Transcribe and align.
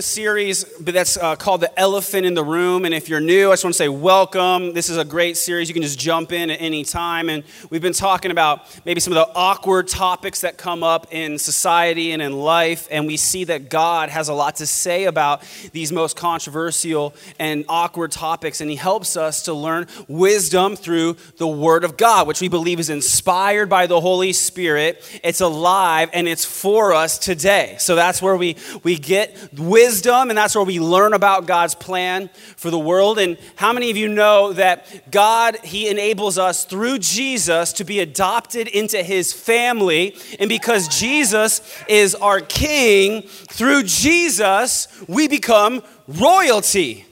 a 0.00 0.02
series 0.02 0.64
that's 0.80 1.18
uh, 1.18 1.36
called 1.36 1.60
The 1.60 1.78
Elephant 1.78 2.24
in 2.24 2.32
the 2.32 2.42
Room. 2.42 2.86
And 2.86 2.94
if 2.94 3.10
you're 3.10 3.20
new, 3.20 3.50
I 3.50 3.52
just 3.52 3.64
want 3.64 3.74
to 3.74 3.78
say 3.78 3.90
welcome. 3.90 4.72
This 4.72 4.88
is 4.88 4.96
a 4.96 5.04
great 5.04 5.36
series. 5.36 5.68
You 5.68 5.74
can 5.74 5.82
just 5.82 5.98
jump 5.98 6.32
in 6.32 6.48
at 6.48 6.58
any 6.58 6.84
time. 6.84 7.28
And 7.28 7.44
we've 7.68 7.82
been 7.82 7.92
talking 7.92 8.30
about 8.30 8.64
maybe 8.86 8.98
some 8.98 9.12
of 9.12 9.16
the 9.16 9.30
awkward 9.34 9.88
topics 9.88 10.40
that 10.40 10.56
come 10.56 10.82
up 10.82 11.08
in 11.10 11.38
society 11.38 12.12
and 12.12 12.22
in 12.22 12.32
life. 12.32 12.88
And 12.90 13.06
we 13.06 13.18
see 13.18 13.44
that 13.44 13.68
God 13.68 14.08
has 14.08 14.30
a 14.30 14.32
lot 14.32 14.56
to 14.56 14.66
say 14.66 15.04
about 15.04 15.42
these 15.72 15.92
most 15.92 16.16
controversial 16.16 17.14
and 17.38 17.66
awkward 17.68 18.10
topics. 18.10 18.62
And 18.62 18.70
He 18.70 18.76
helps 18.76 19.18
us 19.18 19.42
to 19.42 19.52
learn 19.52 19.86
wisdom 20.08 20.76
through 20.76 21.18
the 21.36 21.46
Word 21.46 21.84
of 21.84 21.98
God, 21.98 22.26
which 22.26 22.40
we 22.40 22.48
believe 22.48 22.80
is 22.80 22.88
inspired 22.88 23.68
by 23.68 23.86
the 23.86 24.00
Holy 24.00 24.32
Spirit. 24.32 25.04
It's 25.22 25.42
alive 25.42 26.08
and 26.14 26.26
it's 26.26 26.46
for 26.46 26.94
us 26.94 27.18
today. 27.18 27.76
So 27.78 27.96
that's 27.96 28.22
where 28.22 28.38
we, 28.38 28.56
we 28.82 28.96
get 28.96 29.36
wisdom, 29.52 29.89
and 30.30 30.38
that's 30.38 30.54
where 30.54 30.64
we 30.64 30.78
learn 30.78 31.12
about 31.12 31.46
God's 31.46 31.74
plan 31.74 32.30
for 32.56 32.70
the 32.70 32.78
world. 32.78 33.18
And 33.18 33.38
how 33.56 33.72
many 33.72 33.90
of 33.90 33.96
you 33.96 34.08
know 34.08 34.52
that 34.52 35.10
God, 35.10 35.56
He 35.64 35.88
enables 35.88 36.38
us 36.38 36.64
through 36.64 36.98
Jesus 36.98 37.72
to 37.74 37.84
be 37.84 38.00
adopted 38.00 38.68
into 38.68 39.02
His 39.02 39.32
family? 39.32 40.16
And 40.38 40.48
because 40.48 40.88
Jesus 40.88 41.60
is 41.88 42.14
our 42.14 42.40
King, 42.40 43.22
through 43.22 43.84
Jesus, 43.84 44.88
we 45.08 45.28
become 45.28 45.82
royalty. 46.06 47.06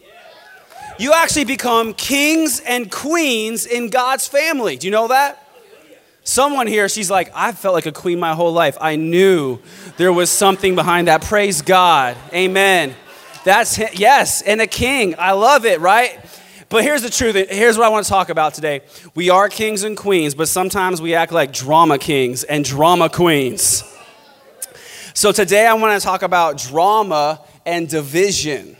You 0.98 1.12
actually 1.12 1.44
become 1.44 1.94
kings 1.94 2.60
and 2.60 2.90
queens 2.90 3.66
in 3.66 3.88
God's 3.88 4.26
family. 4.26 4.76
Do 4.76 4.86
you 4.86 4.90
know 4.90 5.08
that? 5.08 5.47
Someone 6.28 6.66
here, 6.66 6.90
she's 6.90 7.10
like, 7.10 7.32
I 7.34 7.52
felt 7.52 7.72
like 7.72 7.86
a 7.86 7.90
queen 7.90 8.20
my 8.20 8.34
whole 8.34 8.52
life. 8.52 8.76
I 8.82 8.96
knew 8.96 9.60
there 9.96 10.12
was 10.12 10.28
something 10.30 10.74
behind 10.74 11.08
that. 11.08 11.22
Praise 11.22 11.62
God. 11.62 12.18
Amen. 12.34 12.94
That's, 13.44 13.78
yes, 13.98 14.42
and 14.42 14.60
a 14.60 14.66
king. 14.66 15.14
I 15.18 15.32
love 15.32 15.64
it, 15.64 15.80
right? 15.80 16.20
But 16.68 16.84
here's 16.84 17.00
the 17.00 17.08
truth. 17.08 17.34
Here's 17.48 17.78
what 17.78 17.86
I 17.86 17.88
want 17.88 18.04
to 18.04 18.10
talk 18.10 18.28
about 18.28 18.52
today. 18.52 18.82
We 19.14 19.30
are 19.30 19.48
kings 19.48 19.84
and 19.84 19.96
queens, 19.96 20.34
but 20.34 20.48
sometimes 20.48 21.00
we 21.00 21.14
act 21.14 21.32
like 21.32 21.50
drama 21.50 21.96
kings 21.96 22.44
and 22.44 22.62
drama 22.62 23.08
queens. 23.08 23.82
So 25.14 25.32
today 25.32 25.66
I 25.66 25.72
want 25.72 25.98
to 25.98 26.06
talk 26.06 26.20
about 26.20 26.58
drama 26.58 27.40
and 27.64 27.88
division. 27.88 28.76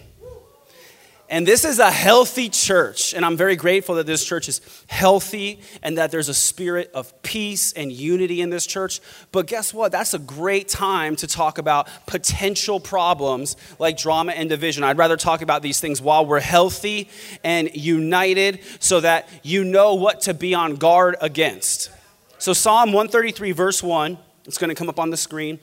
And 1.30 1.46
this 1.46 1.66
is 1.66 1.78
a 1.78 1.90
healthy 1.90 2.48
church. 2.48 3.12
And 3.12 3.22
I'm 3.22 3.36
very 3.36 3.54
grateful 3.54 3.96
that 3.96 4.06
this 4.06 4.24
church 4.24 4.48
is 4.48 4.62
healthy 4.86 5.60
and 5.82 5.98
that 5.98 6.10
there's 6.10 6.30
a 6.30 6.34
spirit 6.34 6.90
of 6.94 7.22
peace 7.22 7.74
and 7.74 7.92
unity 7.92 8.40
in 8.40 8.48
this 8.48 8.66
church. 8.66 9.00
But 9.30 9.46
guess 9.46 9.74
what? 9.74 9.92
That's 9.92 10.14
a 10.14 10.18
great 10.18 10.68
time 10.68 11.16
to 11.16 11.26
talk 11.26 11.58
about 11.58 11.86
potential 12.06 12.80
problems 12.80 13.56
like 13.78 13.98
drama 13.98 14.32
and 14.32 14.48
division. 14.48 14.84
I'd 14.84 14.96
rather 14.96 15.18
talk 15.18 15.42
about 15.42 15.60
these 15.60 15.80
things 15.80 16.00
while 16.00 16.24
we're 16.24 16.40
healthy 16.40 17.10
and 17.44 17.70
united 17.76 18.60
so 18.80 19.00
that 19.00 19.28
you 19.42 19.64
know 19.64 19.94
what 19.94 20.22
to 20.22 20.34
be 20.34 20.54
on 20.54 20.76
guard 20.76 21.16
against. 21.20 21.90
So, 22.38 22.52
Psalm 22.54 22.92
133, 22.92 23.52
verse 23.52 23.82
1, 23.82 24.16
it's 24.46 24.58
going 24.58 24.68
to 24.68 24.74
come 24.74 24.88
up 24.88 25.00
on 25.00 25.10
the 25.10 25.16
screen. 25.16 25.58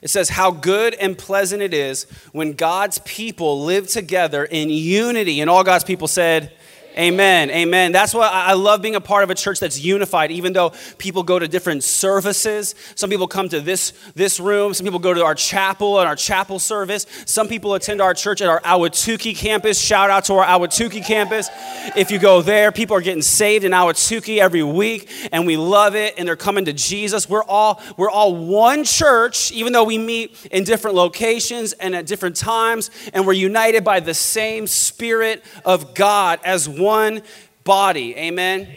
It 0.00 0.08
says, 0.10 0.30
How 0.30 0.50
good 0.50 0.94
and 0.94 1.16
pleasant 1.18 1.62
it 1.62 1.74
is 1.74 2.04
when 2.32 2.52
God's 2.52 2.98
people 3.00 3.64
live 3.64 3.88
together 3.88 4.44
in 4.44 4.70
unity. 4.70 5.40
And 5.40 5.50
all 5.50 5.64
God's 5.64 5.84
people 5.84 6.08
said, 6.08 6.52
Amen. 6.98 7.48
Amen. 7.50 7.92
That's 7.92 8.12
why 8.12 8.26
I 8.26 8.54
love 8.54 8.82
being 8.82 8.96
a 8.96 9.00
part 9.00 9.22
of 9.22 9.30
a 9.30 9.34
church 9.36 9.60
that's 9.60 9.78
unified, 9.78 10.32
even 10.32 10.52
though 10.52 10.72
people 10.98 11.22
go 11.22 11.38
to 11.38 11.46
different 11.46 11.84
services. 11.84 12.74
Some 12.96 13.08
people 13.08 13.28
come 13.28 13.48
to 13.50 13.60
this, 13.60 13.92
this 14.16 14.40
room. 14.40 14.74
Some 14.74 14.82
people 14.82 14.98
go 14.98 15.14
to 15.14 15.24
our 15.24 15.36
chapel 15.36 16.00
and 16.00 16.08
our 16.08 16.16
chapel 16.16 16.58
service. 16.58 17.06
Some 17.24 17.46
people 17.46 17.74
attend 17.74 18.00
our 18.00 18.14
church 18.14 18.42
at 18.42 18.48
our 18.48 18.60
Ahwatukee 18.62 19.36
campus. 19.36 19.80
Shout 19.80 20.10
out 20.10 20.24
to 20.24 20.34
our 20.34 20.44
Ahwatukee 20.44 21.04
campus. 21.04 21.48
If 21.94 22.10
you 22.10 22.18
go 22.18 22.42
there, 22.42 22.72
people 22.72 22.96
are 22.96 23.00
getting 23.00 23.22
saved 23.22 23.64
in 23.64 23.70
Ahwatukee 23.70 24.38
every 24.38 24.64
week, 24.64 25.08
and 25.30 25.46
we 25.46 25.56
love 25.56 25.94
it, 25.94 26.14
and 26.18 26.26
they're 26.26 26.34
coming 26.34 26.64
to 26.64 26.72
Jesus. 26.72 27.28
We're 27.28 27.44
all, 27.44 27.80
we're 27.96 28.10
all 28.10 28.34
one 28.34 28.82
church, 28.82 29.52
even 29.52 29.72
though 29.72 29.84
we 29.84 29.98
meet 29.98 30.36
in 30.50 30.64
different 30.64 30.96
locations 30.96 31.74
and 31.74 31.94
at 31.94 32.06
different 32.06 32.34
times, 32.34 32.90
and 33.14 33.24
we're 33.24 33.34
united 33.34 33.84
by 33.84 34.00
the 34.00 34.14
same 34.14 34.66
Spirit 34.66 35.44
of 35.64 35.94
God 35.94 36.40
as 36.42 36.68
one 36.68 36.87
one 36.88 37.22
body. 37.64 38.16
Amen? 38.16 38.62
Amen? 38.62 38.76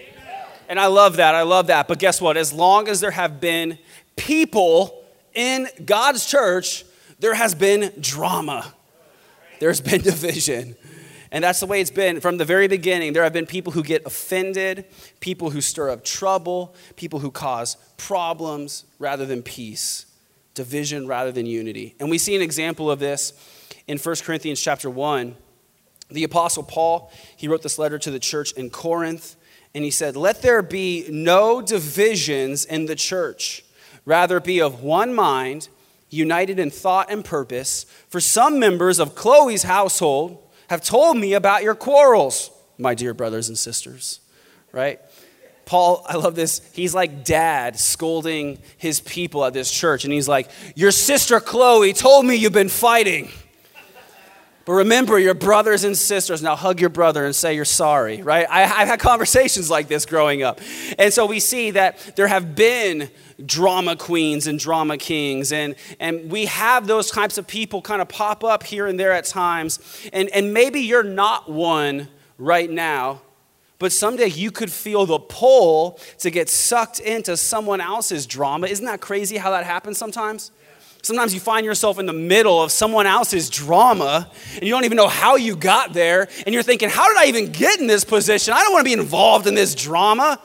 And 0.68 0.80
I 0.80 0.88
love 0.88 1.16
that. 1.16 1.34
I 1.34 1.44
love 1.44 1.68
that. 1.68 1.88
But 1.88 1.98
guess 2.00 2.20
what? 2.20 2.36
As 2.36 2.52
long 2.52 2.90
as 2.90 3.00
there 3.00 3.12
have 3.12 3.40
been 3.40 3.78
people 4.18 5.04
in 5.34 5.68
God's 5.86 6.26
church, 6.26 6.84
there 7.20 7.34
has 7.34 7.56
been 7.56 7.94
drama, 8.00 8.74
there's 9.60 9.82
been 9.82 10.02
division. 10.14 10.76
And 11.34 11.42
that's 11.42 11.62
the 11.62 11.66
way 11.66 11.80
it's 11.80 11.92
been 11.92 12.20
from 12.20 12.36
the 12.36 12.44
very 12.44 12.68
beginning. 12.68 13.14
There 13.14 13.24
have 13.24 13.32
been 13.32 13.46
people 13.46 13.72
who 13.72 13.84
get 13.84 14.06
offended, 14.06 14.84
people 15.22 15.52
who 15.52 15.62
stir 15.62 15.90
up 15.90 16.04
trouble, 16.04 16.76
people 16.98 17.20
who 17.20 17.32
cause 17.32 17.78
problems 17.96 18.84
rather 19.00 19.26
than 19.26 19.42
peace, 19.42 20.06
division 20.56 21.08
rather 21.08 21.32
than 21.32 21.46
unity. 21.46 21.96
And 22.02 22.10
we 22.10 22.18
see 22.18 22.36
an 22.36 22.42
example 22.42 22.92
of 22.92 23.00
this 23.00 23.32
in 23.88 23.98
1 23.98 24.16
Corinthians 24.26 24.60
chapter 24.60 24.90
1 24.90 25.38
the 26.12 26.24
Apostle 26.24 26.64
Paul, 26.64 27.12
he 27.36 27.48
wrote 27.48 27.62
this 27.62 27.80
letter 27.80 27.98
to 28.00 28.12
the 28.12 28.20
church 28.20 28.52
in 28.54 28.70
Corinth, 28.70 29.36
and 29.74 29.84
he 29.84 29.92
said, 29.92 30.16
Let 30.16 30.42
there 30.42 30.62
be 30.62 31.08
no 31.10 31.62
divisions 31.62 32.66
in 32.66 32.86
the 32.86 32.96
church, 32.96 33.64
rather 34.06 34.40
be 34.40 34.62
of 34.62 34.82
one 34.82 35.14
mind, 35.14 35.70
united 36.10 36.60
in 36.60 36.70
thought 36.70 37.10
and 37.10 37.24
purpose. 37.24 37.86
For 38.10 38.20
some 38.20 38.60
members 38.60 39.00
of 39.00 39.16
Chloe's 39.16 39.64
household 39.64 40.38
have 40.70 40.84
told 40.84 41.18
me 41.18 41.34
about 41.34 41.64
your 41.64 41.76
quarrels, 41.76 42.52
my 42.78 42.94
dear 42.94 43.14
brothers 43.14 43.48
and 43.48 43.58
sisters. 43.58 44.20
Right? 44.72 45.00
Paul, 45.66 46.06
I 46.08 46.18
love 46.18 46.36
this. 46.36 46.62
He's 46.74 46.94
like 46.94 47.24
dad 47.24 47.80
scolding 47.80 48.60
his 48.78 49.00
people 49.00 49.46
at 49.46 49.54
this 49.54 49.72
church, 49.72 50.04
and 50.04 50.14
he's 50.14 50.28
like, 50.28 50.50
Your 50.76 50.92
sister 50.92 51.40
Chloe 51.40 51.94
told 51.94 52.26
me 52.26 52.36
you've 52.36 52.52
been 52.52 52.70
fighting. 52.70 53.30
But 54.72 54.76
remember 54.76 55.20
your 55.20 55.34
brothers 55.34 55.84
and 55.84 55.98
sisters. 55.98 56.42
Now 56.42 56.56
hug 56.56 56.80
your 56.80 56.90
brother 56.90 57.26
and 57.26 57.36
say 57.36 57.56
you're 57.56 57.66
sorry, 57.66 58.22
right? 58.22 58.48
I, 58.50 58.62
have 58.62 58.88
had 58.88 59.00
conversations 59.02 59.70
like 59.70 59.90
this 59.90 60.06
growing 60.06 60.44
up. 60.44 60.62
And 60.98 61.14
so 61.14 61.26
we 61.26 61.42
see 61.42 61.72
that 61.72 62.14
there 62.16 62.28
have 62.28 62.56
been 62.56 63.10
drama 63.46 63.98
queens 63.98 64.48
and 64.48 64.58
drama 64.58 64.98
kings. 64.98 65.52
And, 65.52 65.76
and 66.00 66.32
we 66.32 66.46
have 66.46 66.88
those 66.88 67.12
types 67.12 67.38
of 67.38 67.48
people 67.48 67.82
kind 67.82 68.02
of 68.02 68.08
pop 68.08 68.46
up 68.46 68.64
here 68.64 68.88
and 68.88 68.98
there 68.98 69.12
at 69.12 69.26
times. 69.26 69.78
And, 70.14 70.30
and 70.30 70.54
maybe 70.54 70.80
you're 70.80 71.04
not 71.04 71.52
one 71.52 72.08
right 72.38 72.72
now, 72.72 73.24
but 73.78 73.92
someday 73.92 74.28
you 74.28 74.52
could 74.52 74.72
feel 74.72 75.06
the 75.06 75.20
pull 75.20 76.00
to 76.20 76.32
get 76.32 76.48
sucked 76.48 77.02
into 77.02 77.36
someone 77.36 77.82
else's 77.82 78.26
drama. 78.26 78.68
Isn't 78.68 78.86
that 78.86 79.02
crazy 79.02 79.36
how 79.36 79.52
that 79.52 79.66
happens 79.66 79.98
sometimes? 79.98 80.50
Sometimes 81.02 81.34
you 81.34 81.40
find 81.40 81.66
yourself 81.66 81.98
in 81.98 82.06
the 82.06 82.14
middle 82.14 82.62
of 82.62 82.72
someone 82.72 83.08
else's 83.08 83.50
drama 83.50 84.30
and 84.54 84.64
you 84.64 84.70
don't 84.70 84.86
even 84.86 84.98
know 84.98 85.08
how 85.08 85.36
you 85.36 85.56
got 85.56 85.94
there. 85.94 86.28
And 86.46 86.54
you're 86.54 86.64
thinking, 86.64 86.90
how 86.90 87.08
did 87.08 87.18
I 87.18 87.26
even 87.26 87.52
get 87.52 87.80
in 87.80 87.88
this 87.88 88.04
position? 88.04 88.54
I 88.54 88.64
don't 88.64 88.72
want 88.72 88.86
to 88.86 88.90
be 88.90 88.94
involved 88.94 89.48
in 89.48 89.56
this 89.56 89.74
drama. 89.74 90.40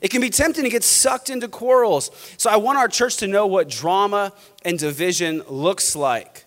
It 0.00 0.10
can 0.10 0.20
be 0.20 0.30
tempting 0.30 0.64
to 0.64 0.70
get 0.70 0.82
sucked 0.82 1.30
into 1.30 1.46
quarrels. 1.46 2.10
So 2.36 2.50
I 2.50 2.56
want 2.56 2.78
our 2.78 2.88
church 2.88 3.18
to 3.18 3.28
know 3.28 3.46
what 3.46 3.68
drama 3.68 4.32
and 4.64 4.76
division 4.76 5.42
looks 5.48 5.94
like 5.94 6.46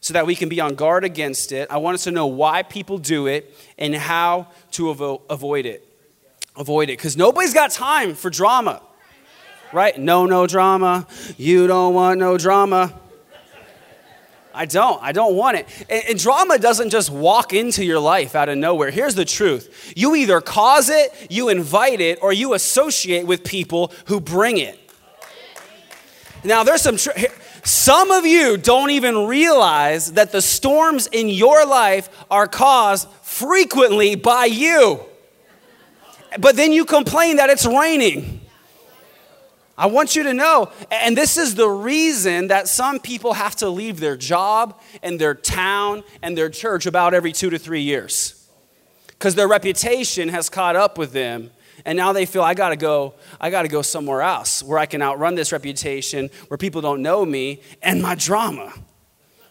so 0.00 0.14
that 0.14 0.26
we 0.26 0.34
can 0.34 0.48
be 0.48 0.60
on 0.60 0.74
guard 0.74 1.04
against 1.04 1.52
it. 1.52 1.70
I 1.70 1.76
want 1.76 1.94
us 1.94 2.04
to 2.04 2.10
know 2.10 2.26
why 2.26 2.64
people 2.64 2.98
do 2.98 3.28
it 3.28 3.54
and 3.78 3.94
how 3.94 4.48
to 4.72 4.84
avo- 4.86 5.22
avoid 5.30 5.66
it. 5.66 5.86
Avoid 6.56 6.88
it. 6.88 6.98
Because 6.98 7.16
nobody's 7.16 7.54
got 7.54 7.70
time 7.70 8.14
for 8.16 8.30
drama 8.30 8.82
right? 9.72 9.98
No, 9.98 10.26
no 10.26 10.46
drama. 10.46 11.06
You 11.36 11.66
don't 11.66 11.94
want 11.94 12.20
no 12.20 12.38
drama. 12.38 12.94
I 14.52 14.66
don't. 14.66 15.02
I 15.02 15.12
don't 15.12 15.36
want 15.36 15.58
it. 15.58 15.68
And, 15.88 16.02
and, 16.08 16.18
drama 16.18 16.58
doesn't 16.58 16.90
just 16.90 17.08
walk 17.08 17.52
into 17.52 17.84
your 17.84 18.00
life 18.00 18.34
out 18.34 18.48
of 18.48 18.58
nowhere. 18.58 18.90
Here's 18.90 19.14
the 19.14 19.24
truth 19.24 19.92
you 19.96 20.16
either 20.16 20.40
cause 20.40 20.90
it, 20.90 21.28
you 21.30 21.48
invite 21.48 22.00
it, 22.00 22.18
or 22.20 22.32
you 22.32 22.54
associate 22.54 23.26
with 23.26 23.44
people 23.44 23.92
who 24.06 24.20
bring 24.20 24.58
it. 24.58 24.78
Now, 26.42 26.64
there's 26.64 26.82
some. 26.82 26.96
Tr- 26.96 27.10
some 27.62 28.10
of 28.10 28.24
you 28.24 28.56
don't 28.56 28.90
even 28.90 29.26
realize 29.26 30.12
that 30.12 30.32
the 30.32 30.40
storms 30.40 31.06
in 31.08 31.28
your 31.28 31.66
life 31.66 32.08
are 32.30 32.46
caused 32.46 33.08
frequently 33.22 34.14
by 34.14 34.46
you. 34.46 35.00
But 36.38 36.56
then 36.56 36.72
you 36.72 36.84
complain 36.84 37.36
that 37.36 37.50
it's 37.50 37.66
raining. 37.66 38.39
I 39.80 39.86
want 39.86 40.14
you 40.14 40.24
to 40.24 40.34
know, 40.34 40.70
and 40.90 41.16
this 41.16 41.38
is 41.38 41.54
the 41.54 41.66
reason 41.66 42.48
that 42.48 42.68
some 42.68 43.00
people 43.00 43.32
have 43.32 43.56
to 43.56 43.70
leave 43.70 43.98
their 43.98 44.14
job 44.14 44.78
and 45.02 45.18
their 45.18 45.34
town 45.34 46.04
and 46.20 46.36
their 46.36 46.50
church 46.50 46.84
about 46.84 47.14
every 47.14 47.32
two 47.32 47.48
to 47.48 47.58
three 47.58 47.80
years. 47.80 48.46
Because 49.06 49.36
their 49.36 49.48
reputation 49.48 50.28
has 50.28 50.50
caught 50.50 50.76
up 50.76 50.98
with 50.98 51.12
them. 51.12 51.50
And 51.86 51.96
now 51.96 52.12
they 52.12 52.26
feel 52.26 52.42
I 52.42 52.52
gotta 52.52 52.76
go, 52.76 53.14
I 53.40 53.48
gotta 53.48 53.68
go 53.68 53.80
somewhere 53.80 54.20
else 54.20 54.62
where 54.62 54.78
I 54.78 54.84
can 54.84 55.00
outrun 55.00 55.34
this 55.34 55.50
reputation, 55.50 56.28
where 56.48 56.58
people 56.58 56.82
don't 56.82 57.00
know 57.00 57.24
me, 57.24 57.62
and 57.82 58.02
my 58.02 58.14
drama. 58.14 58.74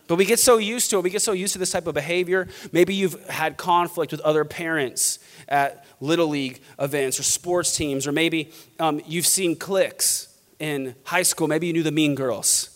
But 0.09 0.15
we 0.15 0.25
get 0.25 0.39
so 0.39 0.57
used 0.57 0.89
to 0.89 0.97
it. 0.97 1.03
We 1.03 1.11
get 1.11 1.21
so 1.21 1.33
used 1.33 1.53
to 1.53 1.59
this 1.59 1.69
type 1.69 1.85
of 1.85 1.93
behavior. 1.93 2.47
Maybe 2.71 2.95
you've 2.95 3.29
had 3.29 3.57
conflict 3.57 4.11
with 4.11 4.21
other 4.21 4.43
parents 4.43 5.19
at 5.47 5.85
Little 6.01 6.27
League 6.27 6.61
events 6.79 7.19
or 7.19 7.23
sports 7.23 7.75
teams, 7.75 8.07
or 8.07 8.11
maybe 8.11 8.51
um, 8.79 9.01
you've 9.05 9.27
seen 9.27 9.55
cliques 9.55 10.35
in 10.57 10.95
high 11.03 11.21
school. 11.21 11.47
Maybe 11.47 11.67
you 11.67 11.73
knew 11.73 11.83
the 11.83 11.91
mean 11.91 12.15
girls. 12.15 12.75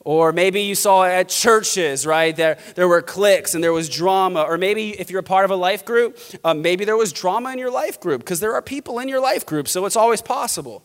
Or 0.00 0.32
maybe 0.32 0.62
you 0.62 0.74
saw 0.74 1.04
at 1.04 1.28
churches, 1.28 2.06
right? 2.06 2.34
There, 2.34 2.56
there 2.74 2.88
were 2.88 3.02
cliques 3.02 3.54
and 3.54 3.62
there 3.62 3.74
was 3.74 3.90
drama. 3.90 4.40
Or 4.40 4.56
maybe 4.56 4.98
if 4.98 5.10
you're 5.10 5.20
a 5.20 5.22
part 5.22 5.44
of 5.44 5.50
a 5.50 5.56
life 5.56 5.84
group, 5.84 6.18
um, 6.42 6.62
maybe 6.62 6.86
there 6.86 6.96
was 6.96 7.12
drama 7.12 7.52
in 7.52 7.58
your 7.58 7.70
life 7.70 8.00
group 8.00 8.22
because 8.22 8.40
there 8.40 8.54
are 8.54 8.62
people 8.62 8.98
in 8.98 9.08
your 9.08 9.20
life 9.20 9.44
group, 9.44 9.68
so 9.68 9.84
it's 9.84 9.94
always 9.94 10.22
possible. 10.22 10.82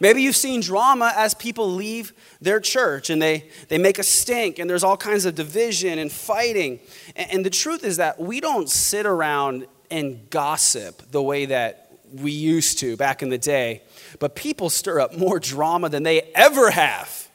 Maybe 0.00 0.22
you've 0.22 0.36
seen 0.36 0.60
drama 0.60 1.12
as 1.16 1.34
people 1.34 1.70
leave 1.70 2.12
their 2.40 2.60
church 2.60 3.10
and 3.10 3.20
they, 3.20 3.48
they 3.68 3.78
make 3.78 3.98
a 3.98 4.02
stink 4.02 4.58
and 4.58 4.68
there's 4.68 4.84
all 4.84 4.96
kinds 4.96 5.24
of 5.24 5.34
division 5.34 5.98
and 5.98 6.10
fighting. 6.10 6.80
And, 7.16 7.32
and 7.32 7.46
the 7.46 7.50
truth 7.50 7.84
is 7.84 7.98
that 7.98 8.20
we 8.20 8.40
don't 8.40 8.68
sit 8.68 9.06
around 9.06 9.66
and 9.90 10.28
gossip 10.30 11.10
the 11.10 11.22
way 11.22 11.46
that 11.46 11.84
we 12.12 12.30
used 12.30 12.78
to 12.78 12.96
back 12.96 13.22
in 13.22 13.28
the 13.28 13.38
day, 13.38 13.82
but 14.18 14.34
people 14.34 14.70
stir 14.70 15.00
up 15.00 15.16
more 15.16 15.40
drama 15.40 15.88
than 15.88 16.02
they 16.02 16.22
ever 16.34 16.70
have. 16.70 17.28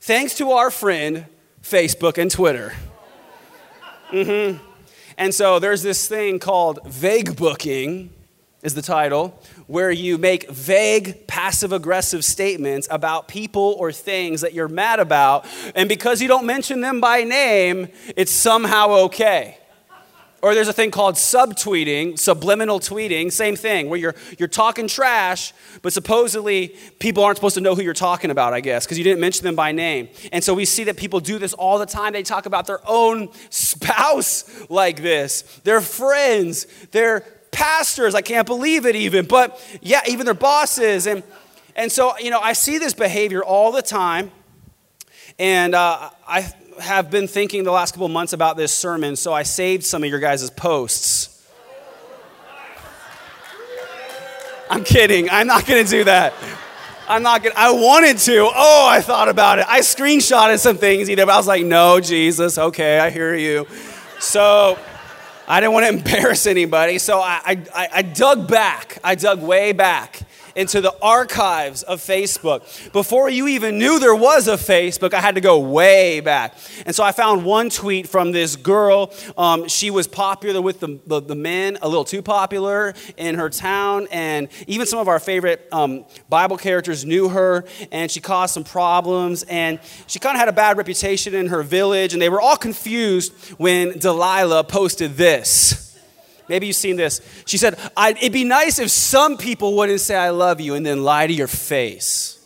Thanks 0.00 0.34
to 0.34 0.52
our 0.52 0.70
friend, 0.70 1.26
Facebook 1.62 2.18
and 2.18 2.30
Twitter. 2.30 2.74
Mm-hmm. 4.10 4.62
And 5.16 5.34
so 5.34 5.58
there's 5.58 5.82
this 5.82 6.08
thing 6.08 6.38
called 6.38 6.80
vague 6.86 7.36
booking, 7.36 8.10
is 8.62 8.74
the 8.74 8.82
title, 8.82 9.38
where 9.66 9.90
you 9.90 10.18
make 10.18 10.50
vague, 10.50 11.26
passive 11.26 11.72
aggressive 11.72 12.24
statements 12.24 12.86
about 12.90 13.28
people 13.28 13.76
or 13.78 13.92
things 13.92 14.40
that 14.42 14.52
you're 14.52 14.68
mad 14.68 15.00
about, 15.00 15.46
and 15.74 15.88
because 15.88 16.20
you 16.20 16.28
don't 16.28 16.46
mention 16.46 16.80
them 16.80 17.00
by 17.00 17.24
name, 17.24 17.88
it's 18.16 18.32
somehow 18.32 18.90
okay. 18.90 19.58
Or 20.42 20.54
there's 20.54 20.68
a 20.68 20.74
thing 20.74 20.90
called 20.90 21.14
subtweeting, 21.14 22.18
subliminal 22.18 22.78
tweeting, 22.78 23.32
same 23.32 23.56
thing, 23.56 23.88
where 23.88 23.98
you're, 23.98 24.14
you're 24.38 24.46
talking 24.46 24.86
trash, 24.86 25.54
but 25.80 25.94
supposedly 25.94 26.76
people 26.98 27.24
aren't 27.24 27.38
supposed 27.38 27.54
to 27.54 27.62
know 27.62 27.74
who 27.74 27.80
you're 27.80 27.94
talking 27.94 28.30
about, 28.30 28.52
I 28.52 28.60
guess, 28.60 28.84
because 28.84 28.98
you 28.98 29.04
didn't 29.04 29.20
mention 29.20 29.44
them 29.44 29.56
by 29.56 29.72
name. 29.72 30.10
And 30.32 30.44
so 30.44 30.52
we 30.52 30.66
see 30.66 30.84
that 30.84 30.98
people 30.98 31.20
do 31.20 31.38
this 31.38 31.54
all 31.54 31.78
the 31.78 31.86
time. 31.86 32.12
They 32.12 32.22
talk 32.22 32.44
about 32.44 32.66
their 32.66 32.80
own 32.86 33.30
spouse 33.48 34.44
like 34.68 35.00
this, 35.00 35.42
their 35.64 35.80
friends, 35.80 36.66
their 36.90 37.20
pastors. 37.54 38.14
I 38.14 38.20
can't 38.20 38.46
believe 38.46 38.84
it 38.84 38.96
even. 38.96 39.26
But 39.26 39.60
yeah, 39.80 40.02
even 40.08 40.26
their 40.26 40.34
bosses. 40.34 41.06
And, 41.06 41.22
and 41.74 41.90
so, 41.90 42.18
you 42.18 42.30
know, 42.30 42.40
I 42.40 42.52
see 42.52 42.78
this 42.78 42.92
behavior 42.92 43.42
all 43.42 43.72
the 43.72 43.82
time. 43.82 44.30
And 45.38 45.74
uh, 45.74 46.10
I 46.28 46.52
have 46.80 47.10
been 47.10 47.26
thinking 47.26 47.64
the 47.64 47.72
last 47.72 47.92
couple 47.92 48.08
months 48.08 48.32
about 48.32 48.56
this 48.56 48.72
sermon, 48.72 49.16
so 49.16 49.32
I 49.32 49.42
saved 49.42 49.84
some 49.84 50.04
of 50.04 50.10
your 50.10 50.20
guys' 50.20 50.48
posts. 50.50 51.30
I'm 54.70 54.84
kidding. 54.84 55.30
I'm 55.30 55.46
not 55.46 55.66
going 55.66 55.84
to 55.84 55.90
do 55.90 56.04
that. 56.04 56.34
I'm 57.06 57.22
not 57.22 57.42
gonna, 57.42 57.54
I 57.56 57.70
wanted 57.70 58.18
to. 58.18 58.50
Oh, 58.54 58.88
I 58.90 59.00
thought 59.02 59.28
about 59.28 59.58
it. 59.58 59.66
I 59.68 59.80
screenshotted 59.80 60.58
some 60.58 60.78
things 60.78 61.10
either, 61.10 61.26
but 61.26 61.32
I 61.32 61.36
was 61.36 61.46
like, 61.46 61.64
no, 61.64 62.00
Jesus, 62.00 62.56
okay, 62.56 62.98
I 62.98 63.10
hear 63.10 63.34
you. 63.34 63.66
So 64.20 64.78
I 65.46 65.60
didn't 65.60 65.72
want 65.72 65.86
to 65.86 65.92
embarrass 65.92 66.46
anybody, 66.46 66.98
so 66.98 67.20
I, 67.20 67.62
I, 67.74 67.88
I 67.92 68.02
dug 68.02 68.48
back. 68.48 68.98
I 69.04 69.14
dug 69.14 69.42
way 69.42 69.72
back 69.72 70.22
into 70.54 70.80
the 70.80 70.94
archives 71.02 71.82
of 71.82 72.00
Facebook. 72.00 72.92
Before 72.92 73.28
you 73.28 73.48
even 73.48 73.78
knew 73.78 73.98
there 73.98 74.14
was 74.14 74.48
a 74.48 74.56
Facebook, 74.56 75.14
I 75.14 75.20
had 75.20 75.34
to 75.34 75.40
go 75.40 75.58
way 75.58 76.20
back. 76.20 76.56
And 76.86 76.94
so 76.94 77.02
I 77.02 77.12
found 77.12 77.44
one 77.44 77.70
tweet 77.70 78.08
from 78.08 78.32
this 78.32 78.56
girl. 78.56 79.12
Um, 79.36 79.68
she 79.68 79.90
was 79.90 80.06
popular 80.06 80.60
with 80.60 80.80
the, 80.80 81.00
the, 81.06 81.20
the, 81.20 81.34
men, 81.34 81.78
a 81.82 81.88
little 81.88 82.04
too 82.04 82.22
popular 82.22 82.94
in 83.16 83.34
her 83.36 83.50
town. 83.50 84.08
And 84.10 84.48
even 84.66 84.86
some 84.86 84.98
of 84.98 85.08
our 85.08 85.18
favorite 85.18 85.68
um, 85.72 86.04
Bible 86.28 86.56
characters 86.56 87.04
knew 87.04 87.28
her. 87.28 87.64
And 87.92 88.10
she 88.10 88.20
caused 88.20 88.54
some 88.54 88.64
problems. 88.64 89.42
And 89.44 89.80
she 90.06 90.18
kind 90.18 90.36
of 90.36 90.40
had 90.40 90.48
a 90.48 90.52
bad 90.52 90.76
reputation 90.76 91.34
in 91.34 91.48
her 91.48 91.62
village. 91.62 92.12
And 92.12 92.22
they 92.22 92.28
were 92.28 92.40
all 92.40 92.56
confused 92.56 93.32
when 93.58 93.98
Delilah 93.98 94.64
posted 94.64 95.16
this. 95.16 95.83
Maybe 96.48 96.66
you've 96.66 96.76
seen 96.76 96.96
this. 96.96 97.20
She 97.46 97.56
said, 97.56 97.78
It'd 97.98 98.32
be 98.32 98.44
nice 98.44 98.78
if 98.78 98.90
some 98.90 99.36
people 99.36 99.76
wouldn't 99.76 100.00
say, 100.00 100.16
I 100.16 100.30
love 100.30 100.60
you, 100.60 100.74
and 100.74 100.84
then 100.84 101.02
lie 101.02 101.26
to 101.26 101.32
your 101.32 101.46
face. 101.46 102.38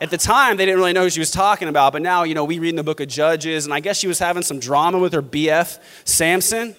At 0.00 0.10
the 0.10 0.18
time, 0.18 0.56
they 0.56 0.64
didn't 0.64 0.80
really 0.80 0.94
know 0.94 1.02
who 1.02 1.10
she 1.10 1.20
was 1.20 1.30
talking 1.30 1.68
about, 1.68 1.92
but 1.92 2.00
now, 2.00 2.22
you 2.22 2.34
know, 2.34 2.44
we 2.44 2.58
read 2.58 2.70
in 2.70 2.76
the 2.76 2.82
book 2.82 3.00
of 3.00 3.08
Judges, 3.08 3.66
and 3.66 3.74
I 3.74 3.80
guess 3.80 3.98
she 3.98 4.06
was 4.06 4.18
having 4.18 4.42
some 4.42 4.58
drama 4.58 4.98
with 4.98 5.12
her 5.12 5.22
BF, 5.22 5.78
Samson. 6.04 6.74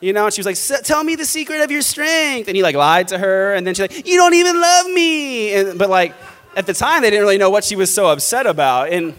You 0.00 0.12
know, 0.12 0.24
and 0.24 0.34
she 0.34 0.42
was 0.42 0.46
like, 0.46 0.84
Tell 0.84 1.04
me 1.04 1.14
the 1.14 1.24
secret 1.24 1.60
of 1.60 1.70
your 1.70 1.80
strength. 1.80 2.48
And 2.48 2.56
he, 2.56 2.62
like, 2.62 2.74
lied 2.74 3.08
to 3.08 3.18
her, 3.18 3.54
and 3.54 3.66
then 3.66 3.74
she's 3.74 3.82
like, 3.82 4.06
You 4.06 4.16
don't 4.16 4.34
even 4.34 4.60
love 4.60 4.86
me. 4.86 5.54
And, 5.54 5.78
but, 5.78 5.88
like, 5.88 6.14
at 6.56 6.66
the 6.66 6.74
time, 6.74 7.02
they 7.02 7.10
didn't 7.10 7.22
really 7.22 7.38
know 7.38 7.50
what 7.50 7.64
she 7.64 7.76
was 7.76 7.92
so 7.92 8.08
upset 8.08 8.46
about. 8.46 8.90
And 8.90 9.14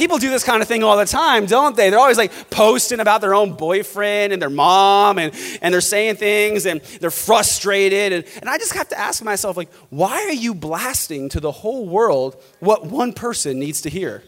People 0.00 0.16
do 0.16 0.30
this 0.30 0.44
kind 0.44 0.62
of 0.62 0.66
thing 0.66 0.82
all 0.82 0.96
the 0.96 1.04
time, 1.04 1.44
don't 1.44 1.76
they? 1.76 1.90
They're 1.90 1.98
always 1.98 2.16
like 2.16 2.32
posting 2.48 3.00
about 3.00 3.20
their 3.20 3.34
own 3.34 3.52
boyfriend 3.52 4.32
and 4.32 4.40
their 4.40 4.48
mom, 4.48 5.18
and, 5.18 5.30
and 5.60 5.74
they're 5.74 5.82
saying 5.82 6.16
things 6.16 6.64
and 6.64 6.80
they're 7.02 7.10
frustrated. 7.10 8.14
And, 8.14 8.24
and 8.40 8.48
I 8.48 8.56
just 8.56 8.72
have 8.72 8.88
to 8.88 8.98
ask 8.98 9.22
myself, 9.22 9.58
like, 9.58 9.70
why 9.90 10.14
are 10.24 10.32
you 10.32 10.54
blasting 10.54 11.28
to 11.28 11.38
the 11.38 11.52
whole 11.52 11.86
world 11.86 12.42
what 12.60 12.86
one 12.86 13.12
person 13.12 13.58
needs 13.58 13.82
to 13.82 13.90
hear? 13.90 14.24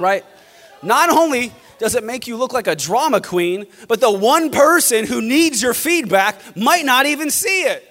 Right? 0.00 0.24
Not 0.82 1.10
only 1.10 1.52
does 1.78 1.94
it 1.94 2.02
make 2.02 2.26
you 2.26 2.36
look 2.36 2.52
like 2.52 2.66
a 2.66 2.74
drama 2.74 3.20
queen, 3.20 3.66
but 3.86 4.00
the 4.00 4.10
one 4.10 4.50
person 4.50 5.06
who 5.06 5.22
needs 5.22 5.62
your 5.62 5.74
feedback 5.74 6.56
might 6.56 6.84
not 6.84 7.06
even 7.06 7.30
see 7.30 7.62
it. 7.62 7.88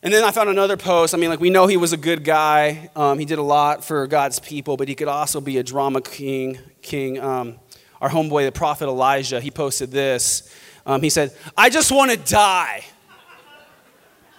And 0.00 0.14
then 0.14 0.22
I 0.22 0.30
found 0.30 0.48
another 0.48 0.76
post. 0.76 1.12
I 1.12 1.18
mean, 1.18 1.28
like, 1.28 1.40
we 1.40 1.50
know 1.50 1.66
he 1.66 1.76
was 1.76 1.92
a 1.92 1.96
good 1.96 2.22
guy. 2.22 2.88
Um, 2.94 3.18
he 3.18 3.24
did 3.24 3.38
a 3.38 3.42
lot 3.42 3.84
for 3.84 4.06
God's 4.06 4.38
people, 4.38 4.76
but 4.76 4.86
he 4.86 4.94
could 4.94 5.08
also 5.08 5.40
be 5.40 5.58
a 5.58 5.64
drama 5.64 6.00
king. 6.00 6.56
king. 6.82 7.18
Um, 7.18 7.56
our 8.00 8.08
homeboy, 8.08 8.44
the 8.44 8.52
prophet 8.52 8.84
Elijah, 8.86 9.40
he 9.40 9.50
posted 9.50 9.90
this. 9.90 10.54
Um, 10.86 11.02
he 11.02 11.10
said, 11.10 11.36
I 11.56 11.68
just 11.68 11.90
want 11.90 12.12
to 12.12 12.16
die. 12.16 12.84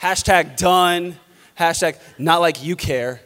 Hashtag 0.01 0.55
done. 0.55 1.17
Hashtag 1.57 1.99
not 2.17 2.39
like 2.39 2.63
you 2.63 2.77
care. 2.77 3.19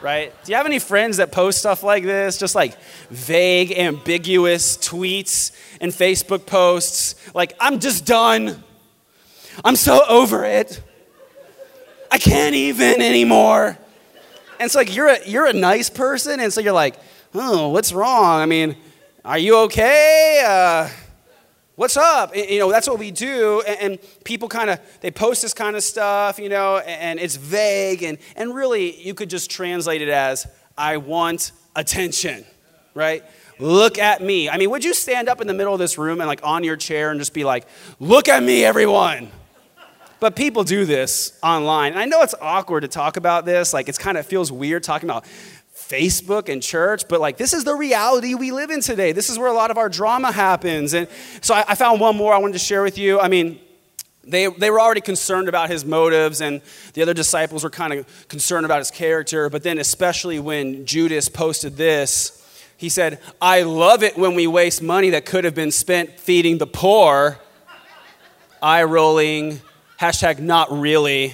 Right? 0.00 0.34
Do 0.42 0.50
you 0.50 0.56
have 0.56 0.66
any 0.66 0.80
friends 0.80 1.18
that 1.18 1.30
post 1.30 1.58
stuff 1.60 1.84
like 1.84 2.02
this? 2.02 2.36
Just 2.36 2.56
like 2.56 2.76
vague, 3.10 3.70
ambiguous 3.70 4.76
tweets 4.76 5.52
and 5.80 5.92
Facebook 5.92 6.46
posts. 6.46 7.14
Like, 7.32 7.54
I'm 7.60 7.78
just 7.78 8.04
done. 8.04 8.64
I'm 9.64 9.76
so 9.76 10.04
over 10.08 10.44
it. 10.44 10.82
I 12.10 12.18
can't 12.18 12.54
even 12.54 13.00
anymore. 13.00 13.78
And 14.58 14.66
it's 14.66 14.74
like 14.74 14.94
you're 14.94 15.08
a, 15.08 15.18
you're 15.26 15.46
a 15.46 15.52
nice 15.52 15.90
person, 15.90 16.40
and 16.40 16.52
so 16.52 16.60
you're 16.60 16.72
like, 16.72 16.96
oh, 17.34 17.68
what's 17.68 17.92
wrong? 17.92 18.40
I 18.40 18.46
mean, 18.46 18.76
are 19.24 19.38
you 19.38 19.56
okay? 19.60 20.44
Uh, 20.46 20.88
what's 21.76 21.96
up? 21.96 22.36
You 22.36 22.58
know, 22.58 22.70
that's 22.70 22.86
what 22.86 22.98
we 22.98 23.10
do. 23.10 23.62
And, 23.62 23.98
people 24.24 24.48
kind 24.48 24.70
of 24.70 24.80
they 25.00 25.10
post 25.10 25.42
this 25.42 25.54
kind 25.54 25.74
of 25.74 25.82
stuff, 25.82 26.38
you 26.38 26.48
know, 26.48 26.78
and 26.78 27.18
it's 27.18 27.36
vague, 27.36 28.02
and 28.02 28.18
and 28.36 28.54
really 28.54 29.00
you 29.00 29.14
could 29.14 29.30
just 29.30 29.50
translate 29.50 30.02
it 30.02 30.08
as 30.08 30.46
I 30.76 30.98
want 30.98 31.52
attention, 31.74 32.44
right? 32.94 33.24
Look 33.58 33.98
at 33.98 34.22
me. 34.22 34.48
I 34.48 34.58
mean, 34.58 34.70
would 34.70 34.84
you 34.84 34.94
stand 34.94 35.28
up 35.28 35.40
in 35.40 35.46
the 35.46 35.54
middle 35.54 35.72
of 35.72 35.78
this 35.78 35.98
room 35.98 36.20
and 36.20 36.28
like 36.28 36.40
on 36.44 36.64
your 36.64 36.76
chair 36.76 37.10
and 37.10 37.20
just 37.20 37.34
be 37.34 37.44
like, 37.44 37.66
look 38.00 38.28
at 38.28 38.42
me, 38.42 38.64
everyone? 38.64 39.30
But 40.22 40.36
people 40.36 40.62
do 40.62 40.84
this 40.84 41.36
online. 41.42 41.94
And 41.94 42.00
I 42.00 42.04
know 42.04 42.22
it's 42.22 42.36
awkward 42.40 42.82
to 42.82 42.88
talk 42.88 43.16
about 43.16 43.44
this. 43.44 43.72
Like, 43.72 43.88
it 43.88 43.98
kind 43.98 44.16
of 44.16 44.24
feels 44.24 44.52
weird 44.52 44.84
talking 44.84 45.10
about 45.10 45.24
Facebook 45.74 46.48
and 46.48 46.62
church, 46.62 47.08
but 47.08 47.20
like, 47.20 47.38
this 47.38 47.52
is 47.52 47.64
the 47.64 47.74
reality 47.74 48.36
we 48.36 48.52
live 48.52 48.70
in 48.70 48.80
today. 48.80 49.10
This 49.10 49.28
is 49.28 49.36
where 49.36 49.48
a 49.48 49.52
lot 49.52 49.72
of 49.72 49.78
our 49.78 49.88
drama 49.88 50.30
happens. 50.30 50.94
And 50.94 51.08
so 51.40 51.54
I, 51.54 51.64
I 51.66 51.74
found 51.74 52.00
one 52.00 52.16
more 52.16 52.32
I 52.32 52.38
wanted 52.38 52.52
to 52.52 52.60
share 52.60 52.84
with 52.84 52.98
you. 52.98 53.18
I 53.18 53.26
mean, 53.26 53.58
they, 54.22 54.46
they 54.46 54.70
were 54.70 54.80
already 54.80 55.00
concerned 55.00 55.48
about 55.48 55.70
his 55.70 55.84
motives, 55.84 56.40
and 56.40 56.60
the 56.94 57.02
other 57.02 57.14
disciples 57.14 57.64
were 57.64 57.70
kind 57.70 57.92
of 57.92 58.28
concerned 58.28 58.64
about 58.64 58.78
his 58.78 58.92
character. 58.92 59.50
But 59.50 59.64
then, 59.64 59.78
especially 59.78 60.38
when 60.38 60.86
Judas 60.86 61.28
posted 61.28 61.76
this, 61.76 62.64
he 62.76 62.88
said, 62.88 63.18
I 63.40 63.62
love 63.62 64.04
it 64.04 64.16
when 64.16 64.36
we 64.36 64.46
waste 64.46 64.82
money 64.82 65.10
that 65.10 65.26
could 65.26 65.42
have 65.42 65.56
been 65.56 65.72
spent 65.72 66.20
feeding 66.20 66.58
the 66.58 66.68
poor. 66.68 67.40
Eye 68.62 68.84
rolling, 68.84 69.60
Hashtag 70.02 70.40
not 70.40 70.72
really. 70.72 71.32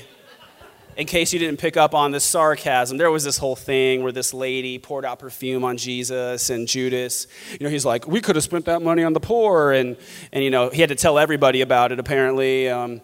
In 0.98 1.06
case 1.06 1.32
you 1.32 1.38
didn't 1.38 1.58
pick 1.58 1.78
up 1.78 1.94
on 1.94 2.10
the 2.10 2.20
sarcasm, 2.20 2.98
there 2.98 3.10
was 3.10 3.24
this 3.24 3.38
whole 3.38 3.56
thing 3.56 4.02
where 4.02 4.12
this 4.12 4.34
lady 4.34 4.78
poured 4.78 5.06
out 5.06 5.20
perfume 5.20 5.64
on 5.64 5.78
Jesus 5.78 6.50
and 6.50 6.68
Judas. 6.68 7.28
You 7.52 7.64
know, 7.64 7.70
he's 7.70 7.86
like, 7.86 8.06
we 8.06 8.20
could 8.20 8.36
have 8.36 8.44
spent 8.44 8.66
that 8.66 8.82
money 8.82 9.04
on 9.04 9.14
the 9.14 9.20
poor. 9.20 9.72
And, 9.72 9.96
and 10.32 10.44
you 10.44 10.50
know, 10.50 10.68
he 10.68 10.82
had 10.82 10.90
to 10.90 10.96
tell 10.96 11.18
everybody 11.18 11.62
about 11.62 11.92
it, 11.92 11.98
apparently. 11.98 12.68
Um, 12.68 13.00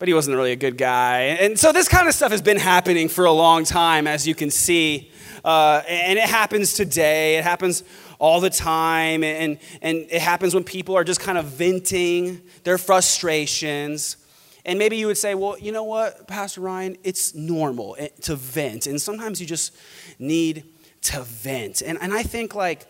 but 0.00 0.08
he 0.08 0.14
wasn't 0.14 0.36
really 0.36 0.50
a 0.50 0.56
good 0.56 0.76
guy. 0.76 1.20
And 1.20 1.56
so 1.56 1.70
this 1.70 1.86
kind 1.86 2.08
of 2.08 2.14
stuff 2.14 2.32
has 2.32 2.42
been 2.42 2.58
happening 2.58 3.08
for 3.08 3.24
a 3.24 3.32
long 3.32 3.62
time, 3.62 4.08
as 4.08 4.26
you 4.26 4.34
can 4.34 4.50
see 4.50 5.12
uh, 5.44 5.82
and 5.86 6.18
it 6.18 6.24
happens 6.24 6.72
today. 6.72 7.36
It 7.36 7.44
happens 7.44 7.84
all 8.18 8.40
the 8.40 8.50
time. 8.50 9.22
And, 9.22 9.58
and 9.82 9.98
it 10.10 10.22
happens 10.22 10.54
when 10.54 10.64
people 10.64 10.96
are 10.96 11.04
just 11.04 11.20
kind 11.20 11.36
of 11.36 11.44
venting 11.44 12.40
their 12.64 12.78
frustrations. 12.78 14.16
And 14.64 14.78
maybe 14.78 14.96
you 14.96 15.06
would 15.08 15.18
say, 15.18 15.34
well, 15.34 15.58
you 15.58 15.72
know 15.72 15.84
what, 15.84 16.26
Pastor 16.26 16.62
Ryan, 16.62 16.96
it's 17.04 17.34
normal 17.34 17.96
eh, 17.98 18.08
to 18.22 18.36
vent. 18.36 18.86
And 18.86 19.00
sometimes 19.00 19.40
you 19.40 19.46
just 19.46 19.76
need 20.18 20.64
to 21.02 21.22
vent. 21.22 21.82
And, 21.82 21.98
and 22.00 22.14
I 22.14 22.22
think, 22.22 22.54
like, 22.54 22.86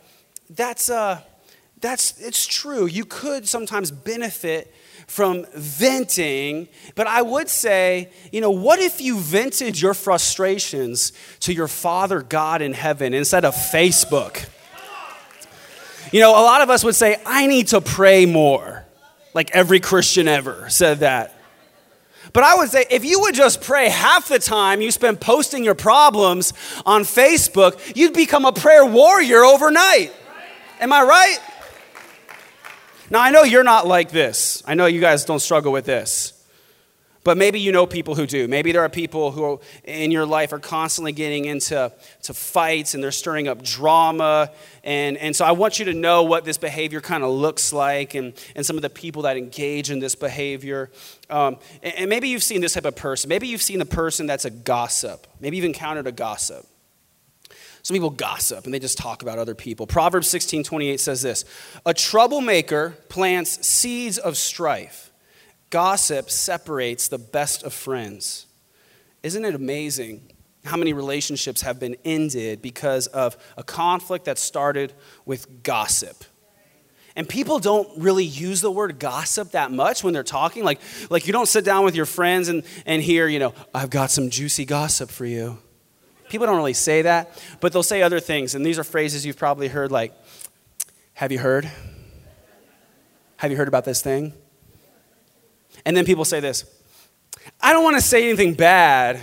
that's, 0.50 0.88
uh, 0.88 1.20
that's, 1.80 2.20
it's 2.20 2.46
true. 2.46 2.86
You 2.86 3.04
could 3.04 3.48
sometimes 3.48 3.90
benefit 3.90 4.72
from 5.06 5.46
venting, 5.54 6.68
but 6.94 7.06
I 7.06 7.22
would 7.22 7.48
say, 7.48 8.10
you 8.32 8.40
know, 8.40 8.50
what 8.50 8.78
if 8.78 9.00
you 9.00 9.18
vented 9.18 9.78
your 9.80 9.92
frustrations 9.92 11.12
to 11.40 11.52
your 11.52 11.68
Father 11.68 12.22
God 12.22 12.62
in 12.62 12.72
heaven 12.72 13.12
instead 13.12 13.44
of 13.44 13.54
Facebook? 13.54 14.48
You 16.12 16.20
know, 16.20 16.30
a 16.30 16.44
lot 16.44 16.62
of 16.62 16.70
us 16.70 16.84
would 16.84 16.94
say, 16.94 17.20
I 17.26 17.46
need 17.46 17.68
to 17.68 17.80
pray 17.80 18.24
more. 18.24 18.84
Like 19.34 19.50
every 19.50 19.80
Christian 19.80 20.28
ever 20.28 20.70
said 20.70 21.00
that. 21.00 21.33
But 22.34 22.42
I 22.42 22.56
would 22.56 22.68
say 22.68 22.84
if 22.90 23.04
you 23.04 23.20
would 23.20 23.34
just 23.34 23.62
pray 23.62 23.88
half 23.88 24.28
the 24.28 24.40
time 24.40 24.82
you 24.82 24.90
spend 24.90 25.20
posting 25.20 25.64
your 25.64 25.76
problems 25.76 26.52
on 26.84 27.02
Facebook, 27.04 27.96
you'd 27.96 28.12
become 28.12 28.44
a 28.44 28.52
prayer 28.52 28.84
warrior 28.84 29.44
overnight. 29.44 30.12
Am 30.80 30.92
I 30.92 31.02
right? 31.04 31.38
Now, 33.08 33.22
I 33.22 33.30
know 33.30 33.44
you're 33.44 33.64
not 33.64 33.86
like 33.86 34.10
this. 34.10 34.64
I 34.66 34.74
know 34.74 34.86
you 34.86 35.00
guys 35.00 35.24
don't 35.24 35.38
struggle 35.38 35.70
with 35.70 35.86
this. 35.86 36.33
But 37.24 37.38
maybe 37.38 37.58
you 37.58 37.72
know 37.72 37.86
people 37.86 38.14
who 38.14 38.26
do. 38.26 38.46
Maybe 38.46 38.70
there 38.70 38.82
are 38.82 38.90
people 38.90 39.32
who 39.32 39.58
in 39.84 40.10
your 40.10 40.26
life 40.26 40.52
are 40.52 40.58
constantly 40.58 41.12
getting 41.12 41.46
into 41.46 41.90
to 42.22 42.34
fights 42.34 42.92
and 42.92 43.02
they're 43.02 43.10
stirring 43.10 43.48
up 43.48 43.62
drama. 43.62 44.50
And, 44.84 45.16
and 45.16 45.34
so 45.34 45.46
I 45.46 45.52
want 45.52 45.78
you 45.78 45.86
to 45.86 45.94
know 45.94 46.22
what 46.22 46.44
this 46.44 46.58
behavior 46.58 47.00
kind 47.00 47.24
of 47.24 47.30
looks 47.30 47.72
like 47.72 48.14
and, 48.14 48.34
and 48.54 48.64
some 48.64 48.76
of 48.76 48.82
the 48.82 48.90
people 48.90 49.22
that 49.22 49.38
engage 49.38 49.90
in 49.90 50.00
this 50.00 50.14
behavior. 50.14 50.90
Um, 51.30 51.56
and, 51.82 51.94
and 51.94 52.10
maybe 52.10 52.28
you've 52.28 52.42
seen 52.42 52.60
this 52.60 52.74
type 52.74 52.84
of 52.84 52.94
person. 52.94 53.30
Maybe 53.30 53.48
you've 53.48 53.62
seen 53.62 53.80
a 53.80 53.86
person 53.86 54.26
that's 54.26 54.44
a 54.44 54.50
gossip. 54.50 55.26
Maybe 55.40 55.56
you've 55.56 55.64
encountered 55.64 56.06
a 56.06 56.12
gossip. 56.12 56.66
Some 57.82 57.94
people 57.94 58.10
gossip 58.10 58.66
and 58.66 58.74
they 58.74 58.78
just 58.78 58.98
talk 58.98 59.22
about 59.22 59.38
other 59.38 59.54
people. 59.54 59.86
Proverbs 59.86 60.28
16 60.28 60.62
28 60.62 61.00
says 61.00 61.22
this 61.22 61.46
A 61.86 61.94
troublemaker 61.94 62.98
plants 63.08 63.66
seeds 63.66 64.18
of 64.18 64.36
strife 64.36 65.10
Gossip 65.74 66.30
separates 66.30 67.08
the 67.08 67.18
best 67.18 67.64
of 67.64 67.72
friends. 67.72 68.46
Isn't 69.24 69.44
it 69.44 69.56
amazing 69.56 70.30
how 70.64 70.76
many 70.76 70.92
relationships 70.92 71.62
have 71.62 71.80
been 71.80 71.96
ended 72.04 72.62
because 72.62 73.08
of 73.08 73.36
a 73.56 73.64
conflict 73.64 74.26
that 74.26 74.38
started 74.38 74.92
with 75.26 75.64
gossip? 75.64 76.22
And 77.16 77.28
people 77.28 77.58
don't 77.58 77.88
really 78.00 78.24
use 78.24 78.60
the 78.60 78.70
word 78.70 79.00
gossip 79.00 79.50
that 79.50 79.72
much 79.72 80.04
when 80.04 80.14
they're 80.14 80.22
talking. 80.22 80.62
Like, 80.62 80.78
like 81.10 81.26
you 81.26 81.32
don't 81.32 81.48
sit 81.48 81.64
down 81.64 81.84
with 81.84 81.96
your 81.96 82.06
friends 82.06 82.48
and, 82.48 82.62
and 82.86 83.02
hear, 83.02 83.26
you 83.26 83.40
know, 83.40 83.52
I've 83.74 83.90
got 83.90 84.12
some 84.12 84.30
juicy 84.30 84.64
gossip 84.64 85.10
for 85.10 85.26
you. 85.26 85.58
People 86.28 86.46
don't 86.46 86.56
really 86.56 86.72
say 86.72 87.02
that, 87.02 87.36
but 87.58 87.72
they'll 87.72 87.82
say 87.82 88.00
other 88.00 88.20
things. 88.20 88.54
And 88.54 88.64
these 88.64 88.78
are 88.78 88.84
phrases 88.84 89.26
you've 89.26 89.38
probably 89.38 89.66
heard 89.66 89.90
like, 89.90 90.12
Have 91.14 91.32
you 91.32 91.40
heard? 91.40 91.68
Have 93.38 93.50
you 93.50 93.56
heard 93.56 93.66
about 93.66 93.84
this 93.84 94.00
thing? 94.00 94.34
And 95.84 95.96
then 95.96 96.04
people 96.04 96.24
say 96.24 96.40
this 96.40 96.64
I 97.60 97.72
don't 97.72 97.84
want 97.84 97.96
to 97.96 98.02
say 98.02 98.28
anything 98.28 98.54
bad. 98.54 99.20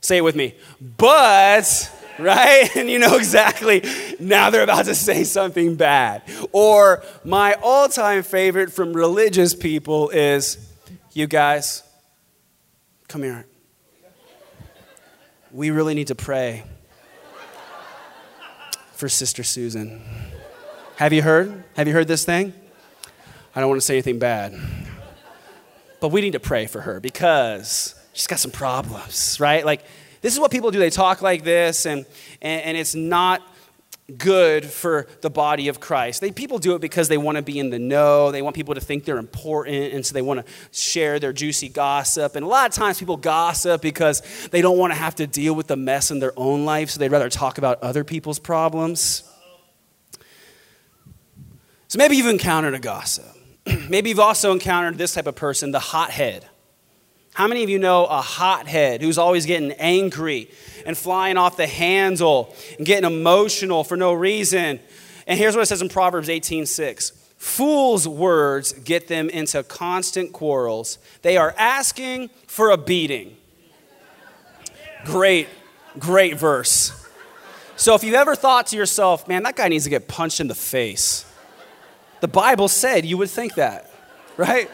Say 0.00 0.18
it 0.18 0.24
with 0.24 0.36
me. 0.36 0.54
But, 0.80 1.90
right? 2.18 2.70
And 2.76 2.88
you 2.88 2.98
know 2.98 3.16
exactly, 3.16 3.82
now 4.20 4.50
they're 4.50 4.62
about 4.62 4.86
to 4.86 4.94
say 4.94 5.24
something 5.24 5.74
bad. 5.74 6.22
Or 6.52 7.02
my 7.24 7.54
all 7.62 7.88
time 7.88 8.22
favorite 8.22 8.72
from 8.72 8.92
religious 8.92 9.54
people 9.54 10.10
is, 10.10 10.72
you 11.12 11.26
guys, 11.26 11.82
come 13.08 13.22
here. 13.22 13.46
We 15.50 15.70
really 15.70 15.94
need 15.94 16.08
to 16.08 16.14
pray 16.14 16.64
for 18.92 19.08
Sister 19.08 19.42
Susan. 19.42 20.02
Have 20.96 21.12
you 21.12 21.22
heard? 21.22 21.64
Have 21.76 21.86
you 21.86 21.94
heard 21.94 22.08
this 22.08 22.24
thing? 22.24 22.52
I 23.58 23.60
don't 23.60 23.70
want 23.70 23.80
to 23.80 23.84
say 23.84 23.94
anything 23.94 24.20
bad. 24.20 24.56
But 25.98 26.10
we 26.10 26.20
need 26.20 26.34
to 26.34 26.38
pray 26.38 26.66
for 26.66 26.80
her 26.80 27.00
because 27.00 28.00
she's 28.12 28.28
got 28.28 28.38
some 28.38 28.52
problems, 28.52 29.40
right? 29.40 29.66
Like, 29.66 29.82
this 30.20 30.32
is 30.32 30.38
what 30.38 30.52
people 30.52 30.70
do. 30.70 30.78
They 30.78 30.90
talk 30.90 31.22
like 31.22 31.42
this, 31.42 31.84
and, 31.84 32.06
and, 32.40 32.62
and 32.62 32.76
it's 32.76 32.94
not 32.94 33.42
good 34.16 34.64
for 34.64 35.08
the 35.22 35.28
body 35.28 35.66
of 35.66 35.80
Christ. 35.80 36.20
They, 36.20 36.30
people 36.30 36.58
do 36.58 36.76
it 36.76 36.80
because 36.80 37.08
they 37.08 37.18
want 37.18 37.34
to 37.34 37.42
be 37.42 37.58
in 37.58 37.70
the 37.70 37.80
know. 37.80 38.30
They 38.30 38.42
want 38.42 38.54
people 38.54 38.76
to 38.76 38.80
think 38.80 39.04
they're 39.04 39.18
important, 39.18 39.92
and 39.92 40.06
so 40.06 40.14
they 40.14 40.22
want 40.22 40.46
to 40.46 40.52
share 40.70 41.18
their 41.18 41.32
juicy 41.32 41.68
gossip. 41.68 42.36
And 42.36 42.44
a 42.44 42.48
lot 42.48 42.68
of 42.68 42.76
times 42.76 43.00
people 43.00 43.16
gossip 43.16 43.82
because 43.82 44.22
they 44.52 44.62
don't 44.62 44.78
want 44.78 44.92
to 44.92 44.96
have 44.96 45.16
to 45.16 45.26
deal 45.26 45.56
with 45.56 45.66
the 45.66 45.76
mess 45.76 46.12
in 46.12 46.20
their 46.20 46.32
own 46.36 46.64
life, 46.64 46.90
so 46.90 47.00
they'd 47.00 47.10
rather 47.10 47.28
talk 47.28 47.58
about 47.58 47.82
other 47.82 48.04
people's 48.04 48.38
problems. 48.38 49.24
So 51.88 51.98
maybe 51.98 52.16
you've 52.16 52.26
encountered 52.26 52.74
a 52.74 52.78
gossip. 52.78 53.34
Maybe 53.88 54.10
you've 54.10 54.20
also 54.20 54.52
encountered 54.52 54.98
this 54.98 55.14
type 55.14 55.26
of 55.26 55.36
person, 55.36 55.70
the 55.70 55.78
hothead. 55.78 56.46
How 57.34 57.46
many 57.46 57.62
of 57.62 57.70
you 57.70 57.78
know 57.78 58.04
a 58.06 58.20
hothead 58.20 59.00
who's 59.00 59.18
always 59.18 59.46
getting 59.46 59.72
angry 59.72 60.50
and 60.84 60.96
flying 60.96 61.36
off 61.36 61.56
the 61.56 61.66
handle 61.66 62.54
and 62.78 62.86
getting 62.86 63.08
emotional 63.08 63.84
for 63.84 63.96
no 63.96 64.12
reason? 64.12 64.80
And 65.26 65.38
here's 65.38 65.54
what 65.54 65.62
it 65.62 65.66
says 65.66 65.82
in 65.82 65.88
Proverbs 65.88 66.28
18:6. 66.28 67.12
Fools' 67.36 68.08
words 68.08 68.72
get 68.72 69.06
them 69.06 69.30
into 69.30 69.62
constant 69.62 70.32
quarrels. 70.32 70.98
They 71.22 71.36
are 71.36 71.54
asking 71.56 72.30
for 72.48 72.70
a 72.70 72.76
beating. 72.76 73.36
Great, 75.04 75.48
great 75.98 76.36
verse. 76.36 76.92
So 77.76 77.94
if 77.94 78.02
you've 78.02 78.16
ever 78.16 78.34
thought 78.34 78.66
to 78.68 78.76
yourself, 78.76 79.28
man, 79.28 79.44
that 79.44 79.54
guy 79.54 79.68
needs 79.68 79.84
to 79.84 79.90
get 79.90 80.08
punched 80.08 80.40
in 80.40 80.48
the 80.48 80.54
face. 80.56 81.24
The 82.20 82.28
Bible 82.28 82.68
said 82.68 83.04
you 83.04 83.18
would 83.18 83.30
think 83.30 83.54
that, 83.54 83.90
right? 84.36 84.70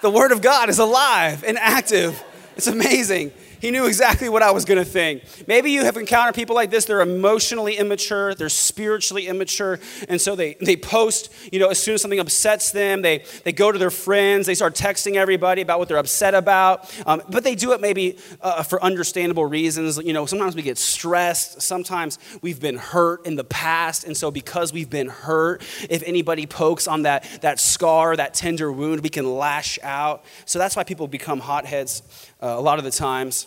The 0.00 0.10
Word 0.10 0.32
of 0.32 0.42
God 0.42 0.68
is 0.68 0.78
alive 0.78 1.44
and 1.44 1.58
active. 1.58 2.22
It's 2.56 2.66
amazing. 2.66 3.32
He 3.60 3.70
knew 3.70 3.86
exactly 3.86 4.28
what 4.28 4.42
I 4.42 4.50
was 4.50 4.64
going 4.64 4.78
to 4.78 4.84
think. 4.84 5.22
Maybe 5.46 5.70
you 5.70 5.84
have 5.84 5.96
encountered 5.96 6.34
people 6.34 6.54
like 6.54 6.70
this. 6.70 6.84
They're 6.84 7.00
emotionally 7.00 7.76
immature, 7.76 8.34
they're 8.34 8.48
spiritually 8.48 9.26
immature, 9.26 9.78
and 10.08 10.20
so 10.20 10.36
they, 10.36 10.54
they 10.60 10.76
post, 10.76 11.32
you 11.52 11.58
know, 11.58 11.68
as 11.68 11.82
soon 11.82 11.94
as 11.94 12.02
something 12.02 12.20
upsets 12.20 12.70
them, 12.70 13.02
they, 13.02 13.24
they 13.44 13.52
go 13.52 13.72
to 13.72 13.78
their 13.78 13.90
friends, 13.90 14.46
they 14.46 14.54
start 14.54 14.74
texting 14.74 15.16
everybody 15.16 15.62
about 15.62 15.78
what 15.78 15.88
they're 15.88 15.98
upset 15.98 16.34
about. 16.34 16.92
Um, 17.06 17.22
but 17.28 17.44
they 17.44 17.54
do 17.54 17.72
it 17.72 17.80
maybe 17.80 18.18
uh, 18.40 18.62
for 18.62 18.82
understandable 18.82 19.44
reasons. 19.44 19.98
You 19.98 20.12
know, 20.12 20.26
sometimes 20.26 20.54
we 20.54 20.62
get 20.62 20.78
stressed, 20.78 21.62
sometimes 21.62 22.18
we've 22.42 22.60
been 22.60 22.76
hurt 22.76 23.26
in 23.26 23.36
the 23.36 23.44
past, 23.44 24.04
and 24.04 24.16
so 24.16 24.30
because 24.30 24.72
we've 24.72 24.90
been 24.90 25.08
hurt, 25.08 25.62
if 25.90 26.02
anybody 26.04 26.46
pokes 26.46 26.86
on 26.86 27.02
that, 27.02 27.24
that 27.42 27.58
scar, 27.58 28.16
that 28.16 28.34
tender 28.34 28.70
wound, 28.70 29.02
we 29.02 29.08
can 29.08 29.36
lash 29.36 29.78
out. 29.82 30.24
So 30.44 30.58
that's 30.58 30.76
why 30.76 30.84
people 30.84 31.08
become 31.08 31.40
hotheads 31.40 32.02
uh, 32.42 32.54
a 32.56 32.60
lot 32.60 32.78
of 32.78 32.84
the 32.84 32.90
times. 32.90 33.46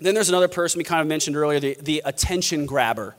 Then 0.00 0.14
there's 0.14 0.28
another 0.28 0.48
person 0.48 0.78
we 0.78 0.84
kind 0.84 1.00
of 1.00 1.06
mentioned 1.06 1.36
earlier, 1.36 1.60
the, 1.60 1.76
the 1.80 2.02
attention 2.04 2.66
grabber. 2.66 3.14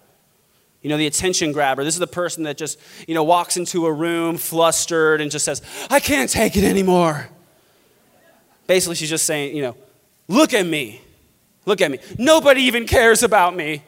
You 0.82 0.90
know, 0.90 0.98
the 0.98 1.08
attention 1.08 1.54
grabber. 1.54 1.86
This 1.86 1.96
is 1.96 2.00
the 2.00 2.08
person 2.08 2.44
that 2.44 2.58
just, 2.58 2.78
you 3.08 3.14
know, 3.14 3.24
walks 3.24 3.56
into 3.56 3.86
a 3.86 3.94
room 3.94 4.38
flustered 4.38 5.22
and 5.22 5.32
just 5.32 5.46
says, 5.46 5.62
I 5.90 6.02
can't 6.02 6.30
take 6.30 6.58
it 6.58 6.66
anymore. 6.66 7.30
Basically, 8.68 8.96
she's 8.96 9.10
just 9.10 9.26
saying, 9.26 9.56
you 9.56 9.62
know, 9.62 9.78
look 10.28 10.54
at 10.54 10.66
me. 10.66 11.02
Look 11.66 11.80
at 11.80 11.90
me. 11.90 12.00
Nobody 12.18 12.64
even 12.64 12.86
cares 12.86 13.24
about 13.24 13.56
me. 13.56 13.82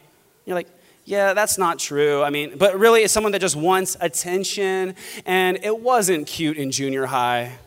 You're 0.45 0.55
like, 0.55 0.69
yeah, 1.03 1.33
that's 1.33 1.57
not 1.57 1.79
true. 1.79 2.23
I 2.23 2.29
mean, 2.29 2.57
but 2.57 2.79
really, 2.79 3.01
it's 3.01 3.13
someone 3.13 3.33
that 3.33 3.41
just 3.41 3.55
wants 3.55 3.97
attention, 3.99 4.95
and 5.25 5.59
it 5.61 5.79
wasn't 5.79 6.27
cute 6.27 6.57
in 6.57 6.71
junior 6.71 7.05
high, 7.05 7.57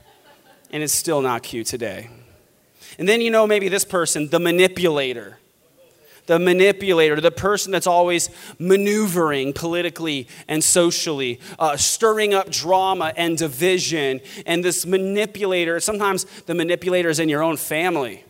and 0.70 0.82
it's 0.82 0.92
still 0.92 1.20
not 1.20 1.42
cute 1.42 1.66
today. 1.66 2.08
And 2.98 3.08
then 3.08 3.20
you 3.20 3.30
know 3.30 3.46
maybe 3.46 3.68
this 3.68 3.84
person, 3.84 4.28
the 4.28 4.40
manipulator. 4.40 5.38
The 6.26 6.38
manipulator, 6.38 7.22
the 7.22 7.30
person 7.30 7.72
that's 7.72 7.86
always 7.86 8.28
maneuvering 8.58 9.54
politically 9.54 10.28
and 10.46 10.62
socially, 10.62 11.40
uh, 11.58 11.78
stirring 11.78 12.34
up 12.34 12.50
drama 12.50 13.14
and 13.16 13.38
division. 13.38 14.20
And 14.44 14.62
this 14.62 14.84
manipulator, 14.84 15.80
sometimes 15.80 16.24
the 16.44 16.54
manipulator 16.54 17.08
is 17.08 17.18
in 17.18 17.30
your 17.30 17.42
own 17.42 17.56
family. 17.56 18.24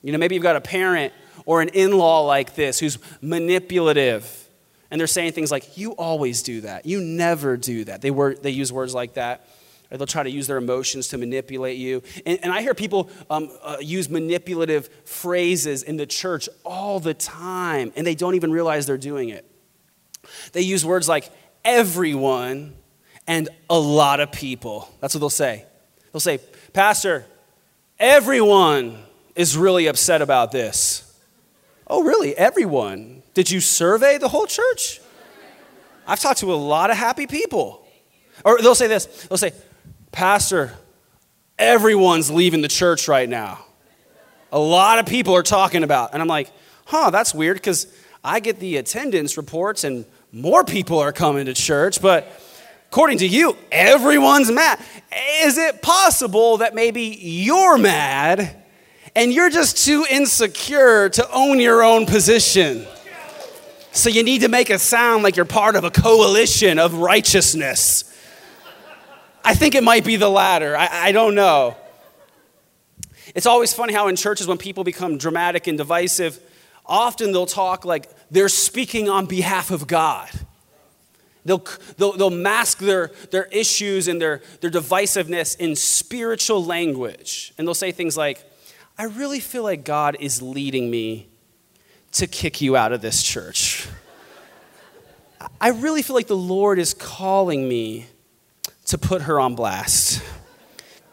You 0.00 0.12
know, 0.12 0.18
maybe 0.18 0.36
you've 0.36 0.42
got 0.42 0.56
a 0.56 0.60
parent 0.60 1.12
or 1.44 1.60
an 1.60 1.68
in 1.70 1.98
law 1.98 2.22
like 2.22 2.54
this 2.54 2.78
who's 2.78 2.98
manipulative. 3.20 4.48
And 4.90 4.98
they're 4.98 5.06
saying 5.06 5.32
things 5.32 5.50
like, 5.50 5.76
You 5.76 5.92
always 5.92 6.42
do 6.42 6.62
that. 6.62 6.86
You 6.86 7.02
never 7.02 7.58
do 7.58 7.84
that. 7.84 8.00
They, 8.00 8.10
were, 8.10 8.36
they 8.36 8.50
use 8.50 8.72
words 8.72 8.94
like 8.94 9.14
that. 9.14 9.46
Or 9.94 9.96
they'll 9.96 10.08
try 10.08 10.24
to 10.24 10.30
use 10.30 10.48
their 10.48 10.56
emotions 10.56 11.06
to 11.08 11.18
manipulate 11.18 11.78
you. 11.78 12.02
And, 12.26 12.40
and 12.42 12.52
I 12.52 12.62
hear 12.62 12.74
people 12.74 13.08
um, 13.30 13.48
uh, 13.62 13.76
use 13.80 14.10
manipulative 14.10 14.88
phrases 15.04 15.84
in 15.84 15.96
the 15.96 16.04
church 16.04 16.48
all 16.64 16.98
the 16.98 17.14
time, 17.14 17.92
and 17.94 18.04
they 18.04 18.16
don't 18.16 18.34
even 18.34 18.50
realize 18.50 18.86
they're 18.86 18.98
doing 18.98 19.28
it. 19.28 19.48
They 20.52 20.62
use 20.62 20.84
words 20.84 21.08
like 21.08 21.30
everyone 21.64 22.74
and 23.28 23.48
a 23.70 23.78
lot 23.78 24.18
of 24.18 24.32
people. 24.32 24.92
That's 25.00 25.14
what 25.14 25.20
they'll 25.20 25.30
say. 25.30 25.64
They'll 26.12 26.18
say, 26.18 26.40
Pastor, 26.72 27.24
everyone 28.00 28.98
is 29.36 29.56
really 29.56 29.86
upset 29.86 30.22
about 30.22 30.50
this. 30.50 31.16
Oh, 31.86 32.02
really? 32.02 32.36
Everyone? 32.36 33.22
Did 33.32 33.48
you 33.48 33.60
survey 33.60 34.18
the 34.18 34.28
whole 34.28 34.46
church? 34.46 35.00
I've 36.04 36.18
talked 36.18 36.40
to 36.40 36.52
a 36.52 36.56
lot 36.56 36.90
of 36.90 36.96
happy 36.96 37.28
people. 37.28 37.86
Or 38.44 38.60
they'll 38.60 38.74
say 38.74 38.88
this 38.88 39.06
they'll 39.28 39.38
say, 39.38 39.52
Pastor, 40.14 40.72
everyone's 41.58 42.30
leaving 42.30 42.60
the 42.62 42.68
church 42.68 43.08
right 43.08 43.28
now. 43.28 43.64
A 44.52 44.58
lot 44.60 45.00
of 45.00 45.06
people 45.06 45.34
are 45.34 45.42
talking 45.42 45.82
about. 45.82 46.12
And 46.12 46.22
I'm 46.22 46.28
like, 46.28 46.52
huh, 46.84 47.10
that's 47.10 47.34
weird 47.34 47.56
because 47.56 47.92
I 48.22 48.38
get 48.38 48.60
the 48.60 48.76
attendance 48.76 49.36
reports 49.36 49.82
and 49.82 50.04
more 50.30 50.62
people 50.62 51.00
are 51.00 51.10
coming 51.10 51.46
to 51.46 51.52
church, 51.52 52.00
but 52.00 52.28
according 52.92 53.18
to 53.18 53.26
you, 53.26 53.56
everyone's 53.72 54.52
mad. 54.52 54.78
Is 55.40 55.58
it 55.58 55.82
possible 55.82 56.58
that 56.58 56.76
maybe 56.76 57.18
you're 57.20 57.76
mad 57.76 58.62
and 59.16 59.32
you're 59.32 59.50
just 59.50 59.84
too 59.84 60.06
insecure 60.08 61.08
to 61.08 61.28
own 61.32 61.58
your 61.58 61.82
own 61.82 62.06
position? 62.06 62.86
So 63.90 64.10
you 64.10 64.22
need 64.22 64.42
to 64.42 64.48
make 64.48 64.70
it 64.70 64.80
sound 64.80 65.24
like 65.24 65.34
you're 65.34 65.44
part 65.44 65.74
of 65.74 65.82
a 65.82 65.90
coalition 65.90 66.78
of 66.78 66.94
righteousness. 66.94 68.13
I 69.44 69.54
think 69.54 69.74
it 69.74 69.84
might 69.84 70.04
be 70.04 70.16
the 70.16 70.30
latter. 70.30 70.76
I, 70.76 70.88
I 71.08 71.12
don't 71.12 71.34
know. 71.34 71.76
It's 73.34 73.46
always 73.46 73.74
funny 73.74 73.92
how 73.92 74.08
in 74.08 74.16
churches, 74.16 74.46
when 74.46 74.58
people 74.58 74.84
become 74.84 75.18
dramatic 75.18 75.66
and 75.66 75.76
divisive, 75.76 76.40
often 76.86 77.32
they'll 77.32 77.46
talk 77.46 77.84
like 77.84 78.08
they're 78.30 78.48
speaking 78.48 79.08
on 79.08 79.26
behalf 79.26 79.70
of 79.70 79.86
God. 79.86 80.30
They'll, 81.44 81.64
they'll, 81.98 82.12
they'll 82.12 82.30
mask 82.30 82.78
their, 82.78 83.12
their 83.30 83.44
issues 83.44 84.08
and 84.08 84.20
their, 84.20 84.40
their 84.62 84.70
divisiveness 84.70 85.58
in 85.58 85.76
spiritual 85.76 86.64
language. 86.64 87.52
And 87.58 87.66
they'll 87.66 87.74
say 87.74 87.92
things 87.92 88.16
like, 88.16 88.42
I 88.96 89.04
really 89.04 89.40
feel 89.40 89.62
like 89.62 89.84
God 89.84 90.16
is 90.20 90.40
leading 90.40 90.90
me 90.90 91.28
to 92.12 92.26
kick 92.26 92.60
you 92.60 92.76
out 92.76 92.92
of 92.92 93.02
this 93.02 93.22
church. 93.22 93.88
I 95.60 95.70
really 95.70 96.00
feel 96.00 96.16
like 96.16 96.28
the 96.28 96.36
Lord 96.36 96.78
is 96.78 96.94
calling 96.94 97.68
me 97.68 98.06
to 98.86 98.98
put 98.98 99.22
her 99.22 99.40
on 99.40 99.54
blast 99.54 100.22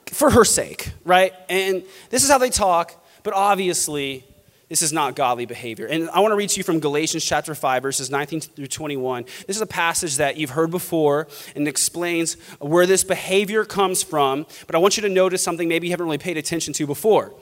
for 0.08 0.30
her 0.30 0.46
sake, 0.46 0.92
right? 1.06 1.34
And 1.50 1.84
this 2.10 2.24
is 2.24 2.30
how 2.30 2.38
they 2.38 2.50
talk, 2.50 2.94
but 3.24 3.34
obviously, 3.34 4.26
this 4.70 4.82
is 4.82 4.94
not 4.94 5.16
godly 5.16 5.46
behavior. 5.46 5.86
And 5.86 6.10
I 6.12 6.22
want 6.22 6.32
to 6.32 6.36
read 6.38 6.50
to 6.50 6.58
you 6.58 6.64
from 6.64 6.80
Galatians 6.80 7.26
chapter 7.26 7.54
5, 7.54 7.84
verses 7.84 8.10
19 8.10 8.40
through 8.40 8.68
21. 8.68 9.26
This 9.46 9.58
is 9.58 9.62
a 9.62 9.66
passage 9.66 10.16
that 10.18 10.38
you've 10.38 10.52
heard 10.52 10.72
before 10.72 11.28
and 11.56 11.68
explains 11.68 12.36
where 12.60 12.86
this 12.86 13.04
behavior 13.04 13.66
comes 13.66 14.02
from. 14.02 14.46
But 14.68 14.76
I 14.76 14.78
want 14.78 14.96
you 14.96 15.02
to 15.02 15.10
notice 15.10 15.44
something 15.44 15.68
maybe 15.68 15.88
you 15.88 15.92
haven't 15.92 16.06
really 16.06 16.18
paid 16.18 16.38
attention 16.38 16.74
to 16.76 16.88
before 16.88 17.34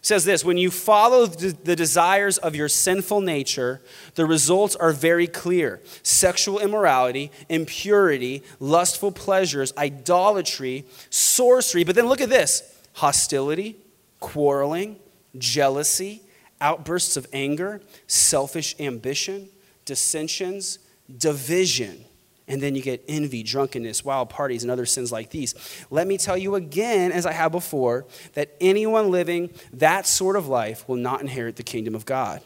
says 0.00 0.24
this 0.24 0.44
when 0.44 0.56
you 0.56 0.70
follow 0.70 1.26
the 1.26 1.76
desires 1.76 2.38
of 2.38 2.54
your 2.54 2.68
sinful 2.68 3.20
nature, 3.20 3.82
the 4.14 4.26
results 4.26 4.76
are 4.76 4.92
very 4.92 5.26
clear. 5.26 5.80
Sexual 6.02 6.60
immorality, 6.60 7.30
impurity, 7.48 8.42
lustful 8.60 9.12
pleasures, 9.12 9.72
idolatry, 9.76 10.84
sorcery. 11.10 11.84
But 11.84 11.96
then 11.96 12.06
look 12.06 12.20
at 12.20 12.28
this. 12.28 12.62
Hostility, 12.94 13.76
quarreling, 14.20 14.96
jealousy, 15.36 16.22
outbursts 16.60 17.16
of 17.16 17.26
anger, 17.32 17.80
selfish 18.06 18.74
ambition, 18.80 19.48
dissensions, 19.84 20.78
division 21.16 22.04
and 22.48 22.62
then 22.62 22.74
you 22.74 22.82
get 22.82 23.04
envy, 23.06 23.42
drunkenness, 23.42 24.04
wild 24.04 24.30
parties, 24.30 24.62
and 24.62 24.72
other 24.72 24.86
sins 24.86 25.12
like 25.12 25.30
these. 25.30 25.54
Let 25.90 26.06
me 26.06 26.16
tell 26.16 26.36
you 26.36 26.54
again, 26.54 27.12
as 27.12 27.26
I 27.26 27.32
have 27.32 27.52
before, 27.52 28.06
that 28.32 28.56
anyone 28.60 29.10
living 29.10 29.50
that 29.74 30.06
sort 30.06 30.36
of 30.36 30.48
life 30.48 30.88
will 30.88 30.96
not 30.96 31.20
inherit 31.20 31.56
the 31.56 31.62
kingdom 31.62 31.94
of 31.94 32.04
God. 32.04 32.40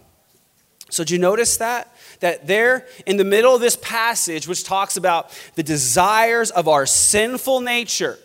So, 0.90 1.05
do 1.05 1.14
you 1.14 1.20
notice 1.20 1.57
that? 1.57 1.96
That 2.20 2.46
there 2.46 2.87
in 3.07 3.16
the 3.16 3.24
middle 3.24 3.55
of 3.55 3.62
this 3.62 3.77
passage, 3.77 4.46
which 4.46 4.64
talks 4.64 4.98
about 4.98 5.31
the 5.55 5.62
desires 5.62 6.50
of 6.50 6.68
our 6.68 6.85
sinful 6.85 7.61
nature, 7.61 8.18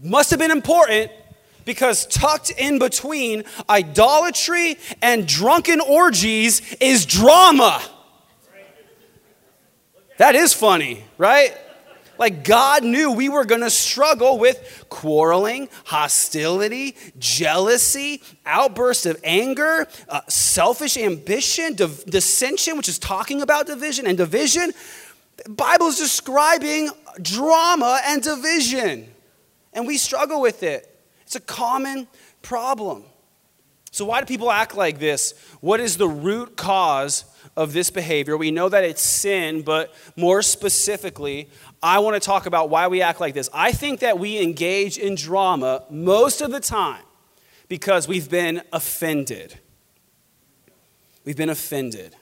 must 0.00 0.30
have 0.30 0.38
been 0.38 0.52
important 0.52 1.10
because 1.64 2.06
tucked 2.06 2.50
in 2.50 2.78
between 2.78 3.44
idolatry 3.68 4.78
and 5.02 5.26
drunken 5.26 5.80
orgies 5.80 6.76
is 6.80 7.06
drama. 7.06 7.82
That 10.18 10.34
is 10.34 10.52
funny, 10.52 11.04
right? 11.18 11.56
Like 12.18 12.44
God 12.44 12.84
knew 12.84 13.12
we 13.12 13.28
were 13.28 13.44
going 13.44 13.62
to 13.62 13.70
struggle 13.70 14.38
with 14.38 14.86
quarreling, 14.88 15.68
hostility, 15.84 16.96
jealousy, 17.18 18.22
outbursts 18.46 19.06
of 19.06 19.20
anger, 19.24 19.88
uh, 20.08 20.20
selfish 20.28 20.96
ambition, 20.96 21.74
div- 21.74 22.04
dissension, 22.04 22.76
which 22.76 22.88
is 22.88 22.98
talking 22.98 23.42
about 23.42 23.66
division 23.66 24.06
and 24.06 24.16
division. 24.16 24.72
Bible 25.48 25.86
is 25.88 25.98
describing 25.98 26.90
drama 27.20 28.00
and 28.06 28.22
division, 28.22 29.12
and 29.72 29.86
we 29.86 29.98
struggle 29.98 30.40
with 30.40 30.62
it. 30.62 30.88
It's 31.22 31.34
a 31.34 31.40
common 31.40 32.06
problem. 32.42 33.04
So, 33.90 34.04
why 34.04 34.20
do 34.20 34.26
people 34.26 34.50
act 34.50 34.76
like 34.76 34.98
this? 35.00 35.34
What 35.60 35.80
is 35.80 35.96
the 35.96 36.08
root 36.08 36.56
cause 36.56 37.24
of 37.56 37.72
this 37.72 37.90
behavior. 37.90 38.36
We 38.36 38.50
know 38.50 38.68
that 38.68 38.84
it's 38.84 39.02
sin, 39.02 39.62
but 39.62 39.94
more 40.16 40.42
specifically, 40.42 41.48
I 41.82 42.00
want 42.00 42.14
to 42.14 42.20
talk 42.20 42.46
about 42.46 42.70
why 42.70 42.88
we 42.88 43.02
act 43.02 43.20
like 43.20 43.34
this. 43.34 43.48
I 43.52 43.72
think 43.72 44.00
that 44.00 44.18
we 44.18 44.40
engage 44.40 44.98
in 44.98 45.14
drama 45.14 45.84
most 45.90 46.40
of 46.40 46.50
the 46.50 46.60
time 46.60 47.02
because 47.68 48.08
we've 48.08 48.28
been 48.28 48.62
offended. 48.72 49.58
We've 51.24 51.36
been 51.36 51.50
offended. 51.50 52.16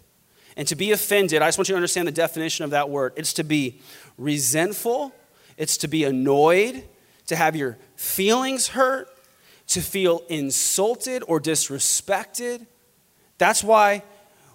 And 0.56 0.68
to 0.68 0.76
be 0.76 0.92
offended, 0.92 1.40
I 1.40 1.48
just 1.48 1.58
want 1.58 1.68
you 1.68 1.72
to 1.72 1.76
understand 1.76 2.06
the 2.06 2.12
definition 2.12 2.64
of 2.64 2.70
that 2.70 2.90
word 2.90 3.14
it's 3.16 3.32
to 3.34 3.44
be 3.44 3.80
resentful, 4.18 5.12
it's 5.56 5.78
to 5.78 5.88
be 5.88 6.04
annoyed, 6.04 6.84
to 7.26 7.36
have 7.36 7.56
your 7.56 7.78
feelings 7.96 8.68
hurt, 8.68 9.08
to 9.68 9.80
feel 9.80 10.22
insulted 10.28 11.24
or 11.26 11.40
disrespected. 11.40 12.66
That's 13.38 13.64
why 13.64 14.02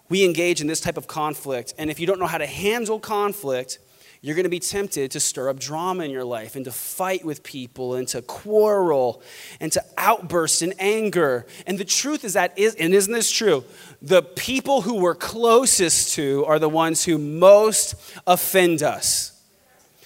we 0.10 0.24
engage 0.24 0.62
in 0.62 0.68
this 0.68 0.80
type 0.80 0.98
of 0.98 1.08
conflict. 1.08 1.74
And 1.78 1.90
if 1.90 2.00
you 2.00 2.08
don't 2.08 2.20
know 2.20 2.28
how 2.28 2.38
to 2.38 2.46
handle 2.46 3.00
conflict, 3.00 3.80
you're 4.22 4.36
going 4.36 4.46
to 4.46 4.50
be 4.50 4.60
tempted 4.60 5.12
to 5.12 5.20
stir 5.20 5.50
up 5.50 5.60
drama 5.60 6.04
in 6.04 6.12
your 6.12 6.24
life 6.24 6.56
and 6.56 6.66
to 6.66 6.72
fight 6.72 7.24
with 7.24 7.44
people 7.44 7.96
and 7.96 8.08
to 8.10 8.22
quarrel 8.22 9.22
and 9.60 9.72
to 9.72 9.84
outburst 9.98 10.62
in 10.62 10.74
anger. 10.80 11.46
And 11.68 11.78
the 11.78 11.86
truth 11.86 12.24
is 12.24 12.34
that, 12.34 12.58
is, 12.58 12.76
and 12.76 12.94
isn't 12.94 13.14
this 13.14 13.32
true? 13.32 13.64
The 14.02 14.24
people 14.24 14.82
who 14.82 14.96
we're 14.96 15.16
closest 15.16 16.16
to 16.16 16.46
are 16.46 16.60
the 16.60 16.70
ones 16.70 17.06
who 17.06 17.18
most 17.18 17.96
offend 18.26 18.82
us. 18.82 19.34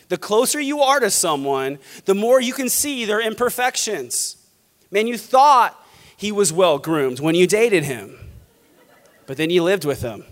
The 0.09 0.17
closer 0.17 0.59
you 0.59 0.81
are 0.81 0.99
to 0.99 1.09
someone, 1.09 1.79
the 2.03 2.15
more 2.15 2.41
you 2.41 2.53
can 2.53 2.67
see 2.67 3.05
their 3.05 3.21
imperfections. 3.21 4.35
Man, 4.91 5.07
you 5.07 5.17
thought 5.17 5.77
he 6.17 6.33
was 6.33 6.51
well 6.51 6.79
groomed 6.79 7.21
when 7.21 7.33
you 7.33 7.47
dated 7.47 7.85
him. 7.85 8.20
But 9.31 9.37
then 9.37 9.49
you 9.49 9.63
lived 9.63 9.85
with 9.85 10.01
him 10.01 10.25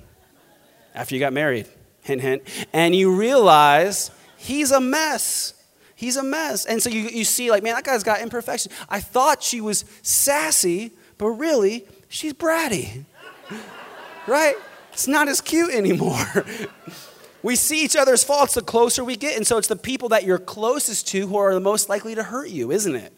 after 0.93 1.15
you 1.15 1.21
got 1.21 1.31
married, 1.31 1.67
hint, 2.01 2.19
hint, 2.19 2.43
and 2.73 2.93
you 2.93 3.15
realize 3.15 4.11
he's 4.35 4.71
a 4.71 4.81
mess. 4.81 5.53
He's 5.95 6.17
a 6.17 6.21
mess. 6.21 6.65
And 6.65 6.83
so 6.83 6.89
you, 6.89 7.03
you 7.03 7.23
see, 7.23 7.49
like, 7.49 7.63
man, 7.63 7.75
that 7.75 7.85
guy's 7.85 8.03
got 8.03 8.19
imperfection. 8.19 8.73
I 8.89 8.99
thought 8.99 9.41
she 9.41 9.61
was 9.61 9.85
sassy, 10.01 10.91
but 11.17 11.27
really, 11.27 11.85
she's 12.09 12.33
bratty. 12.33 13.05
right? 14.27 14.55
It's 14.91 15.07
not 15.07 15.29
as 15.29 15.39
cute 15.39 15.73
anymore. 15.73 16.45
we 17.41 17.55
see 17.55 17.85
each 17.85 17.95
other's 17.95 18.25
faults 18.25 18.55
the 18.55 18.61
closer 18.61 19.01
we 19.05 19.15
get. 19.15 19.37
And 19.37 19.47
so 19.47 19.57
it's 19.57 19.69
the 19.69 19.77
people 19.77 20.09
that 20.09 20.25
you're 20.25 20.39
closest 20.39 21.07
to 21.07 21.25
who 21.25 21.37
are 21.37 21.53
the 21.53 21.61
most 21.61 21.87
likely 21.87 22.15
to 22.15 22.23
hurt 22.23 22.49
you, 22.49 22.69
isn't 22.69 22.97
it? 22.97 23.13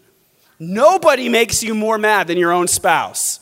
Nobody 0.59 1.27
makes 1.27 1.63
you 1.63 1.73
more 1.73 1.97
mad 1.97 2.27
than 2.27 2.37
your 2.37 2.51
own 2.51 2.67
spouse 2.67 3.39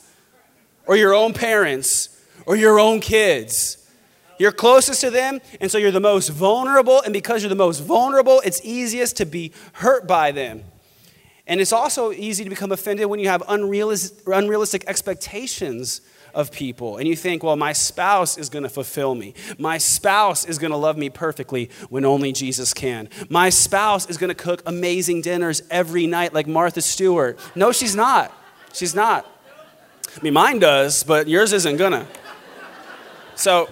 or 0.88 0.96
your 0.96 1.14
own 1.14 1.34
parents 1.34 2.16
or 2.46 2.56
your 2.56 2.80
own 2.80 3.00
kids. 3.00 3.78
You're 4.40 4.54
closest 4.54 5.02
to 5.02 5.10
them, 5.10 5.42
and 5.60 5.70
so 5.70 5.78
you're 5.78 5.92
the 5.92 6.00
most 6.00 6.30
vulnerable. 6.30 7.02
And 7.02 7.12
because 7.12 7.44
you're 7.44 7.50
the 7.50 7.56
most 7.56 7.80
vulnerable, 7.80 8.42
it's 8.46 8.62
easiest 8.64 9.18
to 9.18 9.26
be 9.26 9.52
hurt 9.74 10.08
by 10.08 10.32
them. 10.32 10.64
And 11.46 11.60
it's 11.60 11.74
also 11.74 12.12
easy 12.12 12.44
to 12.44 12.50
become 12.50 12.72
offended 12.72 13.08
when 13.08 13.20
you 13.20 13.28
have 13.28 13.44
unrealistic, 13.48 14.26
unrealistic 14.28 14.86
expectations 14.88 16.02
of 16.34 16.52
people. 16.52 16.98
And 16.98 17.08
you 17.08 17.16
think, 17.16 17.44
well, 17.44 17.56
my 17.56 17.74
spouse 17.74 18.38
is 18.38 18.50
going 18.50 18.64
to 18.64 18.70
fulfill 18.70 19.16
me. 19.16 19.34
My 19.58 19.78
spouse 19.78 20.46
is 20.46 20.58
going 20.58 20.72
to 20.72 20.78
love 20.78 20.98
me 20.98 21.10
perfectly 21.10 21.70
when 21.90 22.06
only 22.06 22.32
Jesus 22.32 22.74
can. 22.74 23.10
My 23.30 23.50
spouse 23.50 24.10
is 24.10 24.18
going 24.18 24.30
to 24.30 24.36
cook 24.36 24.62
amazing 24.66 25.22
dinners 25.22 25.64
every 25.70 26.08
night 26.08 26.34
like 26.34 26.48
Martha 26.48 26.82
Stewart. 26.82 27.40
No, 27.56 27.72
she's 27.72 27.96
not. 27.96 28.32
She's 28.74 28.96
not. 28.96 29.26
I 30.16 30.24
mean, 30.24 30.34
mine 30.34 30.60
does, 30.60 31.04
but 31.04 31.28
yours 31.28 31.52
isn't 31.52 31.78
going 31.78 31.92
to. 31.94 32.08
So 33.40 33.70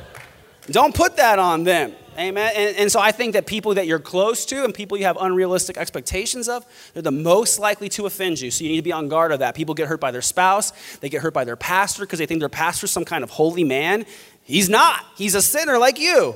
don't 0.68 0.96
put 0.96 1.18
that 1.18 1.40
on 1.40 1.66
them. 1.66 1.94
Amen. 2.18 2.54
And, 2.56 2.78
and, 2.78 2.92
so 2.92 3.02
I 3.02 3.12
think 3.12 3.34
that 3.34 3.46
people 3.46 3.76
that 3.76 3.86
you're 3.86 4.00
close 4.00 4.46
to 4.46 4.64
and 4.64 4.74
people 4.74 4.98
you 4.98 5.04
have 5.04 5.18
unrealistic 5.20 5.78
expectations 5.78 6.48
of, 6.48 6.66
they're 6.94 7.04
the 7.04 7.12
most 7.12 7.60
likely 7.60 7.90
to 7.90 8.06
offend 8.06 8.40
you. 8.40 8.50
So 8.50 8.64
you 8.64 8.72
need 8.72 8.78
to 8.78 8.82
be 8.82 8.94
on 8.94 9.10
guard 9.10 9.34
of 9.34 9.40
that. 9.40 9.56
People 9.56 9.76
get 9.76 9.88
hurt 9.88 10.00
by 10.00 10.10
their 10.10 10.22
spouse, 10.22 10.72
they 11.02 11.10
get 11.10 11.22
hurt 11.22 11.34
by 11.34 11.44
their 11.44 11.58
pastor 11.58 12.04
because 12.04 12.18
they 12.18 12.26
think 12.26 12.40
their 12.40 12.50
pastor's 12.50 12.92
some 12.92 13.06
kind 13.06 13.26
of 13.26 13.30
holy 13.30 13.66
man. 13.66 14.06
He's 14.42 14.70
not, 14.70 15.04
he's 15.16 15.36
a 15.36 15.42
sinner 15.42 15.78
like 15.78 16.00
you. 16.00 16.36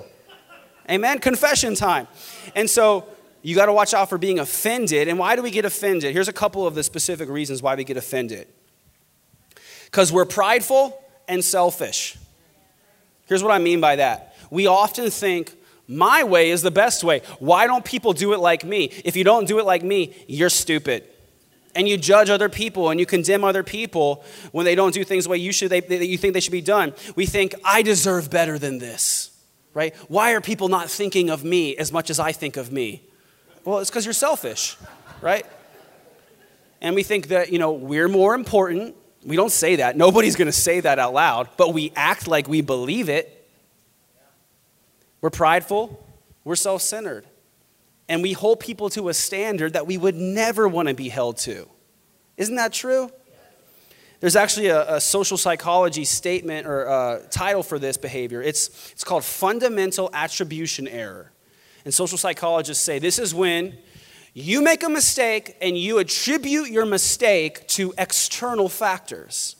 Amen. 0.89 1.19
Confession 1.19 1.73
time. 1.73 2.07
And 2.53 2.69
so 2.69 3.07
you 3.41 3.55
got 3.55 3.67
to 3.67 3.73
watch 3.73 3.93
out 3.93 4.09
for 4.09 4.17
being 4.17 4.39
offended. 4.39 5.07
And 5.07 5.17
why 5.17 5.37
do 5.37 5.41
we 5.41 5.51
get 5.51 5.63
offended? 5.63 6.13
Here's 6.13 6.27
a 6.27 6.33
couple 6.33 6.67
of 6.67 6.75
the 6.75 6.83
specific 6.83 7.29
reasons 7.29 7.63
why 7.63 7.75
we 7.75 7.85
get 7.85 7.95
offended 7.95 8.49
because 9.85 10.11
we're 10.11 10.25
prideful 10.25 11.01
and 11.29 11.43
selfish. 11.43 12.17
Here's 13.31 13.41
what 13.41 13.53
I 13.53 13.59
mean 13.59 13.79
by 13.79 13.95
that. 13.95 14.35
We 14.49 14.67
often 14.67 15.09
think, 15.09 15.55
my 15.87 16.25
way 16.25 16.49
is 16.49 16.63
the 16.63 16.69
best 16.69 17.01
way. 17.01 17.21
Why 17.39 17.65
don't 17.65 17.85
people 17.85 18.11
do 18.11 18.33
it 18.33 18.41
like 18.41 18.65
me? 18.65 18.91
If 19.05 19.15
you 19.15 19.23
don't 19.23 19.47
do 19.47 19.57
it 19.57 19.65
like 19.65 19.83
me, 19.83 20.13
you're 20.27 20.49
stupid. 20.49 21.07
And 21.73 21.87
you 21.87 21.95
judge 21.95 22.29
other 22.29 22.49
people 22.49 22.89
and 22.89 22.99
you 22.99 23.05
condemn 23.05 23.45
other 23.45 23.63
people 23.63 24.25
when 24.51 24.65
they 24.65 24.75
don't 24.75 24.93
do 24.93 25.05
things 25.05 25.23
the 25.23 25.29
way 25.29 25.37
you, 25.37 25.53
should, 25.53 25.69
they, 25.69 25.79
they, 25.79 26.03
you 26.03 26.17
think 26.17 26.33
they 26.33 26.41
should 26.41 26.51
be 26.51 26.59
done. 26.59 26.93
We 27.15 27.25
think, 27.25 27.55
I 27.63 27.83
deserve 27.83 28.29
better 28.29 28.59
than 28.59 28.79
this, 28.79 29.31
right? 29.73 29.95
Why 30.09 30.33
are 30.33 30.41
people 30.41 30.67
not 30.67 30.89
thinking 30.89 31.29
of 31.29 31.45
me 31.45 31.77
as 31.77 31.89
much 31.89 32.09
as 32.09 32.19
I 32.19 32.33
think 32.33 32.57
of 32.57 32.69
me? 32.69 33.01
Well, 33.63 33.79
it's 33.79 33.89
because 33.89 34.05
you're 34.05 34.11
selfish, 34.11 34.75
right? 35.21 35.45
And 36.81 36.95
we 36.95 37.03
think 37.03 37.29
that, 37.29 37.49
you 37.49 37.59
know, 37.59 37.71
we're 37.71 38.09
more 38.09 38.35
important. 38.35 38.93
We 39.23 39.35
don't 39.35 39.51
say 39.51 39.77
that. 39.77 39.95
Nobody's 39.95 40.35
going 40.35 40.47
to 40.47 40.51
say 40.51 40.79
that 40.79 40.97
out 40.99 41.13
loud, 41.13 41.49
but 41.57 41.73
we 41.73 41.91
act 41.95 42.27
like 42.27 42.47
we 42.47 42.61
believe 42.61 43.09
it 43.09 43.37
we're 45.21 45.29
prideful, 45.29 46.03
we're 46.43 46.55
self 46.55 46.81
centered, 46.81 47.25
and 48.09 48.21
we 48.23 48.33
hold 48.33 48.59
people 48.59 48.89
to 48.91 49.09
a 49.09 49.13
standard 49.13 49.73
that 49.73 49.85
we 49.85 49.97
would 49.97 50.15
never 50.15 50.67
want 50.67 50.87
to 50.87 50.95
be 50.95 51.09
held 51.09 51.37
to. 51.37 51.69
Isn't 52.37 52.55
that 52.55 52.73
true? 52.73 53.11
There's 54.19 54.35
actually 54.35 54.67
a, 54.67 54.95
a 54.95 55.01
social 55.01 55.37
psychology 55.37 56.05
statement 56.05 56.67
or 56.67 56.87
uh, 56.87 57.19
title 57.29 57.63
for 57.63 57.79
this 57.79 57.97
behavior. 57.97 58.41
It's, 58.41 58.91
it's 58.91 59.03
called 59.03 59.23
fundamental 59.23 60.09
attribution 60.13 60.87
error. 60.87 61.31
And 61.85 61.93
social 61.93 62.19
psychologists 62.19 62.83
say 62.83 62.99
this 62.99 63.17
is 63.17 63.33
when 63.33 63.77
you 64.33 64.61
make 64.61 64.83
a 64.83 64.89
mistake 64.89 65.57
and 65.61 65.77
you 65.77 65.97
attribute 65.97 66.69
your 66.69 66.85
mistake 66.85 67.67
to 67.69 67.93
external 67.97 68.69
factors. 68.69 69.55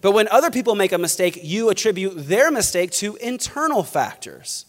But 0.00 0.12
when 0.12 0.28
other 0.28 0.50
people 0.50 0.74
make 0.74 0.92
a 0.92 0.98
mistake, 0.98 1.38
you 1.42 1.70
attribute 1.70 2.14
their 2.16 2.50
mistake 2.50 2.90
to 2.92 3.16
internal 3.16 3.82
factors. 3.82 4.66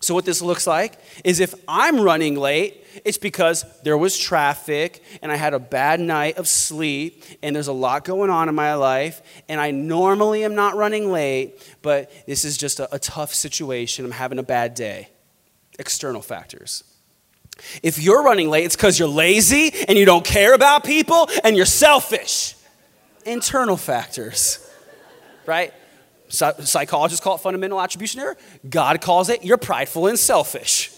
So, 0.00 0.14
what 0.14 0.24
this 0.24 0.42
looks 0.42 0.66
like 0.66 0.98
is 1.22 1.38
if 1.38 1.54
I'm 1.68 2.00
running 2.00 2.34
late, 2.34 2.84
it's 3.04 3.18
because 3.18 3.64
there 3.82 3.96
was 3.96 4.18
traffic 4.18 5.00
and 5.22 5.30
I 5.30 5.36
had 5.36 5.54
a 5.54 5.60
bad 5.60 6.00
night 6.00 6.38
of 6.38 6.48
sleep 6.48 7.24
and 7.40 7.54
there's 7.54 7.68
a 7.68 7.72
lot 7.72 8.04
going 8.04 8.28
on 8.28 8.48
in 8.48 8.54
my 8.56 8.74
life. 8.74 9.22
And 9.48 9.60
I 9.60 9.70
normally 9.70 10.44
am 10.44 10.56
not 10.56 10.74
running 10.74 11.12
late, 11.12 11.54
but 11.82 12.10
this 12.26 12.44
is 12.44 12.58
just 12.58 12.80
a, 12.80 12.92
a 12.92 12.98
tough 12.98 13.32
situation. 13.32 14.04
I'm 14.04 14.10
having 14.10 14.40
a 14.40 14.42
bad 14.42 14.74
day. 14.74 15.08
External 15.78 16.20
factors. 16.20 16.82
If 17.82 17.98
you're 18.02 18.22
running 18.22 18.50
late, 18.50 18.64
it's 18.64 18.76
because 18.76 18.98
you're 18.98 19.08
lazy 19.08 19.72
and 19.88 19.98
you 19.98 20.04
don't 20.04 20.24
care 20.24 20.54
about 20.54 20.84
people 20.84 21.28
and 21.44 21.56
you're 21.56 21.66
selfish. 21.66 22.54
Internal 23.24 23.76
factors, 23.76 24.68
right? 25.46 25.72
Psychologists 26.28 27.22
call 27.22 27.36
it 27.36 27.40
fundamental 27.40 27.80
attribution 27.80 28.20
error. 28.20 28.36
God 28.68 29.00
calls 29.00 29.28
it 29.28 29.44
you're 29.44 29.58
prideful 29.58 30.06
and 30.06 30.18
selfish. 30.18 30.90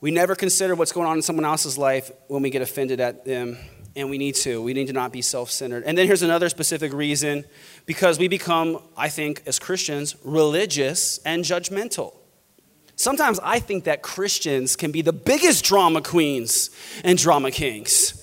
We 0.00 0.10
never 0.10 0.34
consider 0.34 0.74
what's 0.74 0.92
going 0.92 1.08
on 1.08 1.16
in 1.16 1.22
someone 1.22 1.44
else's 1.44 1.76
life 1.76 2.10
when 2.28 2.42
we 2.42 2.50
get 2.50 2.62
offended 2.62 3.00
at 3.00 3.24
them, 3.24 3.58
and 3.96 4.08
we 4.08 4.16
need 4.16 4.36
to. 4.36 4.62
We 4.62 4.72
need 4.72 4.86
to 4.86 4.92
not 4.92 5.12
be 5.12 5.22
self 5.22 5.50
centered. 5.50 5.82
And 5.84 5.98
then 5.98 6.06
here's 6.06 6.22
another 6.22 6.48
specific 6.48 6.92
reason 6.92 7.44
because 7.84 8.18
we 8.18 8.28
become, 8.28 8.80
I 8.96 9.08
think, 9.08 9.42
as 9.44 9.58
Christians, 9.58 10.14
religious 10.24 11.18
and 11.24 11.44
judgmental. 11.44 12.14
Sometimes 12.98 13.38
I 13.44 13.60
think 13.60 13.84
that 13.84 14.02
Christians 14.02 14.74
can 14.74 14.90
be 14.90 15.02
the 15.02 15.12
biggest 15.12 15.64
drama 15.64 16.02
queens 16.02 16.70
and 17.04 17.16
drama 17.16 17.52
kings. 17.52 18.20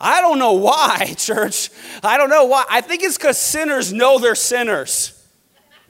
I 0.00 0.22
don't 0.22 0.38
know 0.38 0.54
why, 0.54 1.12
church. 1.18 1.68
I 2.02 2.16
don't 2.16 2.30
know 2.30 2.46
why. 2.46 2.64
I 2.70 2.80
think 2.80 3.02
it's 3.02 3.18
because 3.18 3.36
sinners 3.36 3.92
know 3.92 4.18
they're 4.18 4.34
sinners. 4.34 5.12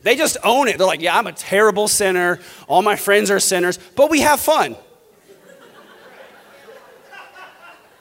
They 0.03 0.17
just 0.17 0.37
own 0.43 0.67
it. 0.67 0.77
They're 0.77 0.89
like, 0.89 1.01
yeah, 1.01 1.17
I'm 1.17 1.29
a 1.29 1.33
terrible 1.33 1.87
sinner. 1.87 2.41
All 2.67 2.83
my 2.83 2.97
friends 2.97 3.31
are 3.31 3.39
sinners, 3.39 3.79
but 3.95 4.11
we 4.11 4.23
have 4.23 4.41
fun. 4.41 4.75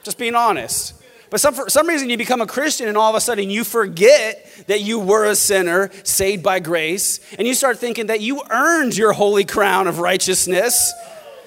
just 0.02 0.18
being 0.18 0.34
honest. 0.34 0.99
But 1.30 1.40
some, 1.40 1.54
for 1.54 1.70
some 1.70 1.88
reason, 1.88 2.10
you 2.10 2.18
become 2.18 2.42
a 2.42 2.48
Christian 2.48 2.88
and 2.88 2.98
all 2.98 3.10
of 3.10 3.16
a 3.16 3.22
sudden 3.22 3.50
you 3.50 3.64
forget 3.64 4.46
that 4.68 4.82
you 4.82 5.00
were 5.00 5.26
a 5.26 5.36
sinner 5.36 5.92
saved 6.04 6.44
by 6.44 6.60
grace, 6.60 7.20
and 7.38 7.48
you 7.48 7.54
start 7.54 7.78
thinking 7.78 8.08
that 8.08 8.22
you 8.22 8.42
earned 8.50 8.98
your 8.98 9.14
holy 9.14 9.46
crown 9.46 9.88
of 9.88 10.00
righteousness, 10.00 10.94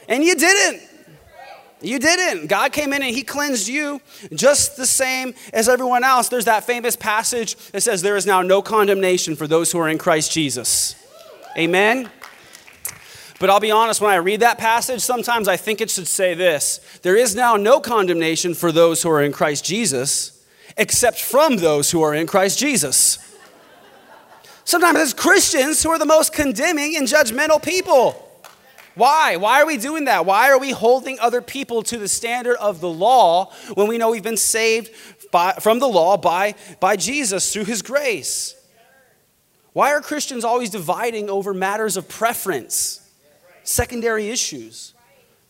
and 0.09 0.23
you 0.23 0.37
didn't. 0.37 0.83
You 1.81 1.99
didn't. 1.99 2.47
God 2.47 2.73
came 2.73 2.92
in 2.92 3.03
and 3.03 3.14
He 3.14 3.23
cleansed 3.23 3.66
you 3.66 4.01
just 4.33 4.77
the 4.77 4.87
same 4.87 5.35
as 5.53 5.68
everyone 5.68 6.05
else. 6.05 6.29
There's 6.29 6.45
that 6.45 6.64
famous 6.64 6.95
passage 6.95 7.57
that 7.73 7.81
says, 7.83 8.03
There 8.03 8.16
is 8.16 8.25
now 8.25 8.42
no 8.42 8.62
condemnation 8.62 9.35
for 9.35 9.49
those 9.49 9.73
who 9.73 9.79
are 9.81 9.88
in 9.88 9.99
Christ 9.99 10.33
Jesus. 10.33 10.95
Amen. 11.59 12.09
But 13.43 13.51
I'll 13.51 13.59
be 13.59 13.73
honest, 13.73 14.01
when 14.01 14.13
I 14.13 14.19
read 14.19 14.39
that 14.39 14.57
passage, 14.57 15.01
sometimes 15.01 15.49
I 15.49 15.57
think 15.57 15.81
it 15.81 15.91
should 15.91 16.07
say 16.07 16.33
this 16.33 16.79
There 17.03 17.17
is 17.17 17.35
now 17.35 17.57
no 17.57 17.81
condemnation 17.81 18.55
for 18.55 18.71
those 18.71 19.03
who 19.03 19.11
are 19.11 19.21
in 19.21 19.33
Christ 19.33 19.65
Jesus, 19.65 20.47
except 20.77 21.21
from 21.21 21.57
those 21.57 21.91
who 21.91 22.03
are 22.03 22.15
in 22.15 22.29
Christ 22.29 22.61
Jesus. 22.61 23.19
Sometimes 24.63 25.01
it's 25.01 25.13
Christians 25.13 25.83
who 25.83 25.91
are 25.91 25.99
the 25.99 26.07
most 26.07 26.33
condemning 26.33 26.97
and 26.97 27.09
judgmental 27.09 27.61
people. 27.61 28.31
Why? 28.95 29.35
Why 29.35 29.61
are 29.61 29.67
we 29.67 29.77
doing 29.77 30.05
that? 30.05 30.25
Why 30.25 30.49
are 30.49 30.59
we 30.61 30.71
holding 30.71 31.19
other 31.19 31.43
people 31.43 31.83
to 31.83 31.99
the 31.99 32.07
standard 32.07 32.59
of 32.59 32.81
the 32.81 32.89
law 32.89 33.53
when 33.75 33.89
we 33.89 33.99
know 33.99 34.13
we've 34.13 34.23
been 34.23 34.37
saved 34.37 34.93
by, 35.33 35.55
from 35.55 35.81
the 35.81 35.89
law 35.89 36.17
by, 36.17 36.55
by 36.79 36.95
Jesus 36.95 37.53
through 37.53 37.65
his 37.65 37.83
grace? 37.83 38.55
Why 39.73 39.91
are 39.91 40.01
Christians 40.01 40.45
always 40.45 40.71
dividing 40.71 41.29
over 41.29 41.53
matters 41.53 41.97
of 41.97 42.09
preference, 42.09 43.01
secondary 43.64 44.29
issues? 44.29 44.94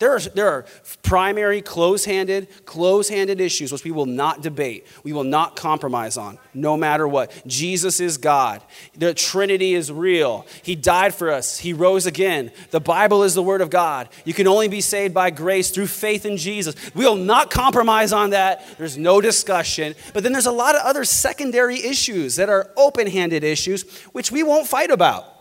There 0.03 0.16
are, 0.16 0.18
there 0.18 0.48
are 0.48 0.64
primary 1.05 1.62
close-handed, 1.62 2.66
close-handed 2.66 3.40
issues 3.40 3.70
which 3.70 3.85
we 3.85 3.92
will 3.92 4.07
not 4.07 4.42
debate. 4.42 4.85
We 5.05 5.12
will 5.12 5.22
not 5.22 5.55
compromise 5.55 6.16
on, 6.16 6.40
no 6.55 6.77
matter 6.77 7.07
what. 7.07 7.31
Jesus 7.46 8.01
is 8.01 8.18
God. 8.18 8.64
The 8.96 9.14
Trinity 9.14 9.75
is 9.75 9.92
real. 9.92 10.44
He 10.64 10.75
died 10.75 11.14
for 11.14 11.31
us. 11.31 11.57
He 11.57 11.72
rose 11.72 12.07
again. 12.07 12.51
The 12.72 12.81
Bible 12.81 13.22
is 13.22 13.35
the 13.35 13.44
Word 13.44 13.61
of 13.61 13.70
God. 13.70 14.09
You 14.25 14.35
can 14.35 14.48
only 14.48 14.66
be 14.66 14.81
saved 14.81 15.14
by 15.14 15.31
grace 15.31 15.70
through 15.70 15.87
faith 15.87 16.27
in 16.27 16.37
Jesus. 16.37 16.75
We 16.96 17.05
will 17.05 17.14
not 17.14 17.53
compromise 17.53 18.12
on 18.12 18.31
that. 18.31 18.66
There's 18.79 18.98
no 18.98 19.20
discussion. 19.20 19.94
But 20.12 20.25
then 20.25 20.33
there's 20.33 20.46
a 20.46 20.51
lot 20.51 20.75
of 20.75 20.81
other 20.83 21.05
secondary 21.05 21.81
issues 21.81 22.35
that 22.35 22.48
are 22.48 22.72
open-handed 22.77 23.44
issues 23.44 23.88
which 24.07 24.33
we 24.33 24.42
won't 24.42 24.66
fight 24.66 24.90
about. 24.90 25.32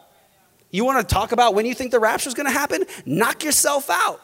You 0.71 0.86
want 0.86 1.07
to 1.07 1.13
talk 1.13 1.31
about 1.31 1.53
when 1.53 1.65
you 1.65 1.73
think 1.73 1.91
the 1.91 1.99
rapture 1.99 2.29
is 2.29 2.34
going 2.34 2.47
to 2.47 2.51
happen? 2.51 2.84
Knock 3.05 3.43
yourself 3.43 3.89
out 3.89 4.21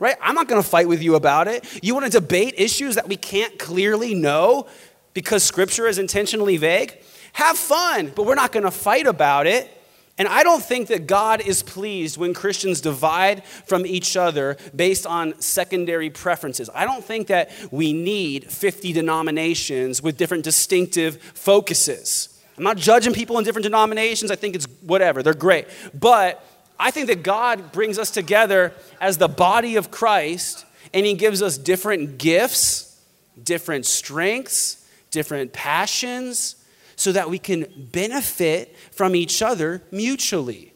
right? 0.00 0.16
I'm 0.20 0.34
not 0.34 0.48
going 0.48 0.60
to 0.60 0.68
fight 0.68 0.88
with 0.88 1.02
you 1.02 1.14
about 1.14 1.48
it. 1.48 1.64
You 1.82 1.94
want 1.94 2.06
to 2.06 2.10
debate 2.10 2.54
issues 2.58 2.96
that 2.96 3.08
we 3.08 3.16
can't 3.16 3.58
clearly 3.58 4.12
know 4.12 4.66
because 5.14 5.44
scripture 5.44 5.86
is 5.86 5.98
intentionally 5.98 6.56
vague? 6.56 6.98
Have 7.34 7.56
fun, 7.56 8.12
but 8.14 8.26
we're 8.26 8.34
not 8.34 8.52
going 8.52 8.64
to 8.64 8.70
fight 8.70 9.06
about 9.06 9.46
it. 9.46 9.70
And 10.16 10.28
I 10.28 10.44
don't 10.44 10.62
think 10.62 10.88
that 10.88 11.08
God 11.08 11.40
is 11.40 11.62
pleased 11.62 12.16
when 12.16 12.34
Christians 12.34 12.80
divide 12.80 13.44
from 13.44 13.84
each 13.84 14.16
other 14.16 14.56
based 14.74 15.06
on 15.06 15.40
secondary 15.40 16.08
preferences. 16.08 16.70
I 16.72 16.84
don't 16.84 17.04
think 17.04 17.26
that 17.28 17.50
we 17.72 17.92
need 17.92 18.50
50 18.50 18.92
denominations 18.92 20.00
with 20.00 20.16
different 20.16 20.44
distinctive 20.44 21.20
focuses. 21.20 22.33
I'm 22.56 22.64
not 22.64 22.76
judging 22.76 23.12
people 23.12 23.38
in 23.38 23.44
different 23.44 23.64
denominations. 23.64 24.30
I 24.30 24.36
think 24.36 24.54
it's 24.54 24.66
whatever, 24.80 25.22
they're 25.22 25.34
great. 25.34 25.66
But 25.92 26.44
I 26.78 26.90
think 26.90 27.08
that 27.08 27.22
God 27.22 27.72
brings 27.72 27.98
us 27.98 28.10
together 28.10 28.72
as 29.00 29.18
the 29.18 29.28
body 29.28 29.76
of 29.76 29.90
Christ, 29.90 30.64
and 30.92 31.06
He 31.06 31.14
gives 31.14 31.42
us 31.42 31.58
different 31.58 32.18
gifts, 32.18 33.00
different 33.42 33.86
strengths, 33.86 34.86
different 35.10 35.52
passions, 35.52 36.56
so 36.96 37.12
that 37.12 37.28
we 37.28 37.38
can 37.38 37.66
benefit 37.92 38.76
from 38.92 39.16
each 39.16 39.42
other 39.42 39.82
mutually. 39.90 40.72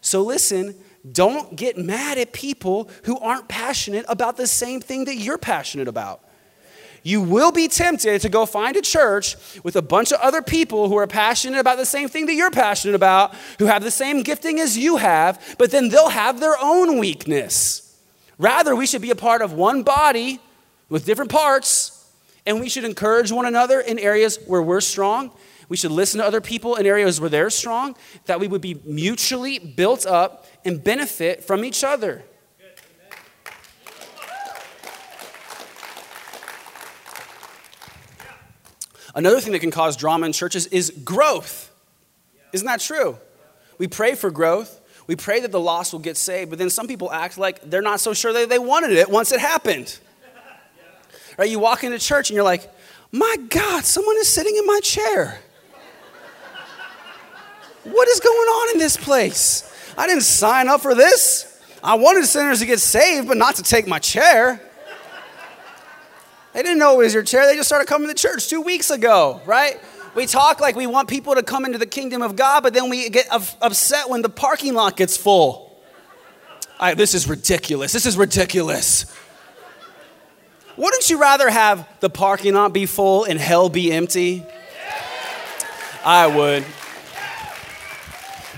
So 0.00 0.22
listen, 0.22 0.74
don't 1.10 1.56
get 1.56 1.78
mad 1.78 2.18
at 2.18 2.32
people 2.32 2.90
who 3.04 3.18
aren't 3.18 3.48
passionate 3.48 4.04
about 4.08 4.36
the 4.36 4.46
same 4.46 4.80
thing 4.80 5.04
that 5.06 5.16
you're 5.16 5.38
passionate 5.38 5.88
about. 5.88 6.24
You 7.02 7.22
will 7.22 7.52
be 7.52 7.68
tempted 7.68 8.20
to 8.20 8.28
go 8.28 8.44
find 8.46 8.76
a 8.76 8.82
church 8.82 9.36
with 9.62 9.76
a 9.76 9.82
bunch 9.82 10.12
of 10.12 10.20
other 10.20 10.42
people 10.42 10.88
who 10.88 10.96
are 10.96 11.06
passionate 11.06 11.58
about 11.58 11.78
the 11.78 11.86
same 11.86 12.08
thing 12.08 12.26
that 12.26 12.34
you're 12.34 12.50
passionate 12.50 12.94
about, 12.94 13.34
who 13.58 13.66
have 13.66 13.82
the 13.82 13.90
same 13.90 14.22
gifting 14.22 14.60
as 14.60 14.76
you 14.76 14.96
have, 14.96 15.56
but 15.58 15.70
then 15.70 15.88
they'll 15.88 16.10
have 16.10 16.40
their 16.40 16.56
own 16.60 16.98
weakness. 16.98 17.98
Rather, 18.38 18.76
we 18.76 18.86
should 18.86 19.02
be 19.02 19.10
a 19.10 19.16
part 19.16 19.42
of 19.42 19.52
one 19.52 19.82
body 19.82 20.40
with 20.88 21.06
different 21.06 21.30
parts, 21.30 22.10
and 22.46 22.60
we 22.60 22.68
should 22.68 22.84
encourage 22.84 23.30
one 23.32 23.46
another 23.46 23.80
in 23.80 23.98
areas 23.98 24.38
where 24.46 24.62
we're 24.62 24.80
strong. 24.80 25.30
We 25.68 25.76
should 25.76 25.92
listen 25.92 26.18
to 26.18 26.26
other 26.26 26.40
people 26.40 26.74
in 26.76 26.84
areas 26.84 27.20
where 27.20 27.30
they're 27.30 27.50
strong, 27.50 27.96
that 28.26 28.40
we 28.40 28.48
would 28.48 28.60
be 28.60 28.80
mutually 28.84 29.58
built 29.58 30.04
up 30.04 30.46
and 30.64 30.82
benefit 30.82 31.44
from 31.44 31.64
each 31.64 31.84
other. 31.84 32.24
Another 39.14 39.40
thing 39.40 39.52
that 39.52 39.58
can 39.58 39.70
cause 39.70 39.96
drama 39.96 40.26
in 40.26 40.32
churches 40.32 40.66
is 40.68 40.90
growth. 41.04 41.70
Isn't 42.52 42.66
that 42.66 42.80
true? 42.80 43.18
We 43.78 43.88
pray 43.88 44.14
for 44.14 44.30
growth. 44.30 44.80
We 45.06 45.16
pray 45.16 45.40
that 45.40 45.50
the 45.50 45.60
lost 45.60 45.92
will 45.92 46.00
get 46.00 46.16
saved, 46.16 46.50
but 46.50 46.58
then 46.58 46.70
some 46.70 46.86
people 46.86 47.10
act 47.10 47.36
like 47.36 47.68
they're 47.68 47.82
not 47.82 48.00
so 48.00 48.14
sure 48.14 48.32
that 48.32 48.48
they 48.48 48.58
wanted 48.58 48.92
it 48.92 49.10
once 49.10 49.32
it 49.32 49.40
happened. 49.40 49.98
Right? 51.36 51.50
You 51.50 51.58
walk 51.58 51.82
into 51.82 51.98
church 51.98 52.30
and 52.30 52.34
you're 52.34 52.44
like, 52.44 52.70
my 53.10 53.36
God, 53.48 53.84
someone 53.84 54.16
is 54.18 54.32
sitting 54.32 54.56
in 54.56 54.66
my 54.66 54.78
chair. 54.82 55.40
What 57.84 58.08
is 58.08 58.20
going 58.20 58.36
on 58.36 58.74
in 58.74 58.78
this 58.78 58.96
place? 58.96 59.66
I 59.96 60.06
didn't 60.06 60.22
sign 60.22 60.68
up 60.68 60.80
for 60.82 60.94
this. 60.94 61.60
I 61.82 61.94
wanted 61.94 62.26
sinners 62.26 62.60
to 62.60 62.66
get 62.66 62.78
saved, 62.78 63.26
but 63.26 63.36
not 63.36 63.56
to 63.56 63.62
take 63.62 63.86
my 63.86 63.98
chair. 63.98 64.60
They 66.52 66.62
didn't 66.62 66.78
know 66.78 66.94
it 66.94 67.04
was 67.04 67.14
your 67.14 67.22
chair. 67.22 67.46
They 67.46 67.54
just 67.54 67.68
started 67.68 67.86
coming 67.86 68.08
to 68.08 68.14
church 68.14 68.48
two 68.48 68.60
weeks 68.60 68.90
ago, 68.90 69.40
right? 69.46 69.80
We 70.14 70.26
talk 70.26 70.60
like 70.60 70.74
we 70.74 70.86
want 70.86 71.08
people 71.08 71.36
to 71.36 71.42
come 71.42 71.64
into 71.64 71.78
the 71.78 71.86
kingdom 71.86 72.22
of 72.22 72.34
God, 72.34 72.62
but 72.62 72.74
then 72.74 72.90
we 72.90 73.08
get 73.08 73.28
upset 73.30 74.08
when 74.08 74.22
the 74.22 74.28
parking 74.28 74.74
lot 74.74 74.96
gets 74.96 75.16
full. 75.16 75.80
I, 76.80 76.94
this 76.94 77.14
is 77.14 77.28
ridiculous. 77.28 77.92
This 77.92 78.06
is 78.06 78.16
ridiculous. 78.16 79.06
Wouldn't 80.76 81.10
you 81.10 81.20
rather 81.20 81.48
have 81.50 81.86
the 82.00 82.10
parking 82.10 82.54
lot 82.54 82.72
be 82.72 82.86
full 82.86 83.24
and 83.24 83.38
hell 83.38 83.68
be 83.68 83.92
empty? 83.92 84.44
I 86.04 86.26
would. 86.26 86.64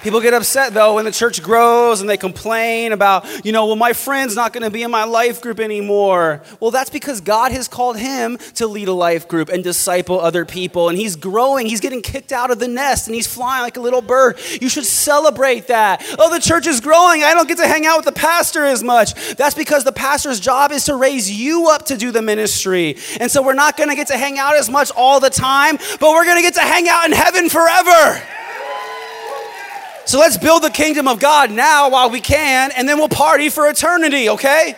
People 0.03 0.21
get 0.21 0.35
upset 0.35 0.75
though 0.75 0.97
when 0.97 1.05
the 1.05 1.13
church 1.13 1.41
grows 1.43 2.01
and 2.01 2.11
they 2.11 2.17
complain 2.17 2.91
about, 2.91 3.25
you 3.45 3.53
know, 3.53 3.67
well, 3.67 3.77
my 3.77 3.93
friend's 3.93 4.35
not 4.35 4.53
going 4.53 4.65
to 4.65 4.71
be 4.71 4.83
in 4.83 4.91
my 4.91 5.05
life 5.05 5.41
group 5.41 5.61
anymore. 5.61 6.43
Well, 6.59 6.73
that's 6.73 6.91
because 6.91 7.21
God 7.21 7.53
has 7.53 7.69
called 7.69 7.97
him 7.97 8.37
to 8.55 8.67
lead 8.67 8.89
a 8.89 8.93
life 8.93 9.29
group 9.29 9.49
and 9.49 9.63
disciple 9.63 10.21
other 10.21 10.45
people. 10.45 10.89
And 10.89 10.99
he's 10.99 11.15
growing, 11.15 11.67
he's 11.67 11.81
getting 11.81 12.03
kicked 12.03 12.33
out 12.33 12.51
of 12.51 12.59
the 12.59 12.67
nest 12.67 13.07
and 13.07 13.15
he's 13.15 13.33
flying 13.33 13.63
like 13.63 13.77
a 13.77 13.81
little 13.81 14.03
bird. 14.03 14.41
You 14.61 14.69
should 14.69 14.87
celebrate 14.87 15.69
that. 15.69 16.05
Oh, 16.19 16.35
the 16.35 16.41
church 16.41 16.67
is 16.67 16.81
growing. 16.81 17.23
I 17.23 17.33
don't 17.33 17.47
get 17.47 17.59
to 17.59 17.69
hang 17.69 17.87
out 17.87 17.99
with 17.99 18.07
the 18.07 18.21
pastor 18.21 18.65
as 18.65 18.83
much. 18.83 19.15
That's 19.37 19.55
because 19.55 19.85
the 19.85 19.93
pastor's 19.93 20.41
job 20.41 20.73
is 20.73 20.87
to 20.87 20.97
raise 20.97 21.31
you 21.31 21.69
up 21.69 21.87
to 21.87 21.97
do 21.97 22.11
the 22.11 22.23
ministry. 22.23 22.97
And 23.21 23.31
so 23.31 23.41
we're 23.41 23.55
not 23.55 23.77
going 23.77 23.89
to 23.89 23.95
get 23.95 24.09
to 24.09 24.19
hang 24.19 24.41
out 24.41 24.57
as 24.57 24.69
much 24.69 24.91
all 24.97 25.21
the 25.21 25.31
time, 25.31 25.77
but 26.01 26.11
we're 26.11 26.25
going 26.25 26.39
to 26.39 26.43
get 26.43 26.55
to 26.55 26.61
hang 26.61 26.89
out 26.89 27.07
in 27.07 27.13
heaven 27.13 27.49
forever. 27.49 28.21
So 30.05 30.19
let's 30.19 30.37
build 30.37 30.63
the 30.65 30.71
kingdom 30.71 31.07
of 31.07 31.21
God 31.21 31.51
now 31.51 31.89
while 31.91 32.11
we 32.11 32.21
can, 32.21 32.73
and 32.73 32.89
then 32.89 32.99
we'll 32.99 33.09
party 33.09 33.49
for 33.49 33.69
eternity, 33.69 34.29
okay? 34.31 34.77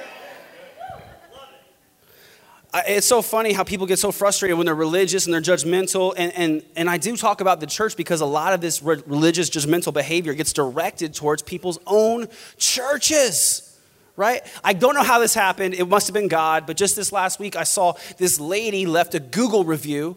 It's 2.86 3.06
so 3.06 3.22
funny 3.22 3.52
how 3.52 3.62
people 3.62 3.86
get 3.86 4.00
so 4.00 4.10
frustrated 4.10 4.58
when 4.58 4.66
they're 4.66 4.74
religious 4.74 5.26
and 5.26 5.32
they're 5.32 5.40
judgmental. 5.40 6.12
And, 6.16 6.32
and, 6.32 6.62
and 6.74 6.90
I 6.90 6.98
do 6.98 7.16
talk 7.16 7.40
about 7.40 7.60
the 7.60 7.66
church 7.66 7.96
because 7.96 8.20
a 8.20 8.26
lot 8.26 8.52
of 8.52 8.60
this 8.60 8.82
religious, 8.82 9.48
judgmental 9.48 9.94
behavior 9.94 10.34
gets 10.34 10.52
directed 10.52 11.14
towards 11.14 11.42
people's 11.42 11.78
own 11.86 12.26
churches, 12.58 13.78
right? 14.16 14.42
I 14.64 14.72
don't 14.72 14.96
know 14.96 15.04
how 15.04 15.20
this 15.20 15.34
happened. 15.34 15.74
It 15.74 15.86
must 15.86 16.08
have 16.08 16.14
been 16.14 16.26
God. 16.26 16.66
But 16.66 16.76
just 16.76 16.96
this 16.96 17.12
last 17.12 17.38
week, 17.38 17.54
I 17.54 17.62
saw 17.62 17.94
this 18.18 18.40
lady 18.40 18.86
left 18.86 19.14
a 19.14 19.20
Google 19.20 19.64
review 19.64 20.16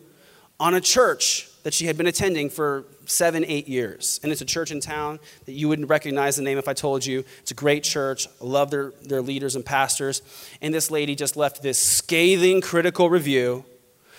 on 0.60 0.74
a 0.74 0.82
church 0.82 1.47
that 1.68 1.74
she 1.74 1.86
had 1.86 1.98
been 1.98 2.08
attending 2.08 2.50
for 2.50 2.86
seven, 3.08 3.44
eight 3.46 3.68
years. 3.68 4.22
And 4.24 4.32
it's 4.32 4.40
a 4.40 4.46
church 4.46 4.72
in 4.72 4.80
town 4.80 5.20
that 5.44 5.52
you 5.52 5.68
wouldn't 5.68 5.90
recognize 5.90 6.38
the 6.38 6.42
name 6.42 6.58
if 6.58 6.70
I 6.70 6.72
told 6.72 7.06
you. 7.06 7.26
It's 7.42 7.52
a 7.52 7.56
great 7.56 7.84
church. 7.84 8.26
I 8.42 8.46
love 8.46 8.72
their, 8.72 8.94
their 9.04 9.22
leaders 9.22 9.58
and 9.58 9.66
pastors. 9.66 10.22
And 10.62 10.74
this 10.74 10.90
lady 10.90 11.14
just 11.14 11.36
left 11.36 11.62
this 11.62 11.78
scathing, 11.78 12.62
critical 12.62 13.10
review 13.10 13.66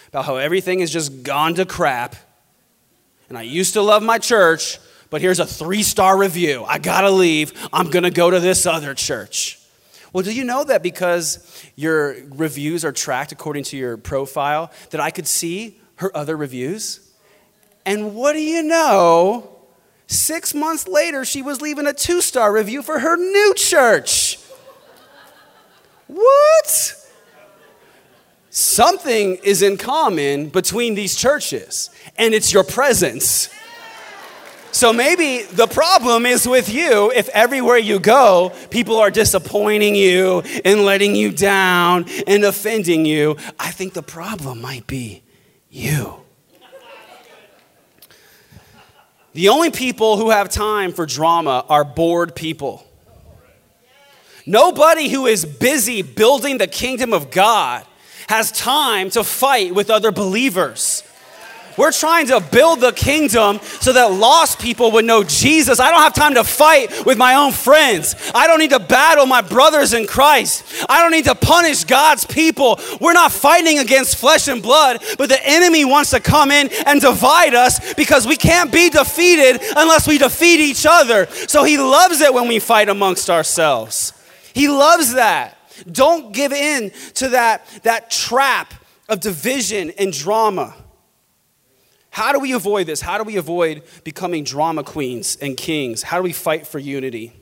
about 0.08 0.26
how 0.26 0.36
everything 0.36 0.80
has 0.80 0.90
just 0.90 1.22
gone 1.22 1.54
to 1.54 1.64
crap. 1.64 2.16
And 3.30 3.38
I 3.38 3.42
used 3.44 3.72
to 3.72 3.80
love 3.80 4.02
my 4.02 4.18
church, 4.18 4.78
but 5.08 5.22
here's 5.22 5.40
a 5.40 5.46
three 5.46 5.82
star 5.82 6.18
review. 6.18 6.64
I 6.64 6.76
gotta 6.76 7.10
leave. 7.10 7.54
I'm 7.72 7.88
gonna 7.88 8.10
go 8.10 8.30
to 8.30 8.40
this 8.40 8.66
other 8.66 8.92
church. 8.92 9.58
Well, 10.12 10.22
do 10.22 10.34
you 10.34 10.44
know 10.44 10.64
that 10.64 10.82
because 10.82 11.64
your 11.76 12.14
reviews 12.28 12.84
are 12.84 12.92
tracked 12.92 13.32
according 13.32 13.64
to 13.64 13.78
your 13.78 13.96
profile, 13.96 14.70
that 14.90 15.00
I 15.00 15.10
could 15.10 15.26
see 15.26 15.80
her 15.94 16.14
other 16.14 16.36
reviews? 16.36 17.07
And 17.88 18.14
what 18.14 18.34
do 18.34 18.42
you 18.42 18.62
know? 18.62 19.48
Six 20.08 20.52
months 20.52 20.86
later, 20.86 21.24
she 21.24 21.40
was 21.40 21.62
leaving 21.62 21.86
a 21.86 21.94
two 21.94 22.20
star 22.20 22.52
review 22.52 22.82
for 22.82 22.98
her 22.98 23.16
new 23.16 23.54
church. 23.56 24.38
What? 26.06 26.94
Something 28.50 29.36
is 29.42 29.62
in 29.62 29.78
common 29.78 30.50
between 30.50 30.96
these 30.96 31.16
churches, 31.16 31.88
and 32.18 32.34
it's 32.34 32.52
your 32.52 32.62
presence. 32.62 33.48
So 34.70 34.92
maybe 34.92 35.44
the 35.44 35.66
problem 35.66 36.26
is 36.26 36.46
with 36.46 36.68
you 36.68 37.10
if 37.12 37.30
everywhere 37.30 37.78
you 37.78 38.00
go, 38.00 38.52
people 38.68 38.98
are 38.98 39.10
disappointing 39.10 39.94
you 39.94 40.42
and 40.62 40.84
letting 40.84 41.16
you 41.16 41.32
down 41.32 42.04
and 42.26 42.44
offending 42.44 43.06
you. 43.06 43.38
I 43.58 43.70
think 43.70 43.94
the 43.94 44.02
problem 44.02 44.60
might 44.60 44.86
be 44.86 45.22
you. 45.70 46.27
The 49.38 49.50
only 49.50 49.70
people 49.70 50.16
who 50.16 50.30
have 50.30 50.48
time 50.48 50.92
for 50.92 51.06
drama 51.06 51.64
are 51.68 51.84
bored 51.84 52.34
people. 52.34 52.84
Nobody 54.44 55.08
who 55.08 55.26
is 55.26 55.44
busy 55.44 56.02
building 56.02 56.58
the 56.58 56.66
kingdom 56.66 57.12
of 57.12 57.30
God 57.30 57.86
has 58.28 58.50
time 58.50 59.10
to 59.10 59.22
fight 59.22 59.72
with 59.76 59.90
other 59.90 60.10
believers. 60.10 61.04
We're 61.78 61.92
trying 61.92 62.26
to 62.26 62.40
build 62.40 62.80
the 62.80 62.90
kingdom 62.90 63.60
so 63.62 63.92
that 63.92 64.12
lost 64.12 64.58
people 64.58 64.90
would 64.92 65.04
know 65.04 65.22
Jesus. 65.22 65.78
I 65.78 65.90
don't 65.90 66.02
have 66.02 66.12
time 66.12 66.34
to 66.34 66.42
fight 66.42 67.06
with 67.06 67.16
my 67.16 67.36
own 67.36 67.52
friends. 67.52 68.16
I 68.34 68.48
don't 68.48 68.58
need 68.58 68.70
to 68.70 68.80
battle 68.80 69.26
my 69.26 69.42
brothers 69.42 69.92
in 69.92 70.08
Christ. 70.08 70.64
I 70.88 71.00
don't 71.00 71.12
need 71.12 71.26
to 71.26 71.36
punish 71.36 71.84
God's 71.84 72.26
people. 72.26 72.80
We're 73.00 73.12
not 73.12 73.30
fighting 73.30 73.78
against 73.78 74.16
flesh 74.16 74.48
and 74.48 74.60
blood, 74.60 75.04
but 75.18 75.28
the 75.28 75.38
enemy 75.46 75.84
wants 75.84 76.10
to 76.10 76.20
come 76.20 76.50
in 76.50 76.68
and 76.84 77.00
divide 77.00 77.54
us 77.54 77.94
because 77.94 78.26
we 78.26 78.36
can't 78.36 78.72
be 78.72 78.90
defeated 78.90 79.60
unless 79.76 80.08
we 80.08 80.18
defeat 80.18 80.58
each 80.58 80.84
other. 80.84 81.26
So 81.46 81.62
he 81.62 81.78
loves 81.78 82.20
it 82.20 82.34
when 82.34 82.48
we 82.48 82.58
fight 82.58 82.88
amongst 82.88 83.30
ourselves. 83.30 84.12
He 84.52 84.68
loves 84.68 85.14
that. 85.14 85.56
Don't 85.90 86.32
give 86.32 86.52
in 86.52 86.90
to 87.14 87.28
that, 87.28 87.64
that 87.84 88.10
trap 88.10 88.74
of 89.08 89.20
division 89.20 89.92
and 89.96 90.12
drama. 90.12 90.74
How 92.10 92.32
do 92.32 92.40
we 92.40 92.52
avoid 92.52 92.86
this? 92.86 93.00
How 93.00 93.18
do 93.18 93.24
we 93.24 93.36
avoid 93.36 93.82
becoming 94.04 94.44
drama 94.44 94.82
queens 94.82 95.36
and 95.40 95.56
kings? 95.56 96.02
How 96.02 96.16
do 96.16 96.22
we 96.22 96.32
fight 96.32 96.66
for 96.66 96.78
unity? 96.78 97.32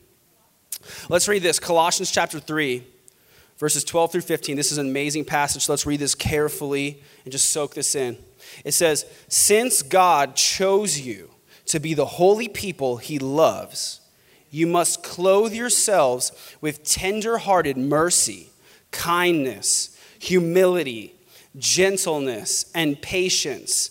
Let's 1.08 1.28
read 1.28 1.42
this 1.42 1.58
Colossians 1.58 2.10
chapter 2.10 2.38
3, 2.38 2.84
verses 3.58 3.84
12 3.84 4.12
through 4.12 4.20
15. 4.22 4.56
This 4.56 4.72
is 4.72 4.78
an 4.78 4.86
amazing 4.86 5.24
passage. 5.24 5.68
Let's 5.68 5.86
read 5.86 6.00
this 6.00 6.14
carefully 6.14 7.02
and 7.24 7.32
just 7.32 7.50
soak 7.50 7.74
this 7.74 7.94
in. 7.94 8.18
It 8.64 8.72
says, 8.72 9.06
Since 9.28 9.82
God 9.82 10.36
chose 10.36 11.00
you 11.00 11.30
to 11.66 11.80
be 11.80 11.94
the 11.94 12.06
holy 12.06 12.48
people 12.48 12.98
he 12.98 13.18
loves, 13.18 14.00
you 14.50 14.66
must 14.66 15.02
clothe 15.02 15.52
yourselves 15.52 16.32
with 16.60 16.84
tender 16.84 17.38
hearted 17.38 17.76
mercy, 17.76 18.50
kindness, 18.90 19.98
humility, 20.18 21.14
gentleness, 21.58 22.70
and 22.74 23.00
patience 23.00 23.90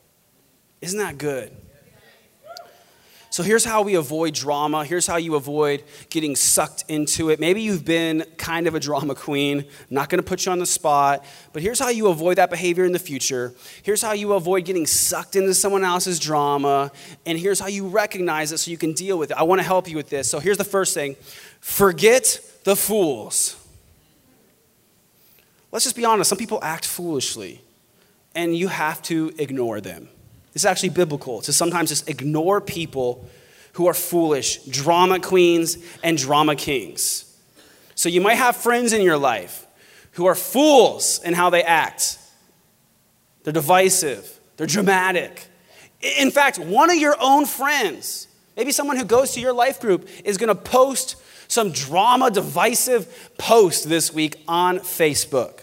Isn't 0.81 0.99
that 0.99 1.17
good? 1.17 1.55
So 3.31 3.43
here's 3.43 3.63
how 3.63 3.81
we 3.81 3.95
avoid 3.95 4.33
drama. 4.33 4.83
Here's 4.83 5.07
how 5.07 5.15
you 5.15 5.35
avoid 5.35 5.85
getting 6.09 6.35
sucked 6.35 6.83
into 6.89 7.29
it. 7.29 7.39
Maybe 7.39 7.61
you've 7.61 7.85
been 7.85 8.25
kind 8.35 8.67
of 8.67 8.75
a 8.75 8.79
drama 8.79 9.15
queen. 9.15 9.59
I'm 9.59 9.65
not 9.89 10.09
going 10.09 10.21
to 10.21 10.27
put 10.27 10.45
you 10.45 10.51
on 10.51 10.59
the 10.59 10.65
spot, 10.65 11.23
but 11.53 11.61
here's 11.61 11.79
how 11.79 11.87
you 11.87 12.09
avoid 12.09 12.39
that 12.39 12.49
behavior 12.49 12.83
in 12.83 12.91
the 12.91 12.99
future. 12.99 13.53
Here's 13.83 14.01
how 14.01 14.11
you 14.11 14.33
avoid 14.33 14.65
getting 14.65 14.85
sucked 14.85 15.37
into 15.37 15.53
someone 15.53 15.85
else's 15.85 16.19
drama, 16.19 16.91
and 17.25 17.39
here's 17.39 17.57
how 17.57 17.67
you 17.67 17.87
recognize 17.87 18.51
it 18.51 18.57
so 18.57 18.69
you 18.69 18.77
can 18.77 18.91
deal 18.91 19.17
with 19.17 19.31
it. 19.31 19.37
I 19.37 19.43
want 19.43 19.59
to 19.59 19.65
help 19.65 19.87
you 19.87 19.95
with 19.95 20.09
this. 20.09 20.29
So 20.29 20.39
here's 20.39 20.57
the 20.57 20.65
first 20.65 20.93
thing. 20.93 21.15
Forget 21.61 22.41
the 22.65 22.75
fools. 22.75 23.55
Let's 25.71 25.85
just 25.85 25.95
be 25.95 26.03
honest. 26.03 26.27
Some 26.27 26.37
people 26.37 26.59
act 26.61 26.85
foolishly, 26.85 27.61
and 28.35 28.57
you 28.57 28.67
have 28.67 29.01
to 29.03 29.31
ignore 29.37 29.79
them. 29.79 30.09
It's 30.53 30.65
actually 30.65 30.89
biblical 30.89 31.41
to 31.41 31.53
sometimes 31.53 31.89
just 31.89 32.09
ignore 32.09 32.59
people 32.59 33.27
who 33.73 33.87
are 33.87 33.93
foolish, 33.93 34.57
drama 34.65 35.19
queens 35.19 35.77
and 36.03 36.17
drama 36.17 36.55
kings. 36.55 37.25
So 37.95 38.09
you 38.09 38.19
might 38.19 38.35
have 38.35 38.55
friends 38.55 38.93
in 38.93 39.01
your 39.01 39.17
life 39.17 39.65
who 40.13 40.25
are 40.25 40.35
fools 40.35 41.21
in 41.23 41.33
how 41.33 41.49
they 41.49 41.63
act. 41.63 42.17
They're 43.43 43.53
divisive, 43.53 44.39
they're 44.57 44.67
dramatic. 44.67 45.47
In 46.19 46.31
fact, 46.31 46.59
one 46.59 46.89
of 46.89 46.97
your 46.97 47.15
own 47.19 47.45
friends, 47.45 48.27
maybe 48.57 48.71
someone 48.71 48.97
who 48.97 49.05
goes 49.05 49.33
to 49.33 49.39
your 49.39 49.53
life 49.53 49.79
group, 49.79 50.07
is 50.25 50.37
going 50.37 50.49
to 50.49 50.55
post 50.55 51.15
some 51.47 51.71
drama 51.71 52.29
divisive 52.31 53.31
post 53.37 53.87
this 53.87 54.13
week 54.13 54.35
on 54.47 54.79
Facebook. 54.79 55.61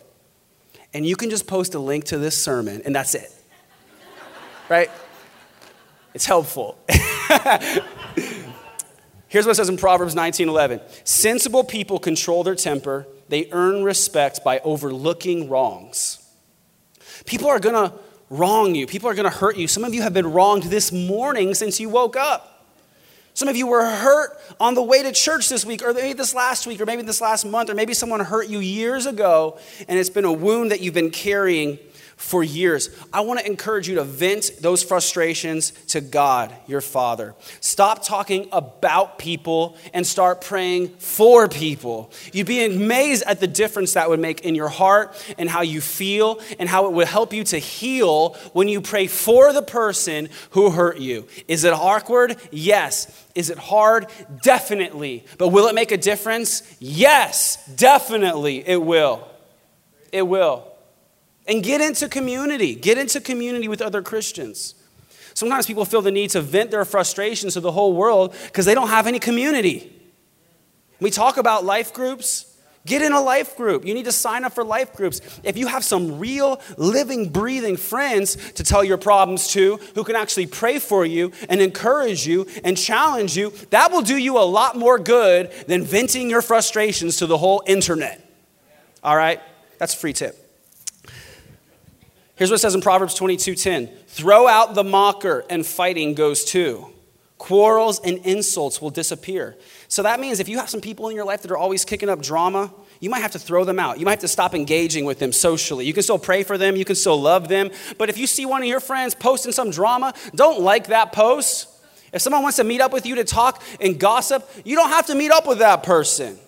And 0.94 1.04
you 1.04 1.16
can 1.16 1.28
just 1.28 1.46
post 1.46 1.74
a 1.74 1.78
link 1.78 2.04
to 2.04 2.18
this 2.18 2.42
sermon, 2.42 2.82
and 2.84 2.94
that's 2.94 3.14
it 3.14 3.37
right? 4.68 4.90
It's 6.14 6.26
helpful. 6.26 6.78
Here's 9.28 9.44
what 9.44 9.52
it 9.52 9.56
says 9.56 9.68
in 9.68 9.76
Proverbs 9.76 10.14
19:11. 10.14 10.80
Sensible 11.04 11.64
people 11.64 11.98
control 11.98 12.42
their 12.44 12.54
temper. 12.54 13.06
They 13.28 13.48
earn 13.52 13.84
respect 13.84 14.42
by 14.42 14.60
overlooking 14.60 15.48
wrongs. 15.48 16.18
People 17.26 17.48
are 17.48 17.60
going 17.60 17.90
to 17.90 17.94
wrong 18.30 18.74
you. 18.74 18.86
People 18.86 19.08
are 19.10 19.14
going 19.14 19.30
to 19.30 19.36
hurt 19.36 19.56
you. 19.56 19.68
Some 19.68 19.84
of 19.84 19.94
you 19.94 20.02
have 20.02 20.14
been 20.14 20.32
wronged 20.32 20.64
this 20.64 20.92
morning 20.92 21.54
since 21.54 21.78
you 21.78 21.88
woke 21.88 22.16
up. 22.16 22.58
Some 23.34 23.48
of 23.48 23.56
you 23.56 23.68
were 23.68 23.84
hurt 23.84 24.40
on 24.58 24.74
the 24.74 24.82
way 24.82 25.02
to 25.02 25.12
church 25.12 25.48
this 25.48 25.64
week, 25.64 25.82
or 25.82 25.94
maybe 25.94 26.12
this 26.12 26.34
last 26.34 26.66
week, 26.66 26.80
or 26.80 26.86
maybe 26.86 27.02
this 27.02 27.20
last 27.20 27.44
month, 27.44 27.70
or 27.70 27.74
maybe 27.74 27.94
someone 27.94 28.18
hurt 28.18 28.48
you 28.48 28.58
years 28.58 29.06
ago, 29.06 29.58
and 29.86 29.96
it's 29.96 30.10
been 30.10 30.24
a 30.24 30.32
wound 30.32 30.72
that 30.72 30.80
you've 30.80 30.94
been 30.94 31.10
carrying 31.10 31.78
for 32.18 32.42
years. 32.42 32.90
I 33.12 33.20
want 33.20 33.40
to 33.40 33.46
encourage 33.46 33.88
you 33.88 33.94
to 33.94 34.04
vent 34.04 34.50
those 34.60 34.82
frustrations 34.82 35.70
to 35.86 36.00
God, 36.00 36.52
your 36.66 36.80
Father. 36.80 37.34
Stop 37.60 38.04
talking 38.04 38.48
about 38.50 39.18
people 39.18 39.76
and 39.94 40.04
start 40.06 40.40
praying 40.40 40.88
for 40.98 41.48
people. 41.48 42.12
You'd 42.32 42.48
be 42.48 42.64
amazed 42.64 43.22
at 43.24 43.38
the 43.38 43.46
difference 43.46 43.94
that 43.94 44.10
would 44.10 44.18
make 44.18 44.40
in 44.40 44.56
your 44.56 44.68
heart 44.68 45.14
and 45.38 45.48
how 45.48 45.62
you 45.62 45.80
feel 45.80 46.40
and 46.58 46.68
how 46.68 46.86
it 46.86 46.92
would 46.92 47.06
help 47.06 47.32
you 47.32 47.44
to 47.44 47.58
heal 47.58 48.34
when 48.52 48.66
you 48.66 48.80
pray 48.80 49.06
for 49.06 49.52
the 49.52 49.62
person 49.62 50.28
who 50.50 50.70
hurt 50.70 50.98
you. 50.98 51.28
Is 51.46 51.62
it 51.62 51.72
awkward? 51.72 52.36
Yes. 52.50 53.26
Is 53.36 53.48
it 53.48 53.58
hard? 53.58 54.08
Definitely. 54.42 55.24
But 55.38 55.48
will 55.48 55.68
it 55.68 55.74
make 55.74 55.92
a 55.92 55.96
difference? 55.96 56.62
Yes, 56.80 57.64
definitely 57.76 58.68
it 58.68 58.82
will. 58.82 59.26
It 60.10 60.22
will 60.22 60.64
and 61.48 61.62
get 61.62 61.80
into 61.80 62.08
community. 62.08 62.74
Get 62.74 62.98
into 62.98 63.20
community 63.20 63.66
with 63.66 63.82
other 63.82 64.02
Christians. 64.02 64.74
Sometimes 65.34 65.66
people 65.66 65.84
feel 65.84 66.02
the 66.02 66.10
need 66.10 66.30
to 66.30 66.40
vent 66.40 66.70
their 66.70 66.84
frustrations 66.84 67.54
to 67.54 67.60
the 67.60 67.72
whole 67.72 67.94
world 67.94 68.34
because 68.46 68.66
they 68.66 68.74
don't 68.74 68.88
have 68.88 69.06
any 69.06 69.18
community. 69.18 69.92
We 71.00 71.10
talk 71.10 71.36
about 71.36 71.64
life 71.64 71.92
groups. 71.92 72.44
Get 72.84 73.02
in 73.02 73.12
a 73.12 73.20
life 73.20 73.56
group. 73.56 73.84
You 73.84 73.94
need 73.94 74.06
to 74.06 74.12
sign 74.12 74.44
up 74.44 74.54
for 74.54 74.64
life 74.64 74.94
groups. 74.94 75.20
If 75.44 75.56
you 75.56 75.66
have 75.66 75.84
some 75.84 76.18
real, 76.18 76.60
living, 76.76 77.28
breathing 77.28 77.76
friends 77.76 78.36
to 78.52 78.64
tell 78.64 78.82
your 78.82 78.96
problems 78.96 79.48
to, 79.48 79.76
who 79.94 80.04
can 80.04 80.16
actually 80.16 80.46
pray 80.46 80.78
for 80.78 81.04
you 81.04 81.32
and 81.48 81.60
encourage 81.60 82.26
you 82.26 82.46
and 82.64 82.76
challenge 82.76 83.36
you, 83.36 83.52
that 83.70 83.92
will 83.92 84.02
do 84.02 84.16
you 84.16 84.38
a 84.38 84.40
lot 84.40 84.76
more 84.76 84.98
good 84.98 85.52
than 85.66 85.84
venting 85.84 86.30
your 86.30 86.40
frustrations 86.40 87.18
to 87.18 87.26
the 87.26 87.36
whole 87.36 87.62
internet. 87.66 88.26
All 89.04 89.16
right? 89.16 89.40
That's 89.78 89.94
a 89.94 89.98
free 89.98 90.14
tip. 90.14 90.47
Here's 92.38 92.50
what 92.50 92.56
it 92.56 92.60
says 92.60 92.76
in 92.76 92.80
Proverbs 92.80 93.14
22:10. 93.16 93.90
Throw 94.06 94.46
out 94.46 94.74
the 94.74 94.84
mocker 94.84 95.44
and 95.50 95.66
fighting 95.66 96.14
goes 96.14 96.44
too. 96.44 96.86
Quarrels 97.36 98.00
and 98.00 98.18
insults 98.18 98.80
will 98.80 98.90
disappear. 98.90 99.56
So 99.88 100.04
that 100.04 100.20
means 100.20 100.38
if 100.38 100.48
you 100.48 100.58
have 100.58 100.70
some 100.70 100.80
people 100.80 101.08
in 101.08 101.16
your 101.16 101.24
life 101.24 101.42
that 101.42 101.50
are 101.50 101.56
always 101.56 101.84
kicking 101.84 102.08
up 102.08 102.22
drama, 102.22 102.72
you 103.00 103.10
might 103.10 103.20
have 103.20 103.32
to 103.32 103.40
throw 103.40 103.64
them 103.64 103.80
out. 103.80 103.98
You 103.98 104.04
might 104.04 104.12
have 104.12 104.20
to 104.20 104.28
stop 104.28 104.54
engaging 104.54 105.04
with 105.04 105.18
them 105.18 105.32
socially. 105.32 105.84
You 105.84 105.92
can 105.92 106.04
still 106.04 106.18
pray 106.18 106.44
for 106.44 106.56
them, 106.56 106.76
you 106.76 106.84
can 106.84 106.94
still 106.94 107.20
love 107.20 107.48
them, 107.48 107.70
but 107.96 108.08
if 108.08 108.16
you 108.16 108.28
see 108.28 108.46
one 108.46 108.62
of 108.62 108.68
your 108.68 108.80
friends 108.80 109.16
posting 109.16 109.50
some 109.50 109.70
drama, 109.70 110.14
don't 110.34 110.60
like 110.60 110.88
that 110.88 111.12
post. 111.12 111.68
If 112.12 112.22
someone 112.22 112.42
wants 112.42 112.56
to 112.58 112.64
meet 112.64 112.80
up 112.80 112.92
with 112.92 113.04
you 113.04 113.16
to 113.16 113.24
talk 113.24 113.62
and 113.80 113.98
gossip, 113.98 114.48
you 114.64 114.76
don't 114.76 114.90
have 114.90 115.06
to 115.06 115.14
meet 115.16 115.32
up 115.32 115.46
with 115.46 115.58
that 115.58 115.82
person. 115.82 116.38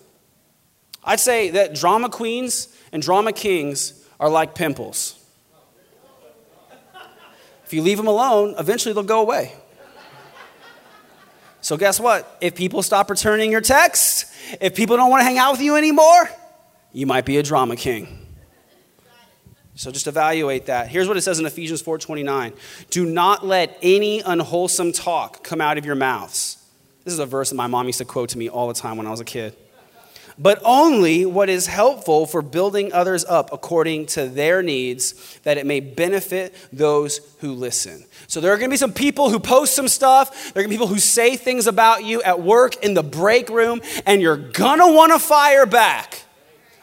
I'd 1.03 1.19
say 1.19 1.51
that 1.51 1.75
drama 1.75 2.09
queens 2.09 2.69
and 2.93 3.03
drama 3.03 3.33
kings 3.33 4.05
are 4.19 4.29
like 4.29 4.55
pimples. 4.55 5.20
If 7.71 7.75
you 7.75 7.83
leave 7.83 7.95
them 7.95 8.07
alone, 8.07 8.53
eventually 8.59 8.93
they'll 8.93 9.03
go 9.03 9.21
away. 9.21 9.53
So, 11.61 11.77
guess 11.77 12.01
what? 12.01 12.37
If 12.41 12.53
people 12.53 12.83
stop 12.83 13.09
returning 13.09 13.49
your 13.49 13.61
texts, 13.61 14.25
if 14.59 14.75
people 14.75 14.97
don't 14.97 15.09
want 15.09 15.21
to 15.21 15.23
hang 15.23 15.37
out 15.37 15.53
with 15.53 15.61
you 15.61 15.77
anymore, 15.77 16.29
you 16.91 17.05
might 17.05 17.23
be 17.23 17.37
a 17.37 17.43
drama 17.43 17.77
king. 17.77 18.27
So 19.75 19.89
just 19.89 20.05
evaluate 20.07 20.65
that. 20.65 20.89
Here's 20.89 21.07
what 21.07 21.15
it 21.15 21.21
says 21.21 21.39
in 21.39 21.45
Ephesians 21.45 21.81
4:29. 21.81 22.51
Do 22.89 23.05
not 23.05 23.45
let 23.47 23.77
any 23.81 24.19
unwholesome 24.19 24.91
talk 24.91 25.41
come 25.41 25.61
out 25.61 25.77
of 25.77 25.85
your 25.85 25.95
mouths. 25.95 26.57
This 27.05 27.13
is 27.13 27.19
a 27.19 27.25
verse 27.25 27.51
that 27.51 27.55
my 27.55 27.67
mom 27.67 27.87
used 27.87 27.99
to 27.99 28.05
quote 28.05 28.27
to 28.29 28.37
me 28.37 28.49
all 28.49 28.67
the 28.67 28.73
time 28.73 28.97
when 28.97 29.07
I 29.07 29.11
was 29.11 29.21
a 29.21 29.25
kid 29.25 29.55
but 30.41 30.59
only 30.65 31.23
what 31.23 31.49
is 31.49 31.67
helpful 31.67 32.25
for 32.25 32.41
building 32.41 32.91
others 32.93 33.23
up 33.25 33.53
according 33.53 34.07
to 34.07 34.27
their 34.27 34.63
needs, 34.63 35.39
that 35.43 35.57
it 35.57 35.67
may 35.67 35.79
benefit 35.79 36.55
those 36.73 37.19
who 37.39 37.53
listen. 37.53 38.03
So 38.25 38.41
there 38.41 38.51
are 38.51 38.57
going 38.57 38.69
to 38.69 38.73
be 38.73 38.77
some 38.77 38.93
people 38.93 39.29
who 39.29 39.39
post 39.39 39.75
some 39.75 39.87
stuff, 39.87 40.53
there 40.53 40.61
are 40.61 40.63
going 40.63 40.69
to 40.69 40.69
be 40.69 40.75
people 40.75 40.87
who 40.87 40.99
say 40.99 41.35
things 41.37 41.67
about 41.67 42.03
you 42.03 42.23
at 42.23 42.41
work 42.41 42.83
in 42.83 42.95
the 42.95 43.03
break 43.03 43.49
room, 43.49 43.81
and 44.07 44.19
you're 44.19 44.37
going 44.37 44.79
to 44.79 44.87
want 44.87 45.11
to 45.11 45.19
fire 45.19 45.67
back. 45.67 46.23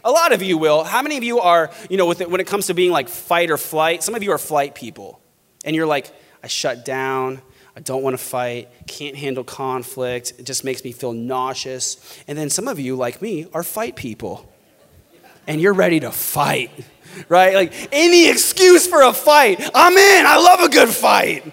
A 0.05 0.13
lot 0.13 0.33
of 0.33 0.41
you 0.41 0.57
will. 0.57 0.85
How 0.85 1.03
many 1.03 1.17
of 1.17 1.25
you 1.25 1.41
are, 1.41 1.71
you 1.91 1.97
know, 1.97 2.07
with 2.07 2.21
it, 2.21 2.31
when 2.31 2.41
it 2.41 2.47
comes 2.47 2.69
to 2.69 2.75
being 2.75 2.93
like 2.93 3.09
fight 3.09 3.51
or 3.51 3.59
flight? 3.59 4.05
Some 4.05 4.15
of 4.15 4.23
you 4.23 4.31
are 4.31 4.39
flight 4.39 4.77
people, 4.77 5.21
and 5.65 5.75
you're 5.75 5.87
like, 5.87 6.13
I 6.45 6.47
shut 6.47 6.85
down. 6.85 7.43
I 7.79 7.81
don't 7.81 8.03
want 8.03 8.15
to 8.15 8.19
fight, 8.19 8.69
can't 8.89 9.15
handle 9.15 9.45
conflict, 9.45 10.33
it 10.37 10.45
just 10.45 10.65
makes 10.65 10.83
me 10.83 10.91
feel 10.91 11.13
nauseous. 11.13 12.21
And 12.27 12.37
then 12.37 12.51
some 12.51 12.67
of 12.67 12.81
you, 12.81 12.97
like 12.97 13.23
me, 13.23 13.47
are 13.55 13.63
fight 13.63 13.95
people. 13.95 14.53
And 15.47 15.61
you're 15.61 15.73
ready 15.73 16.01
to 16.01 16.11
fight, 16.11 16.73
right? 17.29 17.55
Like 17.55 17.89
any 17.93 18.29
excuse 18.29 18.89
for 18.89 19.03
a 19.03 19.13
fight, 19.13 19.61
I'm 19.77 19.93
in, 19.93 20.27
I 20.27 20.39
love 20.39 20.69
a 20.69 20.69
good 20.69 20.89
fight. 20.89 21.53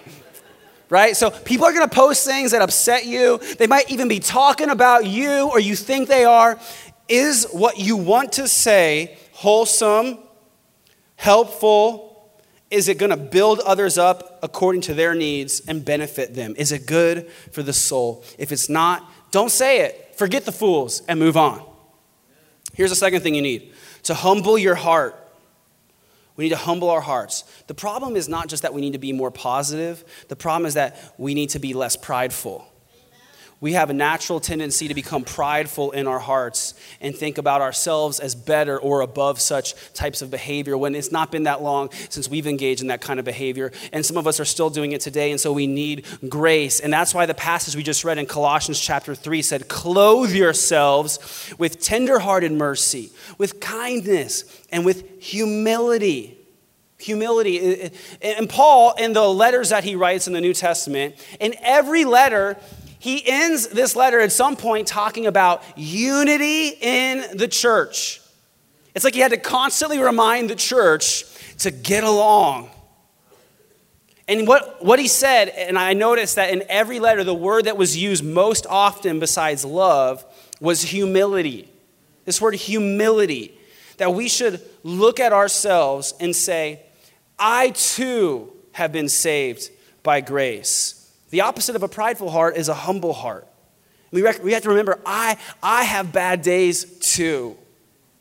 Right? 0.88 1.16
So 1.16 1.30
people 1.30 1.64
are 1.64 1.72
going 1.72 1.88
to 1.88 1.94
post 1.94 2.26
things 2.26 2.50
that 2.50 2.60
upset 2.60 3.06
you. 3.06 3.38
They 3.38 3.68
might 3.68 3.88
even 3.88 4.08
be 4.08 4.18
talking 4.18 4.68
about 4.68 5.06
you 5.06 5.48
or 5.48 5.60
you 5.60 5.76
think 5.76 6.08
they 6.08 6.24
are. 6.24 6.58
Is 7.08 7.46
what 7.52 7.78
you 7.78 7.96
want 7.96 8.32
to 8.32 8.48
say 8.48 9.16
wholesome, 9.30 10.18
helpful, 11.14 12.05
is 12.76 12.88
it 12.88 12.98
going 12.98 13.10
to 13.10 13.16
build 13.16 13.60
others 13.60 13.96
up 13.96 14.38
according 14.42 14.82
to 14.82 14.94
their 14.94 15.14
needs 15.14 15.60
and 15.66 15.84
benefit 15.84 16.34
them? 16.34 16.54
Is 16.58 16.72
it 16.72 16.86
good 16.86 17.28
for 17.50 17.62
the 17.62 17.72
soul? 17.72 18.22
If 18.38 18.52
it's 18.52 18.68
not, 18.68 19.10
don't 19.30 19.50
say 19.50 19.80
it. 19.80 20.14
Forget 20.16 20.44
the 20.44 20.52
fools 20.52 21.02
and 21.08 21.18
move 21.18 21.36
on. 21.36 21.64
Here's 22.74 22.90
the 22.90 22.96
second 22.96 23.22
thing 23.22 23.34
you 23.34 23.42
need 23.42 23.72
to 24.04 24.14
humble 24.14 24.58
your 24.58 24.74
heart. 24.74 25.14
We 26.36 26.44
need 26.44 26.50
to 26.50 26.56
humble 26.56 26.90
our 26.90 27.00
hearts. 27.00 27.44
The 27.66 27.74
problem 27.74 28.14
is 28.14 28.28
not 28.28 28.48
just 28.48 28.62
that 28.62 28.74
we 28.74 28.82
need 28.82 28.92
to 28.92 28.98
be 28.98 29.12
more 29.12 29.30
positive, 29.30 30.04
the 30.28 30.36
problem 30.36 30.66
is 30.66 30.74
that 30.74 31.14
we 31.16 31.32
need 31.32 31.48
to 31.50 31.58
be 31.58 31.72
less 31.72 31.96
prideful. 31.96 32.70
We 33.60 33.72
have 33.72 33.88
a 33.88 33.94
natural 33.94 34.38
tendency 34.38 34.88
to 34.88 34.94
become 34.94 35.24
prideful 35.24 35.90
in 35.92 36.06
our 36.06 36.18
hearts 36.18 36.74
and 37.00 37.16
think 37.16 37.38
about 37.38 37.62
ourselves 37.62 38.20
as 38.20 38.34
better 38.34 38.78
or 38.78 39.00
above 39.00 39.40
such 39.40 39.74
types 39.94 40.20
of 40.20 40.30
behavior 40.30 40.76
when 40.76 40.94
it's 40.94 41.10
not 41.10 41.32
been 41.32 41.44
that 41.44 41.62
long 41.62 41.90
since 42.10 42.28
we've 42.28 42.46
engaged 42.46 42.82
in 42.82 42.88
that 42.88 43.00
kind 43.00 43.18
of 43.18 43.24
behavior. 43.24 43.72
And 43.94 44.04
some 44.04 44.18
of 44.18 44.26
us 44.26 44.40
are 44.40 44.44
still 44.44 44.68
doing 44.68 44.92
it 44.92 45.00
today, 45.00 45.30
and 45.30 45.40
so 45.40 45.52
we 45.54 45.66
need 45.66 46.04
grace. 46.28 46.80
And 46.80 46.92
that's 46.92 47.14
why 47.14 47.24
the 47.24 47.34
passage 47.34 47.74
we 47.74 47.82
just 47.82 48.04
read 48.04 48.18
in 48.18 48.26
Colossians 48.26 48.78
chapter 48.78 49.14
3 49.14 49.40
said, 49.40 49.68
Clothe 49.68 50.32
yourselves 50.32 51.54
with 51.56 51.80
tenderhearted 51.80 52.52
mercy, 52.52 53.10
with 53.38 53.58
kindness, 53.60 54.44
and 54.70 54.84
with 54.84 55.22
humility. 55.22 56.38
Humility. 56.98 57.90
And 58.20 58.48
Paul, 58.48 58.94
in 58.98 59.14
the 59.14 59.26
letters 59.26 59.70
that 59.70 59.84
he 59.84 59.96
writes 59.96 60.26
in 60.26 60.34
the 60.34 60.40
New 60.40 60.54
Testament, 60.54 61.14
in 61.40 61.54
every 61.62 62.04
letter, 62.04 62.58
he 63.06 63.22
ends 63.24 63.68
this 63.68 63.94
letter 63.94 64.18
at 64.18 64.32
some 64.32 64.56
point 64.56 64.88
talking 64.88 65.28
about 65.28 65.62
unity 65.76 66.70
in 66.70 67.36
the 67.36 67.46
church. 67.46 68.20
It's 68.96 69.04
like 69.04 69.14
he 69.14 69.20
had 69.20 69.30
to 69.30 69.36
constantly 69.36 70.00
remind 70.00 70.50
the 70.50 70.56
church 70.56 71.24
to 71.58 71.70
get 71.70 72.02
along. 72.02 72.68
And 74.26 74.48
what, 74.48 74.84
what 74.84 74.98
he 74.98 75.06
said, 75.06 75.50
and 75.50 75.78
I 75.78 75.92
noticed 75.92 76.34
that 76.34 76.50
in 76.50 76.64
every 76.68 76.98
letter, 76.98 77.22
the 77.22 77.32
word 77.32 77.66
that 77.66 77.76
was 77.76 77.96
used 77.96 78.24
most 78.24 78.66
often 78.68 79.20
besides 79.20 79.64
love 79.64 80.24
was 80.60 80.82
humility. 80.82 81.70
This 82.24 82.40
word 82.40 82.56
humility, 82.56 83.56
that 83.98 84.14
we 84.14 84.26
should 84.28 84.60
look 84.82 85.20
at 85.20 85.32
ourselves 85.32 86.12
and 86.18 86.34
say, 86.34 86.80
I 87.38 87.70
too 87.70 88.52
have 88.72 88.90
been 88.90 89.08
saved 89.08 89.70
by 90.02 90.22
grace. 90.22 91.05
The 91.30 91.40
opposite 91.42 91.76
of 91.76 91.82
a 91.82 91.88
prideful 91.88 92.30
heart 92.30 92.56
is 92.56 92.68
a 92.68 92.74
humble 92.74 93.12
heart. 93.12 93.46
We, 94.10 94.22
rec- 94.22 94.42
we 94.42 94.52
have 94.52 94.62
to 94.62 94.68
remember, 94.70 95.00
I, 95.04 95.36
I 95.62 95.82
have 95.84 96.12
bad 96.12 96.42
days 96.42 96.84
too, 97.00 97.56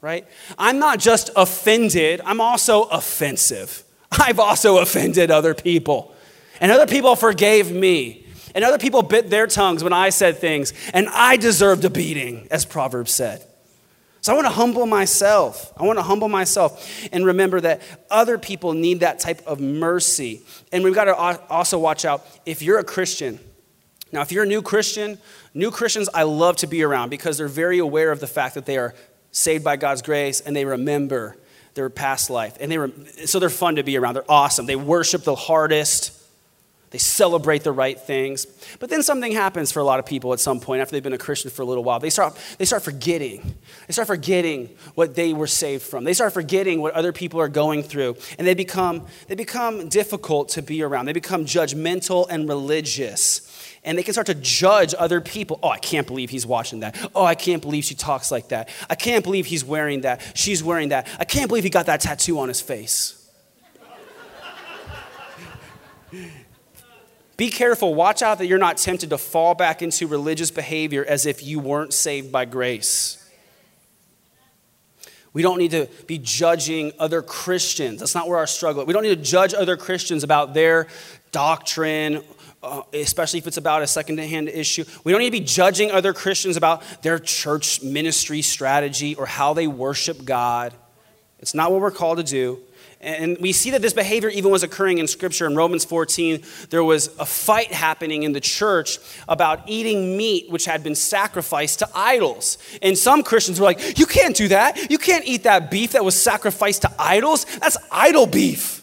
right? 0.02 0.28
I'm 0.58 0.80
not 0.80 1.00
just 1.00 1.30
offended, 1.36 2.22
I'm 2.26 2.42
also 2.42 2.84
offensive. 2.84 3.84
I've 4.12 4.40
also 4.40 4.80
offended 4.80 5.32
other 5.32 5.54
people. 5.54 6.14
And 6.60 6.72
other 6.72 6.88
people 6.88 7.16
forgave 7.16 7.72
me. 7.72 8.26
And 8.54 8.64
other 8.64 8.78
people 8.78 9.02
bit 9.02 9.30
their 9.30 9.48
tongues 9.48 9.84
when 9.84 9.94
I 9.94 10.10
said 10.10 10.38
things. 10.38 10.74
And 10.94 11.10
I 11.10 11.36
deserved 11.36 11.84
a 11.84 11.90
beating, 11.90 12.48
as 12.50 12.66
Proverbs 12.66 13.12
said. 13.12 13.46
So 14.26 14.34
I 14.34 14.36
want 14.36 14.48
to 14.48 14.54
humble 14.54 14.88
myself. 14.88 15.72
I 15.78 15.84
want 15.84 16.00
to 16.00 16.04
humble 16.04 16.30
myself 16.30 17.08
and 17.12 17.28
remember 17.28 17.62
that 17.62 17.84
other 18.10 18.40
people 18.40 18.74
need 18.74 19.02
that 19.02 19.20
type 19.20 19.46
of 19.46 19.60
mercy. 19.60 20.42
And 20.72 20.84
we've 20.84 20.96
got 20.96 21.04
to 21.04 21.16
also 21.48 21.78
watch 21.78 22.06
out 22.06 22.26
if 22.44 22.64
you're 22.64 22.80
a 22.80 22.84
Christian. 22.84 23.40
Now, 24.12 24.22
if 24.22 24.32
you're 24.32 24.46
a 24.46 24.48
new 24.48 24.64
Christian, 24.64 25.20
new 25.54 25.70
Christians 25.70 26.10
I 26.12 26.24
love 26.24 26.56
to 26.58 26.66
be 26.66 26.82
around 26.82 27.10
because 27.10 27.38
they're 27.38 27.48
very 27.48 27.78
aware 27.78 28.12
of 28.12 28.20
the 28.20 28.26
fact 28.26 28.56
that 28.56 28.66
they 28.66 28.80
are 28.80 28.96
saved 29.30 29.64
by 29.64 29.76
God's 29.76 30.02
grace 30.02 30.42
and 30.42 30.56
they 30.56 30.66
remember 30.66 31.38
their 31.76 31.92
past 31.92 32.32
life. 32.32 32.58
And 32.60 32.72
they 32.72 32.80
re- 32.80 33.28
so 33.28 33.38
they're 33.38 33.50
fun 33.52 33.76
to 33.76 33.84
be 33.84 33.96
around. 33.96 34.16
They're 34.16 34.24
awesome. 34.28 34.66
They 34.66 34.76
worship 34.76 35.24
the 35.24 35.36
hardest. 35.36 36.15
They 36.96 37.00
celebrate 37.00 37.66
the 37.66 37.74
right 37.74 38.00
things. 38.00 38.46
But 38.80 38.90
then 38.90 39.04
something 39.04 39.34
happens 39.34 39.70
for 39.70 39.82
a 39.82 39.84
lot 39.84 40.00
of 40.00 40.06
people 40.06 40.32
at 40.32 40.40
some 40.40 40.62
point 40.62 40.82
after 40.82 40.94
they've 40.94 41.04
been 41.04 41.12
a 41.12 41.18
Christian 41.18 41.52
for 41.52 41.62
a 41.62 41.66
little 41.66 41.84
while. 41.84 42.00
They 42.00 42.10
start, 42.10 42.38
they 42.58 42.64
start 42.64 42.84
forgetting. 42.84 43.56
They 43.86 43.92
start 43.92 44.08
forgetting 44.08 44.70
what 44.94 45.14
they 45.14 45.34
were 45.34 45.46
saved 45.46 45.84
from. 45.84 46.06
They 46.06 46.14
start 46.14 46.32
forgetting 46.32 46.82
what 46.82 46.94
other 46.94 47.12
people 47.12 47.42
are 47.42 47.50
going 47.50 47.84
through. 47.84 48.16
And 48.38 48.48
they 48.48 48.54
become, 48.54 49.06
they 49.28 49.36
become 49.36 49.90
difficult 49.90 50.48
to 50.52 50.62
be 50.62 50.84
around. 50.84 51.06
They 51.08 51.12
become 51.12 51.44
judgmental 51.44 52.28
and 52.30 52.48
religious. 52.48 53.42
And 53.84 53.98
they 53.98 54.04
can 54.04 54.14
start 54.14 54.28
to 54.28 54.36
judge 54.36 54.96
other 54.98 55.20
people. 55.20 55.60
Oh, 55.62 55.72
I 55.72 55.80
can't 55.80 56.08
believe 56.08 56.30
he's 56.30 56.46
watching 56.46 56.80
that. 56.80 56.96
Oh, 57.14 57.26
I 57.26 57.36
can't 57.36 57.62
believe 57.62 57.84
she 57.84 57.96
talks 57.96 58.32
like 58.32 58.48
that. 58.48 58.70
I 58.90 58.96
can't 58.96 59.26
believe 59.26 59.48
he's 59.48 59.66
wearing 59.66 60.00
that. 60.02 60.22
She's 60.34 60.64
wearing 60.64 60.88
that. 60.90 61.10
I 61.20 61.26
can't 61.26 61.50
believe 61.50 61.66
he 61.66 61.70
got 61.70 61.88
that 61.88 62.00
tattoo 62.00 62.40
on 62.40 62.48
his 62.48 62.62
face. 62.62 63.22
Be 67.38 67.50
careful. 67.50 67.94
Watch 67.94 68.22
out 68.22 68.38
that 68.38 68.48
you're 68.48 68.58
not 68.58 68.78
tempted 68.78 69.10
to 69.10 69.18
fall 69.18 69.56
back 69.56 69.82
into 69.82 70.08
religious 70.08 70.52
behavior 70.52 71.06
as 71.06 71.26
if 71.26 71.44
you 71.44 71.60
weren't 71.60 71.94
saved 71.94 72.32
by 72.32 72.46
grace. 72.46 73.22
We 75.34 75.42
don't 75.42 75.58
need 75.58 75.72
to 75.72 75.90
be 76.08 76.18
judging 76.18 76.94
other 76.98 77.22
Christians. 77.22 78.00
That's 78.00 78.16
not 78.16 78.30
where 78.30 78.38
our 78.38 78.48
struggle 78.48 78.84
is. 78.84 78.88
We 78.88 78.94
don't 78.94 79.04
need 79.04 79.18
to 79.18 79.22
judge 79.22 79.54
other 79.54 79.76
Christians 79.76 80.24
about 80.24 80.54
their 80.54 80.88
doctrine, 81.34 82.24
uh, 82.64 82.84
especially 82.94 83.40
if 83.40 83.48
it's 83.48 83.58
about 83.58 83.82
a 83.82 83.88
second-hand 83.88 84.48
issue. 84.48 84.86
We 85.04 85.12
don't 85.12 85.20
need 85.20 85.28
to 85.34 85.38
be 85.38 85.42
judging 85.42 85.92
other 85.92 86.14
Christians 86.14 86.56
about 86.56 86.84
their 87.02 87.20
church 87.20 87.84
ministry 87.84 88.42
strategy 88.42 89.14
or 89.16 89.26
how 89.26 89.54
they 89.54 89.68
worship 89.68 90.24
God. 90.24 90.74
It's 91.40 91.54
not 91.54 91.70
what 91.70 91.82
we're 91.82 91.92
called 91.92 92.20
to 92.20 92.24
do. 92.24 92.62
And 93.02 93.38
we 93.40 93.52
see 93.52 93.72
that 93.72 93.82
this 93.82 93.94
behavior 93.94 94.30
even 94.30 94.52
was 94.52 94.64
occurring 94.64 94.98
in 94.98 95.08
Scripture. 95.08 95.46
In 95.46 95.56
Romans 95.56 95.86
14, 95.86 96.42
there 96.70 96.84
was 96.84 97.08
a 97.20 97.26
fight 97.26 97.72
happening 97.72 98.24
in 98.24 98.32
the 98.32 98.40
church 98.40 98.98
about 99.28 99.68
eating 99.68 100.18
meat 100.18 100.50
which 100.50 100.66
had 100.66 100.82
been 100.82 100.96
sacrificed 100.96 101.80
to 101.80 101.90
idols. 101.94 102.58
And 102.82 102.98
some 102.98 103.22
Christians 103.22 103.60
were 103.60 103.66
like, 103.66 104.00
You 104.00 104.06
can't 104.06 104.36
do 104.36 104.48
that. 104.48 104.90
You 104.90 104.98
can't 104.98 105.26
eat 105.26 105.44
that 105.44 105.70
beef 105.70 105.92
that 105.92 106.04
was 106.04 106.20
sacrificed 106.20 106.84
to 106.84 106.92
idols. 106.98 107.46
That's 107.60 107.78
idol 107.92 108.26
beef. 108.26 108.82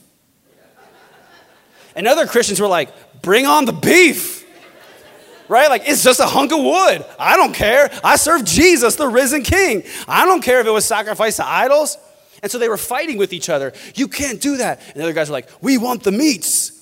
And 1.97 2.07
other 2.07 2.27
Christians 2.27 2.61
were 2.61 2.69
like, 2.69 2.91
Bring 3.23 3.47
on 3.47 3.65
the 3.65 3.73
beef 3.73 4.41
right? 5.49 5.69
Like, 5.69 5.83
it's 5.85 6.03
just 6.03 6.19
a 6.19 6.27
hunk 6.27 6.51
of 6.51 6.61
wood. 6.61 7.05
I 7.19 7.37
don't 7.37 7.53
care. 7.55 7.91
I 8.03 8.17
serve 8.17 8.43
Jesus, 8.43 8.97
the 8.97 9.07
risen 9.07 9.43
king. 9.43 9.83
I 10.09 10.25
don't 10.25 10.41
care 10.41 10.61
if 10.61 10.67
it 10.67 10.71
was 10.71 10.87
sacrificed 10.87 11.37
to 11.37 11.47
idols. 11.47 11.99
And 12.43 12.51
so 12.51 12.59
they 12.59 12.69
were 12.69 12.77
fighting 12.77 13.19
with 13.19 13.33
each 13.33 13.49
other. 13.49 13.73
You 13.95 14.09
can't 14.09 14.41
do 14.41 14.57
that. 14.57 14.81
And 14.89 14.97
the 14.97 15.05
other 15.05 15.13
guys 15.13 15.29
were 15.29 15.35
like, 15.35 15.49
we 15.61 15.79
want 15.79 16.03
the 16.03 16.13
meats. 16.13 16.73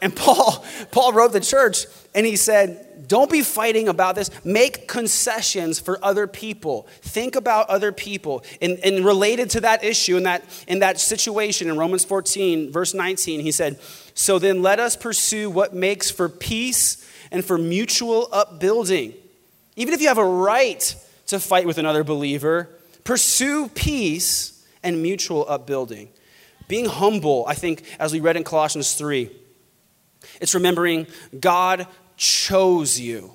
and 0.00 0.16
Paul, 0.16 0.64
Paul 0.90 1.12
wrote 1.12 1.32
the 1.32 1.40
church 1.40 1.84
and 2.14 2.24
he 2.24 2.36
said, 2.36 2.90
don't 3.10 3.30
be 3.30 3.42
fighting 3.42 3.88
about 3.88 4.14
this. 4.14 4.30
Make 4.44 4.86
concessions 4.86 5.80
for 5.80 5.98
other 6.00 6.28
people. 6.28 6.86
Think 7.02 7.34
about 7.34 7.68
other 7.68 7.90
people. 7.90 8.44
And, 8.62 8.78
and 8.84 9.04
related 9.04 9.50
to 9.50 9.60
that 9.62 9.82
issue, 9.82 10.16
in 10.16 10.22
that, 10.22 10.44
in 10.68 10.78
that 10.78 11.00
situation 11.00 11.68
in 11.68 11.76
Romans 11.76 12.04
14, 12.04 12.70
verse 12.70 12.94
19, 12.94 13.40
he 13.40 13.50
said, 13.50 13.80
So 14.14 14.38
then 14.38 14.62
let 14.62 14.78
us 14.78 14.94
pursue 14.94 15.50
what 15.50 15.74
makes 15.74 16.08
for 16.08 16.28
peace 16.28 17.04
and 17.32 17.44
for 17.44 17.58
mutual 17.58 18.28
upbuilding. 18.30 19.14
Even 19.74 19.92
if 19.92 20.00
you 20.00 20.06
have 20.06 20.18
a 20.18 20.24
right 20.24 20.94
to 21.26 21.40
fight 21.40 21.66
with 21.66 21.78
another 21.78 22.04
believer, 22.04 22.68
Pursue 23.04 23.68
peace 23.68 24.64
and 24.82 25.02
mutual 25.02 25.46
upbuilding. 25.48 26.10
Being 26.68 26.86
humble, 26.86 27.44
I 27.46 27.54
think, 27.54 27.82
as 27.98 28.12
we 28.12 28.20
read 28.20 28.36
in 28.36 28.44
Colossians 28.44 28.94
3, 28.94 29.30
it's 30.40 30.54
remembering 30.54 31.06
God 31.38 31.86
chose 32.16 33.00
you. 33.00 33.32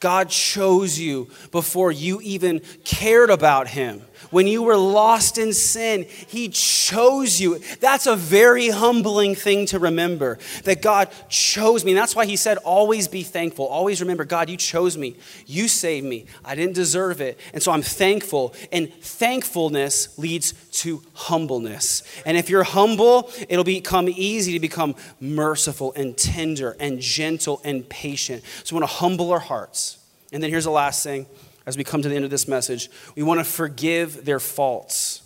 God 0.00 0.28
chose 0.28 0.98
you 0.98 1.28
before 1.50 1.90
you 1.92 2.20
even 2.22 2.60
cared 2.84 3.30
about 3.30 3.68
Him. 3.68 4.02
When 4.30 4.46
you 4.46 4.62
were 4.62 4.76
lost 4.76 5.38
in 5.38 5.52
sin, 5.52 6.04
He 6.04 6.48
chose 6.48 7.40
you. 7.40 7.60
That's 7.80 8.06
a 8.06 8.16
very 8.16 8.68
humbling 8.68 9.34
thing 9.34 9.66
to 9.66 9.78
remember 9.78 10.38
that 10.64 10.82
God 10.82 11.08
chose 11.28 11.84
me. 11.84 11.92
And 11.92 11.98
that's 11.98 12.16
why 12.16 12.26
He 12.26 12.36
said, 12.36 12.58
always 12.58 13.08
be 13.08 13.22
thankful. 13.22 13.66
Always 13.66 14.00
remember, 14.00 14.24
God, 14.24 14.50
you 14.50 14.56
chose 14.56 14.96
me. 14.96 15.16
You 15.46 15.68
saved 15.68 16.06
me. 16.06 16.26
I 16.44 16.54
didn't 16.54 16.74
deserve 16.74 17.20
it. 17.20 17.38
And 17.52 17.62
so 17.62 17.72
I'm 17.72 17.82
thankful. 17.82 18.54
And 18.72 18.92
thankfulness 18.94 20.18
leads 20.18 20.52
to 20.82 21.02
humbleness. 21.14 22.02
And 22.26 22.36
if 22.36 22.50
you're 22.50 22.64
humble, 22.64 23.30
it'll 23.48 23.64
become 23.64 24.08
easy 24.08 24.52
to 24.52 24.60
become 24.60 24.94
merciful 25.20 25.92
and 25.94 26.16
tender 26.16 26.76
and 26.78 27.00
gentle 27.00 27.60
and 27.64 27.88
patient. 27.88 28.42
So 28.64 28.74
we 28.74 28.80
want 28.80 28.90
to 28.90 28.96
humble 28.96 29.32
our 29.32 29.38
hearts. 29.38 29.97
And 30.32 30.42
then 30.42 30.50
here's 30.50 30.64
the 30.64 30.70
last 30.70 31.02
thing 31.02 31.26
as 31.66 31.76
we 31.76 31.84
come 31.84 32.02
to 32.02 32.08
the 32.08 32.16
end 32.16 32.24
of 32.24 32.30
this 32.30 32.48
message 32.48 32.90
we 33.14 33.22
want 33.22 33.40
to 33.40 33.44
forgive 33.44 34.24
their 34.24 34.40
faults. 34.40 35.22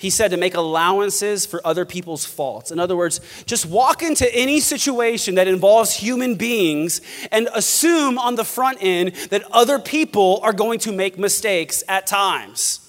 He 0.00 0.08
said 0.08 0.30
to 0.30 0.38
make 0.38 0.54
allowances 0.54 1.44
for 1.44 1.60
other 1.62 1.84
people's 1.84 2.24
faults. 2.24 2.70
In 2.70 2.78
other 2.78 2.96
words, 2.96 3.20
just 3.44 3.66
walk 3.66 4.02
into 4.02 4.34
any 4.34 4.58
situation 4.60 5.34
that 5.34 5.46
involves 5.46 5.92
human 5.92 6.36
beings 6.36 7.02
and 7.30 7.50
assume 7.54 8.18
on 8.18 8.36
the 8.36 8.44
front 8.44 8.78
end 8.80 9.12
that 9.28 9.42
other 9.52 9.78
people 9.78 10.40
are 10.42 10.54
going 10.54 10.78
to 10.80 10.92
make 10.92 11.18
mistakes 11.18 11.84
at 11.86 12.06
times. 12.06 12.80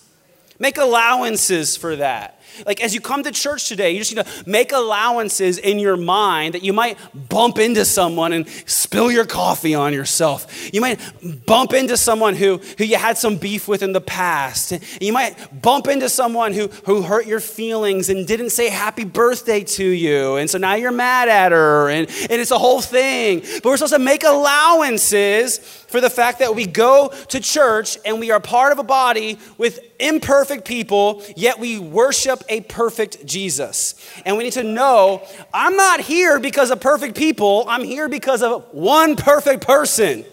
Make 0.58 0.78
allowances 0.78 1.76
for 1.76 1.98
that. 1.98 2.41
Like, 2.66 2.82
as 2.82 2.94
you 2.94 3.02
come 3.02 3.24
to 3.24 3.32
church 3.32 3.68
today, 3.68 3.92
you 3.92 4.00
just 4.00 4.16
need 4.16 4.26
to 4.26 4.50
make 4.50 4.72
allowances 4.72 5.58
in 5.58 5.80
your 5.80 5.98
mind 5.98 6.54
that 6.54 6.64
you 6.64 6.74
might 6.74 6.98
bump 7.30 7.60
into 7.60 7.86
someone 7.86 8.34
and 8.34 8.48
spill 8.66 9.12
your 9.12 9.26
coffee 9.26 9.76
on 9.76 9.94
yourself. 9.94 10.74
You 10.74 10.82
might 10.82 11.00
bump 11.46 11.74
into 11.74 11.98
someone 11.98 12.36
who, 12.36 12.58
who 12.78 12.84
you 12.84 12.98
had 12.98 13.18
some 13.18 13.38
beef 13.38 13.68
with 13.68 13.84
in 13.84 13.94
the 13.94 14.02
past. 14.02 14.74
You 15.02 15.14
might 15.14 15.62
bump 15.62 15.88
into 15.88 16.10
someone 16.10 16.54
who, 16.54 16.68
who 16.86 17.02
hurt 17.02 17.26
your 17.26 17.40
feelings 17.40 18.10
and 18.10 18.28
didn't 18.28 18.52
say 18.52 18.70
happy 18.70 19.04
birthday 19.04 19.64
to 19.64 19.86
you. 19.86 20.36
And 20.36 20.50
so 20.50 20.58
now 20.58 20.76
you're 20.76 20.92
mad 20.92 21.30
at 21.30 21.52
her, 21.52 21.90
and, 21.90 22.08
and 22.08 22.42
it's 22.42 22.52
a 22.52 22.60
whole 22.60 22.82
thing. 22.82 23.40
But 23.40 23.66
we're 23.66 23.78
supposed 23.78 23.94
to 23.94 24.00
make 24.00 24.24
allowances 24.24 25.81
for 25.92 26.00
the 26.00 26.10
fact 26.10 26.40
that 26.40 26.56
we 26.56 26.66
go 26.66 27.10
to 27.28 27.40
church 27.42 27.98
and 28.06 28.20
we 28.20 28.32
are 28.32 28.40
part 28.40 28.72
of 28.72 28.80
a 28.80 28.84
body 28.84 29.38
with 29.58 29.80
imperfect 30.00 30.66
people, 30.66 31.22
yet 31.36 31.60
we 31.60 31.78
worship 31.78 32.42
a 32.48 32.62
perfect 32.62 33.26
Jesus. 33.26 33.96
And 34.26 34.38
we 34.38 34.46
need 34.46 34.54
to 34.54 34.64
know 34.64 35.22
I'm 35.54 35.76
not 35.76 36.00
here 36.00 36.40
because 36.40 36.72
of 36.72 36.80
perfect 36.80 37.16
people, 37.18 37.66
I'm 37.68 37.84
here 37.84 38.08
because 38.08 38.42
of 38.42 38.66
one 38.72 39.18
perfect 39.18 39.68
person. 39.68 40.24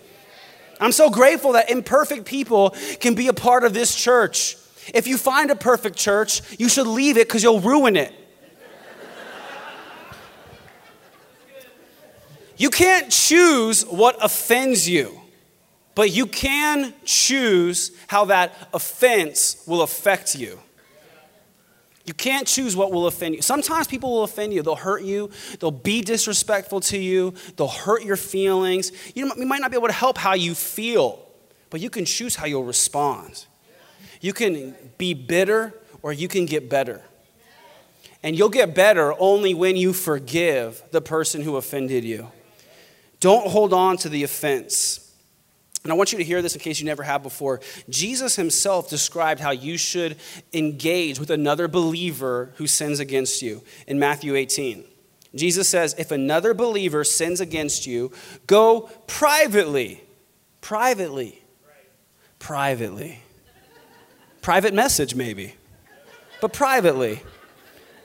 I'm 0.80 0.92
so 0.92 1.10
grateful 1.10 1.52
that 1.52 1.70
imperfect 1.70 2.24
people 2.24 2.70
can 3.00 3.16
be 3.16 3.26
a 3.26 3.32
part 3.32 3.64
of 3.64 3.74
this 3.74 3.96
church. 3.96 4.56
If 4.94 5.08
you 5.08 5.18
find 5.18 5.50
a 5.50 5.56
perfect 5.56 5.96
church, 5.96 6.40
you 6.56 6.68
should 6.68 6.86
leave 6.86 7.16
it 7.16 7.26
because 7.26 7.42
you'll 7.42 7.60
ruin 7.60 7.96
it. 7.96 8.14
You 12.56 12.70
can't 12.70 13.10
choose 13.10 13.84
what 13.84 14.16
offends 14.22 14.88
you. 14.88 15.20
But 15.98 16.12
you 16.12 16.26
can 16.26 16.94
choose 17.04 17.90
how 18.06 18.26
that 18.26 18.54
offense 18.72 19.64
will 19.66 19.82
affect 19.82 20.36
you. 20.36 20.60
You 22.04 22.14
can't 22.14 22.46
choose 22.46 22.76
what 22.76 22.92
will 22.92 23.08
offend 23.08 23.34
you. 23.34 23.42
Sometimes 23.42 23.88
people 23.88 24.12
will 24.12 24.22
offend 24.22 24.54
you. 24.54 24.62
They'll 24.62 24.76
hurt 24.76 25.02
you. 25.02 25.28
They'll 25.58 25.72
be 25.72 26.02
disrespectful 26.02 26.78
to 26.82 26.96
you. 26.96 27.34
They'll 27.56 27.66
hurt 27.66 28.04
your 28.04 28.14
feelings. 28.14 28.92
You, 29.16 29.34
might 29.44 29.60
not 29.60 29.72
be 29.72 29.76
able 29.76 29.88
to 29.88 29.92
help 29.92 30.18
how 30.18 30.34
you 30.34 30.54
feel, 30.54 31.18
but 31.68 31.80
you 31.80 31.90
can 31.90 32.04
choose 32.04 32.36
how 32.36 32.46
you'll 32.46 32.62
respond. 32.62 33.46
You 34.20 34.32
can 34.32 34.76
be 34.98 35.14
bitter 35.14 35.74
or 36.02 36.12
you 36.12 36.28
can 36.28 36.46
get 36.46 36.70
better. 36.70 37.02
And 38.22 38.38
you'll 38.38 38.50
get 38.50 38.72
better 38.72 39.20
only 39.20 39.52
when 39.52 39.74
you 39.74 39.92
forgive 39.92 40.80
the 40.92 41.00
person 41.00 41.42
who 41.42 41.56
offended 41.56 42.04
you. 42.04 42.30
Don't 43.18 43.48
hold 43.48 43.72
on 43.72 43.96
to 43.96 44.08
the 44.08 44.22
offense. 44.22 45.07
And 45.84 45.92
I 45.92 45.96
want 45.96 46.12
you 46.12 46.18
to 46.18 46.24
hear 46.24 46.42
this 46.42 46.54
in 46.54 46.60
case 46.60 46.80
you 46.80 46.86
never 46.86 47.02
have 47.02 47.22
before. 47.22 47.60
Jesus 47.88 48.36
himself 48.36 48.90
described 48.90 49.40
how 49.40 49.52
you 49.52 49.76
should 49.76 50.16
engage 50.52 51.20
with 51.20 51.30
another 51.30 51.68
believer 51.68 52.52
who 52.56 52.66
sins 52.66 53.00
against 53.00 53.42
you 53.42 53.62
in 53.86 53.98
Matthew 53.98 54.34
18. 54.34 54.84
Jesus 55.34 55.68
says, 55.68 55.94
If 55.98 56.10
another 56.10 56.52
believer 56.54 57.04
sins 57.04 57.40
against 57.40 57.86
you, 57.86 58.12
go 58.46 58.90
privately. 59.06 60.02
Privately. 60.60 61.40
Privately. 62.38 63.22
Private 64.42 64.74
message, 64.74 65.14
maybe, 65.14 65.54
but 66.40 66.52
privately. 66.52 67.22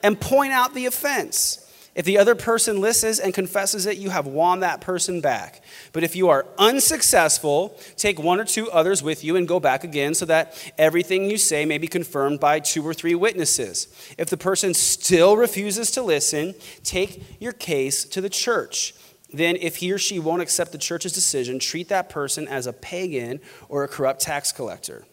And 0.02 0.20
point 0.20 0.52
out 0.52 0.74
the 0.74 0.86
offense. 0.86 1.63
If 1.96 2.06
the 2.06 2.18
other 2.18 2.34
person 2.34 2.82
listens 2.82 3.20
and 3.20 3.34
confesses 3.34 3.86
it, 3.86 3.98
you 3.98 4.10
have 4.10 4.26
won 4.26 4.62
that 4.62 4.82
person 4.82 5.22
back. 5.22 5.62
But 5.92 6.04
if 6.04 6.16
you 6.16 6.30
are 6.30 6.48
unsuccessful, 6.58 7.80
take 7.98 8.18
one 8.18 8.40
or 8.40 8.46
two 8.46 8.72
others 8.72 9.04
with 9.04 9.24
you 9.24 9.36
and 9.36 9.48
go 9.48 9.60
back 9.60 9.84
again 9.84 10.16
so 10.16 10.26
that 10.26 10.58
everything 10.78 11.30
you 11.30 11.38
say 11.38 11.66
may 11.66 11.78
be 11.78 11.88
confirmed 11.88 12.40
by 12.40 12.60
two 12.60 12.84
or 12.84 12.96
three 12.96 13.14
witnesses. 13.14 13.88
If 14.18 14.30
the 14.30 14.38
person 14.38 14.74
still 14.74 15.38
refuses 15.38 15.92
to 15.92 16.02
listen, 16.02 16.56
take 16.84 17.40
your 17.40 17.54
case 17.54 18.06
to 18.06 18.22
the 18.22 18.30
church. 18.30 18.96
Then, 19.32 19.56
if 19.56 19.78
he 19.78 19.92
or 19.92 19.98
she 19.98 20.20
won't 20.20 20.44
accept 20.44 20.72
the 20.72 20.78
church's 20.78 21.14
decision, 21.14 21.58
treat 21.58 21.90
that 21.90 22.10
person 22.10 22.48
as 22.48 22.68
a 22.68 22.74
pagan 22.74 23.40
or 23.68 23.84
a 23.84 23.88
corrupt 23.88 24.22
tax 24.22 24.52
collector. 24.52 25.06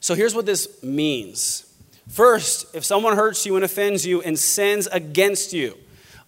So, 0.00 0.14
here's 0.14 0.34
what 0.34 0.46
this 0.46 0.82
means 0.82 1.73
First, 2.08 2.74
if 2.74 2.84
someone 2.84 3.16
hurts 3.16 3.46
you 3.46 3.56
and 3.56 3.64
offends 3.64 4.06
you 4.06 4.20
and 4.22 4.38
sins 4.38 4.86
against 4.88 5.52
you, 5.52 5.76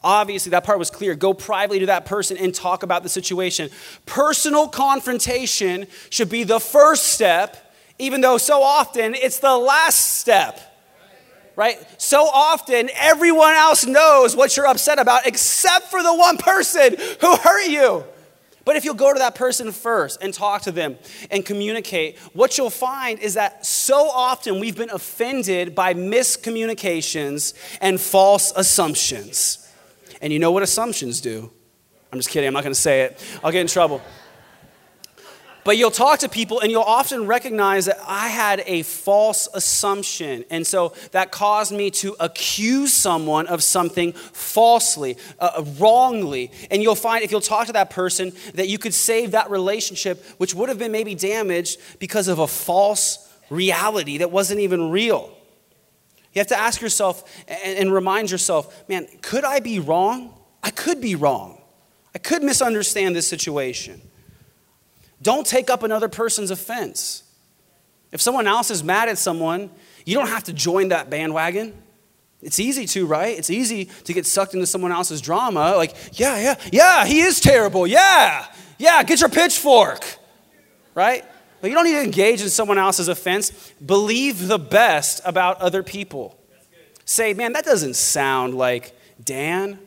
obviously 0.03 0.51
that 0.51 0.64
part 0.64 0.79
was 0.79 0.91
clear. 0.91 1.14
Go 1.14 1.35
privately 1.35 1.81
to 1.81 1.87
that 1.87 2.07
person 2.07 2.37
and 2.37 2.55
talk 2.55 2.83
about 2.83 3.03
the 3.03 3.09
situation. 3.09 3.70
Personal 4.07 4.68
confrontation 4.68 5.87
should 6.11 6.31
be 6.31 6.45
the 6.45 6.61
first 6.61 7.09
step, 7.09 7.74
even 7.99 8.20
though 8.20 8.39
so 8.39 8.62
often 8.62 9.14
it's 9.14 9.39
the 9.39 9.57
last 9.57 10.18
step. 10.18 10.61
Right? 11.57 11.79
So 12.01 12.27
often 12.27 12.91
everyone 12.95 13.55
else 13.55 13.87
knows 13.87 14.37
what 14.37 14.57
you're 14.57 14.66
upset 14.66 14.99
about 14.99 15.27
except 15.27 15.87
for 15.87 16.03
the 16.03 16.14
one 16.14 16.37
person 16.37 16.97
who 17.20 17.37
hurt 17.37 17.68
you. 17.68 18.05
But 18.67 18.75
if 18.75 18.85
you'll 18.85 18.95
go 18.95 19.12
to 19.12 19.19
that 19.21 19.37
person 19.37 19.71
first 19.71 20.21
and 20.21 20.35
talk 20.35 20.62
to 20.62 20.73
them 20.73 20.99
and 21.31 21.47
communicate, 21.47 22.19
what 22.33 22.59
you'll 22.59 22.69
find 22.69 23.21
is 23.21 23.35
that 23.35 23.64
so 23.64 24.09
often 24.11 24.59
we've 24.59 24.77
been 24.77 24.91
offended 24.91 25.73
by 25.75 25.95
miscommunications 25.95 27.55
and 27.81 28.01
false 28.01 28.53
assumptions. 28.57 29.73
And 30.21 30.33
you 30.33 30.41
know 30.41 30.51
what 30.51 30.64
assumptions 30.64 31.21
do? 31.21 31.49
I'm 32.12 32.19
just 32.19 32.29
kidding, 32.29 32.49
I'm 32.49 32.55
not 32.55 32.64
gonna 32.64 32.75
say 32.75 33.03
it. 33.03 33.25
I'll 33.45 33.53
get 33.53 33.61
in 33.61 33.69
trouble. 33.69 34.03
But 35.67 35.79
you'll 35.79 35.91
talk 35.91 36.21
to 36.21 36.29
people 36.29 36.61
and 36.61 36.71
you'll 36.71 36.83
often 36.83 37.27
recognize 37.27 37.87
that 37.87 37.99
I 38.07 38.29
had 38.29 38.62
a 38.67 38.83
false 38.83 39.49
assumption. 39.53 40.45
And 40.49 40.64
so 40.64 40.93
that 41.11 41.33
caused 41.33 41.73
me 41.73 41.91
to 41.91 42.14
accuse 42.21 42.93
someone 42.93 43.49
of 43.49 43.64
something 43.64 44.12
falsely, 44.12 45.17
uh, 45.41 45.64
wrongly. 45.77 46.53
And 46.71 46.85
you'll 46.85 46.95
find 46.95 47.25
if 47.25 47.33
you'll 47.33 47.41
talk 47.41 47.67
to 47.67 47.73
that 47.73 47.91
person 47.91 48.33
that 48.55 48.69
you 48.69 48.79
could 48.79 48.95
save 48.95 49.33
that 49.33 49.51
relationship, 49.51 50.25
which 50.39 50.55
would 50.55 50.69
have 50.69 50.79
been 50.79 50.93
maybe 50.93 51.17
damaged 51.17 51.81
because 51.99 52.29
of 52.29 52.39
a 52.39 52.47
false 52.47 53.29
reality 53.51 54.19
that 54.19 54.31
wasn't 54.31 54.61
even 54.61 54.93
real. 54.93 55.37
You 56.33 56.39
have 56.39 56.47
to 56.47 56.57
ask 56.57 56.81
yourself 56.81 57.29
and 57.49 57.93
remind 57.93 58.31
yourself 58.31 58.89
man, 58.89 59.09
could 59.21 59.43
I 59.43 59.59
be 59.59 59.81
wrong? 59.81 60.33
I 60.62 60.71
could 60.71 61.01
be 61.01 61.17
wrong. 61.17 61.61
I 62.14 62.19
could 62.19 62.45
misunderstand 62.45 63.17
this 63.17 63.27
situation. 63.27 64.01
Don't 65.23 65.47
take 65.47 65.71
up 65.71 65.83
another 65.83 66.09
person's 66.09 66.51
offense. 66.51 67.23
If 68.12 68.21
someone 68.21 68.47
else 68.47 68.71
is 68.71 68.85
mad 68.85 69.09
at 69.09 69.19
someone, 69.19 69.71
you 70.05 70.14
don't 70.14 70.29
have 70.29 70.45
to 70.45 70.53
join 70.53 70.89
that 70.89 71.11
bandwagon. 71.11 71.75
It's 72.43 72.61
easy 72.61 72.87
to, 72.87 73.07
right? 73.07 73.37
It's 73.37 73.51
easy 73.51 73.87
to 74.05 74.12
get 74.12 74.27
sucked 74.27 74.55
into 74.55 74.67
someone 74.67 74.93
else's 74.93 75.21
drama. 75.21 75.75
Like, 75.77 75.95
yeah, 76.12 76.39
yeah, 76.39 76.55
yeah, 76.73 77.07
he 77.07 77.21
is 77.21 77.41
terrible. 77.41 77.87
Yeah, 77.87 78.47
yeah, 78.79 79.03
get 79.03 79.21
your 79.21 79.31
pitchfork, 79.31 80.05
right? 80.95 81.25
But 81.61 81.71
you 81.71 81.75
don't 81.75 81.85
need 81.85 81.95
to 81.95 82.05
engage 82.05 82.43
in 82.43 82.51
someone 82.51 82.79
else's 82.79 83.09
offense. 83.09 83.51
Believe 83.85 84.47
the 84.47 84.59
best 84.59 85.21
about 85.25 85.61
other 85.61 85.83
people. 85.83 86.39
Say, 87.05 87.35
man, 87.35 87.55
that 87.55 87.64
doesn't 87.64 87.97
sound 87.97 88.55
like 88.55 88.97
Dan. 89.23 89.79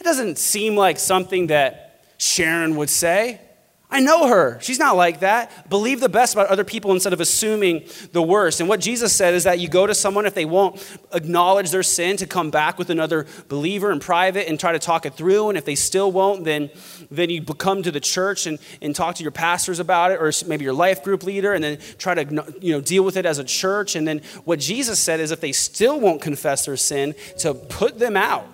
It 0.00 0.04
doesn't 0.04 0.38
seem 0.38 0.76
like 0.76 0.98
something 0.98 1.48
that 1.48 2.04
Sharon 2.18 2.76
would 2.76 2.90
say. 2.90 3.40
I 3.88 4.00
know 4.00 4.26
her. 4.26 4.58
She's 4.60 4.80
not 4.80 4.96
like 4.96 5.20
that. 5.20 5.70
Believe 5.70 6.00
the 6.00 6.08
best 6.08 6.34
about 6.34 6.48
other 6.48 6.64
people 6.64 6.90
instead 6.90 7.12
of 7.12 7.20
assuming 7.20 7.84
the 8.10 8.20
worst. 8.20 8.58
And 8.58 8.68
what 8.68 8.80
Jesus 8.80 9.12
said 9.12 9.32
is 9.32 9.44
that 9.44 9.60
you 9.60 9.68
go 9.68 9.86
to 9.86 9.94
someone 9.94 10.26
if 10.26 10.34
they 10.34 10.44
won't 10.44 10.84
acknowledge 11.12 11.70
their 11.70 11.84
sin 11.84 12.16
to 12.16 12.26
come 12.26 12.50
back 12.50 12.78
with 12.78 12.90
another 12.90 13.26
believer 13.46 13.92
in 13.92 14.00
private 14.00 14.48
and 14.48 14.58
try 14.58 14.72
to 14.72 14.80
talk 14.80 15.06
it 15.06 15.14
through. 15.14 15.50
And 15.50 15.56
if 15.56 15.64
they 15.64 15.76
still 15.76 16.10
won't, 16.10 16.44
then, 16.44 16.68
then 17.12 17.30
you 17.30 17.44
come 17.44 17.84
to 17.84 17.92
the 17.92 18.00
church 18.00 18.46
and, 18.46 18.58
and 18.82 18.94
talk 18.94 19.14
to 19.16 19.22
your 19.22 19.32
pastors 19.32 19.78
about 19.78 20.10
it 20.10 20.20
or 20.20 20.32
maybe 20.48 20.64
your 20.64 20.74
life 20.74 21.04
group 21.04 21.22
leader 21.22 21.54
and 21.54 21.62
then 21.62 21.78
try 21.96 22.14
to 22.14 22.44
you 22.60 22.72
know, 22.72 22.80
deal 22.80 23.04
with 23.04 23.16
it 23.16 23.24
as 23.24 23.38
a 23.38 23.44
church. 23.44 23.94
And 23.94 24.06
then 24.06 24.20
what 24.44 24.58
Jesus 24.58 24.98
said 24.98 25.20
is 25.20 25.30
if 25.30 25.40
they 25.40 25.52
still 25.52 26.00
won't 26.00 26.20
confess 26.20 26.66
their 26.66 26.76
sin, 26.76 27.14
to 27.38 27.54
put 27.54 28.00
them 28.00 28.16
out 28.16 28.48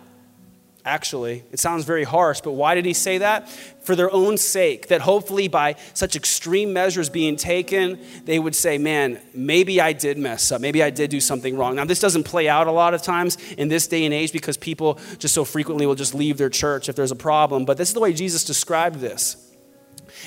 actually. 0.85 1.45
It 1.53 1.59
sounds 1.59 1.85
very 1.85 2.05
harsh, 2.05 2.41
but 2.41 2.53
why 2.53 2.75
did 2.75 2.85
he 2.85 2.93
say 2.93 3.19
that? 3.19 3.49
For 3.49 3.97
their 3.97 4.13
own 4.13 4.37
sake, 4.37 4.89
that 4.89 5.01
hopefully 5.01 5.49
by 5.49 5.77
such 5.95 6.17
extreme 6.17 6.73
measures 6.73 7.09
being 7.09 7.37
taken, 7.37 7.99
they 8.25 8.39
would 8.39 8.55
say, 8.55 8.79
man, 8.79 9.21
maybe 9.35 9.81
I 9.81 9.93
did 9.93 10.19
mess 10.19 10.53
up. 10.53 10.61
Maybe 10.61 10.83
I 10.83 10.91
did 10.91 11.11
do 11.11 11.21
something 11.21 11.57
wrong. 11.57 11.77
Now, 11.77 11.85
this 11.85 12.01
doesn't 12.01 12.25
play 12.25 12.49
out 12.49 12.67
a 12.67 12.73
lot 12.73 12.95
of 12.95 13.03
times 13.03 13.39
in 13.55 13.69
this 13.69 13.87
day 13.87 14.05
and 14.05 14.15
age 14.15 14.33
because 14.33 14.57
people 14.57 14.99
just 15.19 15.35
so 15.35 15.45
frequently 15.45 15.87
will 15.87 15.95
just 15.95 16.15
leave 16.15 16.39
their 16.39 16.51
church 16.51 16.89
if 16.89 16.97
there's 16.97 17.13
a 17.13 17.17
problem, 17.17 17.65
but 17.65 17.77
this 17.77 17.89
is 17.89 17.95
the 17.95 18.01
way 18.01 18.13
Jesus 18.13 18.45
described 18.45 19.01
this. 19.01 19.37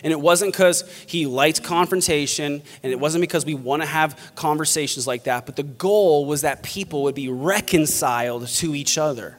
And 0.03 0.11
it 0.11 0.19
wasn't 0.19 0.51
because 0.51 0.83
he 1.07 1.25
liked 1.25 1.63
confrontation, 1.63 2.61
and 2.83 2.91
it 2.91 2.99
wasn't 2.99 3.21
because 3.21 3.45
we 3.45 3.55
want 3.55 3.81
to 3.81 3.87
have 3.87 4.33
conversations 4.35 5.07
like 5.07 5.23
that, 5.23 5.45
but 5.45 5.55
the 5.55 5.63
goal 5.63 6.25
was 6.25 6.41
that 6.41 6.63
people 6.63 7.03
would 7.03 7.15
be 7.15 7.29
reconciled 7.29 8.47
to 8.47 8.75
each 8.75 8.97
other. 8.97 9.37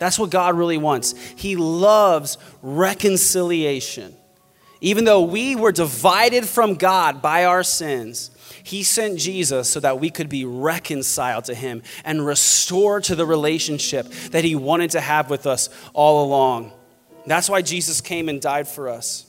That's 0.00 0.18
what 0.18 0.30
God 0.30 0.56
really 0.56 0.78
wants. 0.78 1.14
He 1.36 1.56
loves 1.56 2.38
reconciliation. 2.62 4.16
Even 4.80 5.04
though 5.04 5.20
we 5.20 5.54
were 5.54 5.72
divided 5.72 6.46
from 6.46 6.76
God 6.76 7.20
by 7.20 7.44
our 7.44 7.62
sins, 7.62 8.30
he 8.62 8.82
sent 8.82 9.18
Jesus 9.18 9.68
so 9.68 9.78
that 9.80 10.00
we 10.00 10.08
could 10.08 10.30
be 10.30 10.46
reconciled 10.46 11.44
to 11.44 11.54
Him 11.54 11.82
and 12.02 12.24
restored 12.24 13.04
to 13.04 13.14
the 13.14 13.26
relationship 13.26 14.06
that 14.30 14.42
He 14.42 14.54
wanted 14.54 14.92
to 14.92 15.02
have 15.02 15.28
with 15.28 15.46
us 15.46 15.68
all 15.92 16.24
along. 16.24 16.72
That's 17.26 17.50
why 17.50 17.60
Jesus 17.60 18.00
came 18.00 18.30
and 18.30 18.40
died 18.40 18.68
for 18.68 18.88
us. 18.88 19.26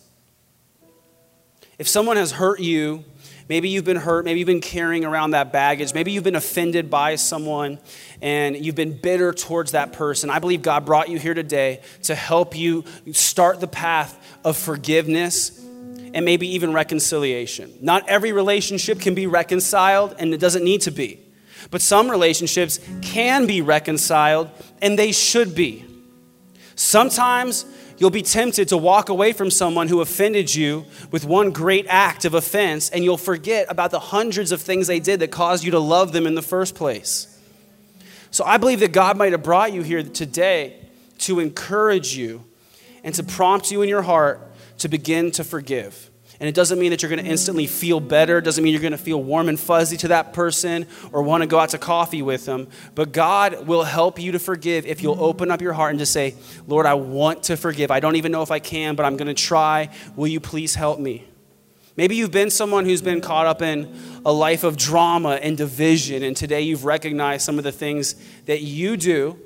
If 1.78 1.89
someone 1.89 2.15
has 2.15 2.32
hurt 2.32 2.61
you, 2.61 3.03
maybe 3.52 3.68
you've 3.68 3.84
been 3.84 3.97
hurt, 3.97 4.24
maybe 4.24 4.39
you've 4.39 4.47
been 4.47 4.62
carrying 4.62 5.04
around 5.04 5.32
that 5.32 5.52
baggage, 5.52 5.93
maybe 5.93 6.14
you've 6.14 6.24
been 6.24 6.38
offended 6.38 6.89
by 6.89 7.16
someone 7.16 7.78
and 8.22 8.56
you've 8.56 8.76
been 8.76 8.97
bitter 8.97 9.34
towards 9.34 9.74
that 9.74 9.91
person. 9.91 10.30
I 10.30 10.39
believe 10.39 10.62
God 10.62 10.86
brought 10.86 11.10
you 11.10 11.20
here 11.20 11.34
today 11.34 11.82
to 12.04 12.16
help 12.16 12.56
you 12.56 12.86
start 13.12 13.60
the 13.60 13.68
path 13.68 14.18
of 14.45 14.56
forgiveness 14.56 15.60
and 16.14 16.24
maybe 16.24 16.47
even 16.56 16.72
reconciliation. 16.72 17.74
Not 17.82 18.08
every 18.08 18.32
relationship 18.32 19.02
can 19.02 19.16
be 19.16 19.28
reconciled, 19.28 20.16
and 20.18 20.34
it 20.34 20.39
doesn't 20.39 20.64
need 20.64 20.80
to 20.84 20.91
be. 20.91 21.20
But 21.72 21.82
some 21.82 22.10
relationships 22.10 22.80
can 23.02 23.47
be 23.47 23.62
reconciled, 23.62 24.49
and 24.82 24.97
they 24.97 25.12
should 25.12 25.56
be. 25.56 25.86
Sometimes 26.76 27.66
you'll 28.02 28.10
be 28.10 28.24
tempted 28.24 28.68
to 28.68 28.76
walk 28.76 29.10
away 29.10 29.32
from 29.32 29.52
someone 29.52 29.88
who 29.88 30.02
offended 30.02 30.56
you 30.56 30.84
with 31.12 31.24
one 31.24 31.52
great 31.52 31.86
act 31.88 32.26
of 32.26 32.34
offense, 32.34 32.89
and 32.89 33.04
you'll 33.04 33.16
forget 33.16 33.68
about 33.70 33.91
the 33.91 33.99
hundreds 33.99 34.52
of 34.52 34.60
things 34.60 34.88
they 34.88 34.99
did 34.99 35.20
that 35.20 35.30
caused 35.30 35.64
you 35.64 35.70
to 35.70 35.78
love 35.78 36.12
them 36.12 36.26
in 36.26 36.34
the 36.34 36.41
first 36.41 36.74
place. 36.74 37.39
So 38.32 38.43
I 38.43 38.58
believe 38.58 38.80
that 38.80 38.91
God 38.91 39.18
might 39.18 39.34
have 39.34 39.43
brought 39.43 39.72
you 39.72 39.84
here 39.84 40.02
today 40.02 40.80
to 41.20 41.39
encourage 41.39 42.18
you 42.18 42.43
and 43.04 43.14
to 43.14 43.24
prompt 43.24 43.70
you 43.70 43.84
in 43.84 43.88
your 43.89 44.02
heart 44.02 44.52
to 44.80 44.89
begin 44.89 45.30
to 45.34 45.43
forgive. 45.43 46.10
And 46.42 46.48
it 46.48 46.56
doesn't 46.56 46.80
mean 46.80 46.89
that 46.89 47.04
you're 47.04 47.10
going 47.10 47.24
to 47.24 47.30
instantly 47.30 47.68
feel 47.68 48.00
better. 48.00 48.39
It 48.39 48.42
doesn't 48.42 48.64
mean 48.64 48.74
you're 48.74 48.82
going 48.82 48.94
to 48.94 48.98
feel 48.98 49.22
warm 49.22 49.48
and 49.48 49.60
fuzzy 49.60 49.96
to 49.98 50.08
that 50.08 50.34
person 50.34 50.88
or 51.12 51.22
want 51.22 51.44
to 51.44 51.48
go 51.48 51.60
out 51.60 51.70
to 51.70 51.78
coffee 51.78 52.24
with 52.24 52.48
them. 52.48 52.68
But 52.96 53.12
God 53.12 53.68
will 53.68 53.84
help 53.84 54.20
you 54.20 54.32
to 54.32 54.39
forgive 54.39 54.88
if 54.88 55.04
you'll 55.04 55.24
open 55.24 55.52
up 55.52 55.62
your 55.62 55.74
heart 55.74 55.92
and 55.92 56.00
just 56.00 56.12
say, 56.12 56.34
Lord, 56.66 56.88
I 56.88 56.96
want 56.96 57.44
to 57.44 57.58
forgive. 57.58 57.92
I 57.92 58.00
don't 58.00 58.16
even 58.16 58.32
know 58.32 58.42
if 58.42 58.50
I 58.50 58.58
can, 58.58 58.96
but 58.96 59.06
I'm 59.06 59.18
going 59.18 59.28
to 59.28 59.36
try. 59.36 59.89
Will 60.16 60.30
you 60.30 60.39
please 60.39 60.74
help 60.74 61.00
me? 61.00 61.28
Maybe 61.96 62.16
you've 62.16 62.32
been 62.32 62.50
someone 62.50 62.86
who's 62.86 63.04
been 63.04 63.22
caught 63.22 63.46
up 63.46 63.62
in 63.62 63.96
a 64.26 64.34
life 64.34 64.64
of 64.64 64.78
drama 64.78 65.36
and 65.44 65.56
division, 65.56 66.24
and 66.24 66.36
today 66.36 66.62
you've 66.62 66.86
recognized 66.86 67.46
some 67.46 67.60
of 67.60 67.64
the 67.64 67.72
things 67.72 68.16
that 68.48 68.62
you 68.62 68.98
do. 68.98 69.38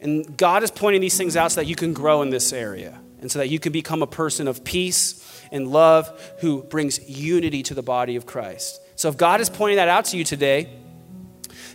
And 0.00 0.36
God 0.36 0.64
is 0.64 0.72
pointing 0.72 1.02
these 1.02 1.16
things 1.16 1.36
out 1.36 1.52
so 1.52 1.60
that 1.60 1.66
you 1.66 1.76
can 1.76 1.92
grow 1.92 2.22
in 2.22 2.30
this 2.30 2.52
area 2.52 3.00
and 3.20 3.30
so 3.30 3.38
that 3.38 3.48
you 3.48 3.60
can 3.60 3.72
become 3.72 4.02
a 4.02 4.06
person 4.06 4.48
of 4.48 4.64
peace 4.64 5.35
and 5.56 5.68
love 5.68 6.08
who 6.40 6.62
brings 6.62 7.08
unity 7.08 7.62
to 7.64 7.74
the 7.74 7.82
body 7.82 8.16
of 8.16 8.26
Christ. 8.26 8.80
So 8.94 9.08
if 9.08 9.16
God 9.16 9.40
is 9.40 9.50
pointing 9.50 9.76
that 9.76 9.88
out 9.88 10.04
to 10.06 10.16
you 10.16 10.24
today, 10.24 10.70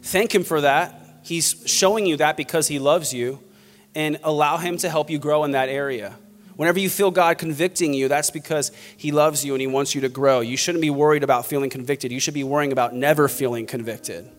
thank 0.01 0.33
Him 0.33 0.43
for 0.43 0.61
that. 0.61 1.19
He's 1.23 1.63
showing 1.65 2.05
you 2.05 2.17
that 2.17 2.37
because 2.37 2.67
He 2.67 2.79
loves 2.79 3.13
you, 3.13 3.39
and 3.93 4.19
allow 4.23 4.57
Him 4.57 4.77
to 4.77 4.89
help 4.89 5.09
you 5.09 5.19
grow 5.19 5.43
in 5.43 5.51
that 5.51 5.69
area. 5.69 6.15
Whenever 6.55 6.79
you 6.79 6.89
feel 6.89 7.11
God 7.11 7.37
convicting 7.37 7.93
you, 7.93 8.07
that's 8.07 8.29
because 8.29 8.71
He 8.97 9.11
loves 9.11 9.43
you 9.43 9.53
and 9.53 9.61
He 9.61 9.67
wants 9.67 9.95
you 9.95 10.01
to 10.01 10.09
grow. 10.09 10.41
You 10.41 10.57
shouldn't 10.57 10.81
be 10.81 10.89
worried 10.89 11.23
about 11.23 11.45
feeling 11.45 11.69
convicted. 11.69 12.11
You 12.11 12.19
should 12.19 12.33
be 12.33 12.43
worrying 12.43 12.71
about 12.71 12.93
never 12.93 13.27
feeling 13.27 13.65
convicted. 13.65 14.29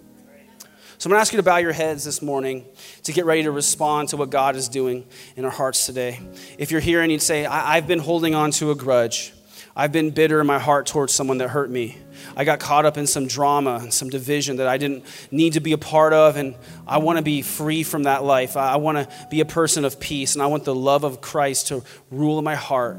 So 1.02 1.08
I'm 1.08 1.10
going 1.10 1.16
to 1.16 1.22
ask 1.22 1.32
you 1.32 1.38
to 1.38 1.42
bow 1.42 1.56
your 1.56 1.72
heads 1.72 2.04
this 2.04 2.22
morning 2.22 2.64
to 3.02 3.12
get 3.12 3.24
ready 3.24 3.42
to 3.42 3.50
respond 3.50 4.10
to 4.10 4.16
what 4.16 4.30
God 4.30 4.54
is 4.54 4.68
doing 4.68 5.04
in 5.34 5.44
our 5.44 5.50
hearts 5.50 5.84
today. 5.84 6.20
If 6.58 6.70
you're 6.70 6.80
here 6.80 7.00
and 7.00 7.10
you'd 7.10 7.22
say, 7.22 7.44
I- 7.44 7.74
have 7.74 7.88
been 7.88 7.98
holding 7.98 8.36
on 8.36 8.52
to 8.52 8.70
a 8.70 8.76
grudge, 8.76 9.32
I've 9.74 9.90
been 9.90 10.10
bitter 10.10 10.40
in 10.40 10.46
my 10.46 10.60
heart 10.60 10.86
towards 10.86 11.12
someone 11.12 11.38
that 11.38 11.48
hurt 11.48 11.70
me. 11.70 11.98
I 12.36 12.44
got 12.44 12.60
caught 12.60 12.86
up 12.86 12.96
in 12.96 13.08
some 13.08 13.26
drama 13.26 13.80
and 13.82 13.92
some 13.92 14.10
division 14.10 14.58
that 14.58 14.68
I 14.68 14.78
didn't 14.78 15.04
need 15.32 15.54
to 15.54 15.60
be 15.60 15.72
a 15.72 15.76
part 15.76 16.12
of, 16.12 16.36
and 16.36 16.54
I 16.86 16.98
want 16.98 17.16
to 17.16 17.24
be 17.24 17.42
free 17.42 17.82
from 17.82 18.04
that 18.04 18.22
life. 18.22 18.56
I 18.56 18.76
want 18.76 18.98
to 18.98 19.26
be 19.28 19.40
a 19.40 19.44
person 19.44 19.84
of 19.84 19.98
peace, 19.98 20.34
and 20.34 20.42
I 20.42 20.46
want 20.46 20.64
the 20.64 20.72
love 20.72 21.02
of 21.02 21.20
Christ 21.20 21.66
to 21.66 21.82
rule 22.12 22.38
in 22.38 22.44
my 22.44 22.54
heart. 22.54 22.96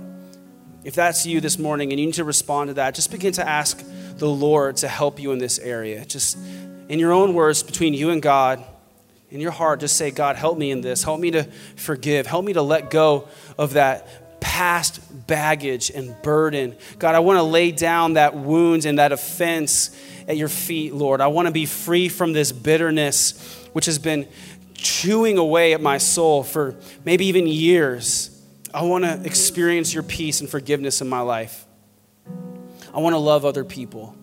If 0.84 0.94
that's 0.94 1.26
you 1.26 1.40
this 1.40 1.58
morning 1.58 1.94
and 1.94 2.02
you 2.02 2.08
need 2.08 2.16
to 2.16 2.26
respond 2.26 2.68
to 2.68 2.74
that, 2.74 2.96
just 2.96 3.12
begin 3.12 3.32
to 3.32 3.48
ask 3.48 3.82
the 4.18 4.28
Lord 4.28 4.76
to 4.78 4.90
help 4.90 5.22
you 5.22 5.32
in 5.32 5.40
this 5.40 5.58
area. 5.58 6.04
Just 6.04 6.38
in 6.94 7.00
your 7.00 7.12
own 7.12 7.34
words, 7.34 7.64
between 7.64 7.96
you 7.96 8.12
and 8.12 8.22
God, 8.22 8.64
in 9.32 9.40
your 9.40 9.50
heart, 9.50 9.80
just 9.80 9.98
say, 9.98 10.12
God, 10.12 10.36
help 10.36 10.60
me 10.60 10.70
in 10.70 10.82
this. 10.82 11.02
Help 11.02 11.20
me 11.20 11.32
to 11.32 11.46
forgive. 11.76 12.28
Help 12.28 12.46
me 12.46 12.54
to 12.54 12.62
let 12.62 12.92
go 12.92 13.28
of 13.58 13.74
that 13.74 14.40
past 14.40 15.02
baggage 15.26 15.90
and 15.90 16.16
burden. 16.22 16.76
God, 17.00 17.16
I 17.16 17.20
want 17.20 17.38
to 17.38 17.44
lay 17.44 17.72
down 17.72 18.14
that 18.14 18.36
wound 18.36 18.86
and 18.86 19.00
that 19.00 19.12
offense 19.12 20.00
at 20.28 20.38
your 20.38 20.50
feet, 20.50 20.94
Lord. 20.94 21.20
I 21.20 21.26
want 21.28 21.48
to 21.48 21.52
be 21.52 21.66
free 21.66 22.10
from 22.10 22.32
this 22.32 22.52
bitterness, 22.52 23.68
which 23.74 23.88
has 23.88 23.98
been 23.98 24.28
chewing 24.76 25.40
away 25.40 25.74
at 25.74 25.82
my 25.82 25.98
soul 25.98 26.44
for 26.44 26.76
maybe 27.04 27.26
even 27.26 27.48
years. 27.48 28.40
I 28.72 28.84
want 28.84 29.04
to 29.04 29.20
experience 29.26 29.96
your 29.96 30.04
peace 30.04 30.42
and 30.42 30.50
forgiveness 30.50 31.02
in 31.02 31.10
my 31.10 31.22
life. 31.22 31.66
I 32.94 33.00
want 33.00 33.16
to 33.16 33.20
love 33.20 33.46
other 33.46 33.64
people. 33.64 34.16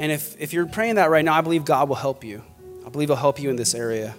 And 0.00 0.10
if, 0.10 0.34
if 0.40 0.54
you're 0.54 0.64
praying 0.64 0.94
that 0.94 1.10
right 1.10 1.22
now, 1.22 1.34
I 1.34 1.42
believe 1.42 1.66
God 1.66 1.90
will 1.90 1.94
help 1.94 2.24
you. 2.24 2.42
I 2.86 2.88
believe 2.88 3.10
He'll 3.10 3.16
help 3.16 3.38
you 3.38 3.50
in 3.50 3.56
this 3.56 3.74
area. 3.74 4.14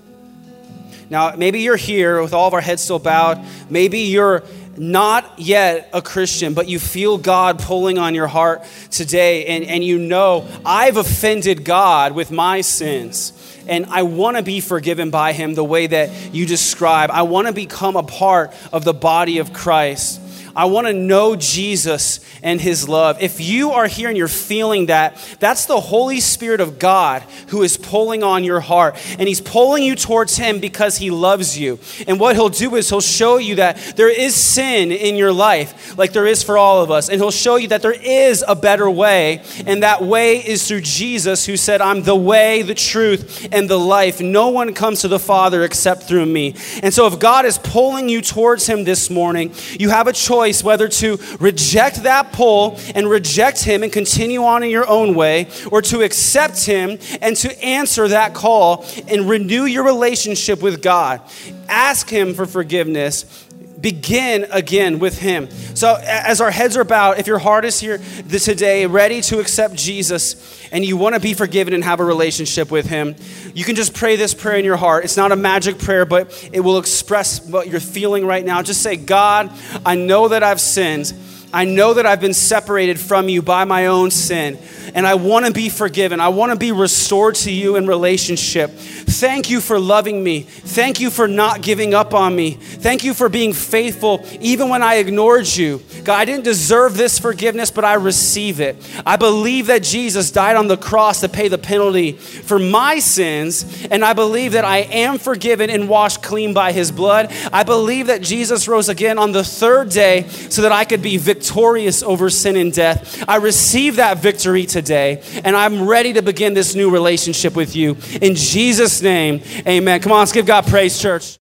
Now, 1.10 1.36
maybe 1.36 1.62
you're 1.62 1.76
here 1.76 2.22
with 2.22 2.34
all 2.34 2.48
of 2.48 2.54
our 2.54 2.62
heads 2.62 2.84
still 2.84 3.00
bowed. 3.00 3.44
Maybe 3.68 4.02
you're 4.02 4.44
not 4.78 5.40
yet 5.40 5.90
a 5.92 6.00
Christian, 6.00 6.54
but 6.54 6.70
you 6.70 6.78
feel 6.78 7.18
God 7.18 7.58
pulling 7.58 7.98
on 7.98 8.14
your 8.14 8.28
heart 8.28 8.64
today, 8.92 9.48
and, 9.48 9.66
and 9.66 9.84
you 9.84 9.98
know, 9.98 10.48
I've 10.64 10.98
offended 10.98 11.66
God 11.66 12.14
with 12.14 12.30
my 12.30 12.62
sins, 12.62 13.34
and 13.68 13.88
I 13.88 14.04
want 14.04 14.38
to 14.38 14.44
be 14.44 14.60
forgiven 14.60 15.10
by 15.10 15.34
Him 15.34 15.56
the 15.56 15.64
way 15.64 15.88
that 15.88 16.32
you 16.32 16.46
describe. 16.46 17.10
I 17.10 17.24
want 17.24 17.48
to 17.48 17.54
become 17.54 17.96
a 17.96 18.04
part 18.04 18.54
of 18.72 18.84
the 18.84 18.94
body 18.94 19.40
of 19.40 19.52
Christ. 19.52 20.22
I 20.56 20.66
want 20.66 20.88
to 20.88 20.94
know 20.94 21.36
Jesus 21.36 22.20
and 22.44 22.60
his 22.60 22.90
love. 22.90 23.22
If 23.22 23.40
you 23.40 23.72
are 23.72 23.88
here 23.88 24.10
and 24.10 24.18
you're 24.18 24.28
feeling 24.28 24.88
that, 24.88 25.18
that's 25.40 25.66
the 25.66 25.80
Holy 25.80 26.20
Spirit 26.20 26.60
of 26.60 26.80
God 26.80 27.22
who 27.48 27.62
is 27.64 27.78
pulling 27.78 28.24
on 28.24 28.44
your 28.44 28.60
heart. 28.60 28.98
And 29.18 29.28
he's 29.28 29.40
pulling 29.40 29.84
you 29.84 29.96
towards 29.96 30.38
him 30.38 30.60
because 30.60 30.98
he 30.98 31.12
loves 31.12 31.58
you. 31.58 31.80
And 32.08 32.20
what 32.20 32.36
he'll 32.36 32.50
do 32.50 32.76
is 32.76 32.90
he'll 32.90 33.02
show 33.02 33.38
you 33.38 33.56
that 33.56 33.78
there 33.96 34.10
is 34.10 34.36
sin 34.36 34.92
in 34.92 35.16
your 35.16 35.32
life, 35.32 35.98
like 35.98 36.12
there 36.14 36.28
is 36.28 36.44
for 36.44 36.58
all 36.58 36.84
of 36.84 36.92
us. 36.92 37.10
And 37.10 37.22
he'll 37.22 37.32
show 37.32 37.56
you 37.56 37.70
that 37.70 37.82
there 37.82 37.92
is 37.94 38.44
a 38.48 38.56
better 38.56 38.90
way. 38.90 39.44
And 39.66 39.84
that 39.84 40.02
way 40.02 40.38
is 40.38 40.68
through 40.68 40.82
Jesus, 40.82 41.46
who 41.46 41.56
said, 41.56 41.82
I'm 41.82 42.04
the 42.04 42.16
way, 42.16 42.62
the 42.62 42.76
truth, 42.76 43.48
and 43.52 43.70
the 43.70 43.80
life. 43.80 44.20
No 44.20 44.50
one 44.50 44.74
comes 44.74 45.02
to 45.02 45.08
the 45.08 45.20
Father 45.20 45.64
except 45.64 46.04
through 46.04 46.26
me. 46.26 46.56
And 46.84 46.94
so 46.94 47.08
if 47.08 47.20
God 47.20 47.46
is 47.46 47.58
pulling 47.58 48.10
you 48.10 48.22
towards 48.22 48.68
him 48.68 48.84
this 48.84 49.10
morning, 49.10 49.54
you 49.80 49.90
have 49.90 50.08
a 50.08 50.14
choice 50.14 50.41
choice 50.42 50.64
whether 50.64 50.88
to 50.88 51.20
reject 51.40 52.04
that 52.04 52.32
pull 52.32 52.80
and 52.96 53.08
reject 53.08 53.64
him 53.64 53.84
and 53.84 53.94
continue 53.94 54.44
on 54.44 54.64
in 54.64 54.72
your 54.72 54.88
own 54.88 55.14
way, 55.14 55.48
or 55.72 55.84
to 55.84 56.02
accept 56.02 56.66
him 56.66 56.98
and 57.22 57.36
to 57.38 57.64
answer 57.64 58.08
that 58.08 58.34
call 58.34 58.86
and 59.08 59.30
renew 59.30 59.66
your 59.66 59.84
relationship 59.84 60.64
with 60.64 60.82
God. 60.82 61.22
Ask 61.70 62.10
him 62.10 62.34
for 62.34 62.48
forgiveness 62.48 63.48
begin 63.82 64.46
again 64.52 65.00
with 65.00 65.18
him. 65.20 65.50
So, 65.76 65.98
as 66.02 66.40
our 66.40 66.52
heads 66.52 66.78
are 66.78 66.84
bowed, 66.84 67.20
if 67.20 67.28
your 67.28 67.40
heart 67.40 67.66
is 67.66 67.80
here 67.80 68.00
today, 68.30 68.86
ready 68.86 69.22
to 69.22 69.40
accept 69.40 69.76
Jesus, 69.76 70.60
and 70.72 70.86
you 70.86 70.98
want 70.98 71.16
to 71.16 71.22
be 71.22 71.34
forgiven 71.34 71.74
and 71.74 71.84
have 71.84 72.00
a 72.00 72.06
relationship 72.06 72.72
with 72.72 72.86
him, 72.86 73.16
you 73.54 73.64
can 73.64 73.76
just 73.76 73.94
pray 73.94 74.16
this 74.16 74.34
prayer 74.34 74.58
in 74.58 74.66
your 74.66 74.78
heart. 74.78 75.04
It's 75.04 75.18
not 75.18 75.32
a 75.32 75.36
magic 75.36 75.80
prayer, 75.80 76.06
but 76.06 76.50
it 76.54 76.62
will 76.62 76.78
express 76.78 77.46
what 77.46 77.68
you're 77.68 77.80
feeling 77.80 78.26
right 78.26 78.46
now. 78.46 78.62
Just 78.62 78.82
say, 78.82 78.96
God, 78.96 79.52
I 79.86 79.96
know 79.96 80.30
that 80.30 80.44
I've 80.44 80.62
sinned. 80.62 81.14
I 81.54 81.66
know 81.66 81.94
that 81.94 82.06
I've 82.06 82.22
been 82.22 82.34
separated 82.34 83.00
from 83.00 83.28
you 83.30 83.42
by 83.42 83.66
my 83.66 83.88
own 83.88 84.12
sin, 84.12 84.58
and 84.94 85.06
I 85.06 85.16
want 85.16 85.46
to 85.46 85.52
be 85.52 85.70
forgiven. 85.70 86.20
I 86.20 86.30
want 86.30 86.52
to 86.52 86.58
be 86.58 86.72
restored 86.72 87.36
to 87.36 87.52
you 87.52 87.76
in 87.76 87.88
relationship. 87.88 88.72
Thank 88.72 89.50
you 89.50 89.60
for 89.60 89.80
loving 89.80 90.24
me. 90.24 90.42
Thank 90.42 91.00
you 91.00 91.10
for 91.10 91.28
not 91.28 91.62
giving 91.62 91.94
up 91.94 92.14
on 92.14 92.36
me. 92.36 92.52
Thank 92.52 93.04
you 93.04 93.14
for 93.14 93.30
being 93.30 93.54
faithful 93.54 94.26
even 94.40 94.70
when 94.70 94.82
I 94.82 94.96
ignored 94.96 95.48
you. 95.48 95.82
God, 96.04 96.20
I 96.20 96.26
didn't 96.26 96.46
deserve 96.46 96.98
this 96.98 97.20
forgiveness, 97.20 97.70
but 97.70 97.86
I 97.86 97.96
receive 97.96 98.60
it. 98.60 98.78
I 99.06 99.18
believe 99.18 99.68
that 99.68 99.84
Jesus 99.84 100.32
died 100.32 100.56
on 100.56 100.68
the 100.68 100.78
cross 100.78 101.22
to 101.22 101.30
pay 101.30 101.48
the 101.48 101.58
penalty 101.58 102.14
for 102.14 102.58
my 102.58 103.00
sins, 103.00 103.86
and 103.92 104.04
I 104.04 104.14
believe 104.14 104.54
that 104.54 104.66
I 104.66 104.80
am 104.80 105.20
forgiven 105.20 105.70
and 105.70 105.90
washed 105.90 106.24
clean 106.24 106.54
by 106.54 106.72
his 106.72 106.92
blood. 106.92 107.32
I 107.52 107.64
believe 107.64 108.08
that 108.08 108.22
Jesus 108.22 108.68
rose 108.68 108.90
again 108.90 109.20
on 109.20 109.32
the 109.32 109.44
third 109.44 109.90
day 109.90 110.28
so 110.28 110.62
that 110.64 110.72
I 110.72 110.86
could 110.86 111.02
be 111.02 111.18
victorious 111.42 112.04
over 112.04 112.30
sin 112.30 112.56
and 112.56 112.72
death. 112.72 113.24
I 113.28 113.38
receive 113.38 113.96
that 113.96 114.20
victory 114.20 114.66
today, 114.66 115.24
and 115.44 115.56
I'm 115.56 115.88
ready 115.88 116.14
to 116.14 116.22
begin 116.22 116.54
this 116.54 116.76
new 116.76 116.92
relationship 116.92 117.56
with 117.56 117.76
you. 117.76 117.98
In 118.22 118.36
Jesus' 118.36 119.02
name, 119.02 119.42
amen. 119.68 120.02
Come 120.02 120.12
on, 120.12 120.20
let's 120.20 120.32
give 120.32 120.46
God 120.46 120.68
praise, 120.68 121.00
church. 121.00 121.38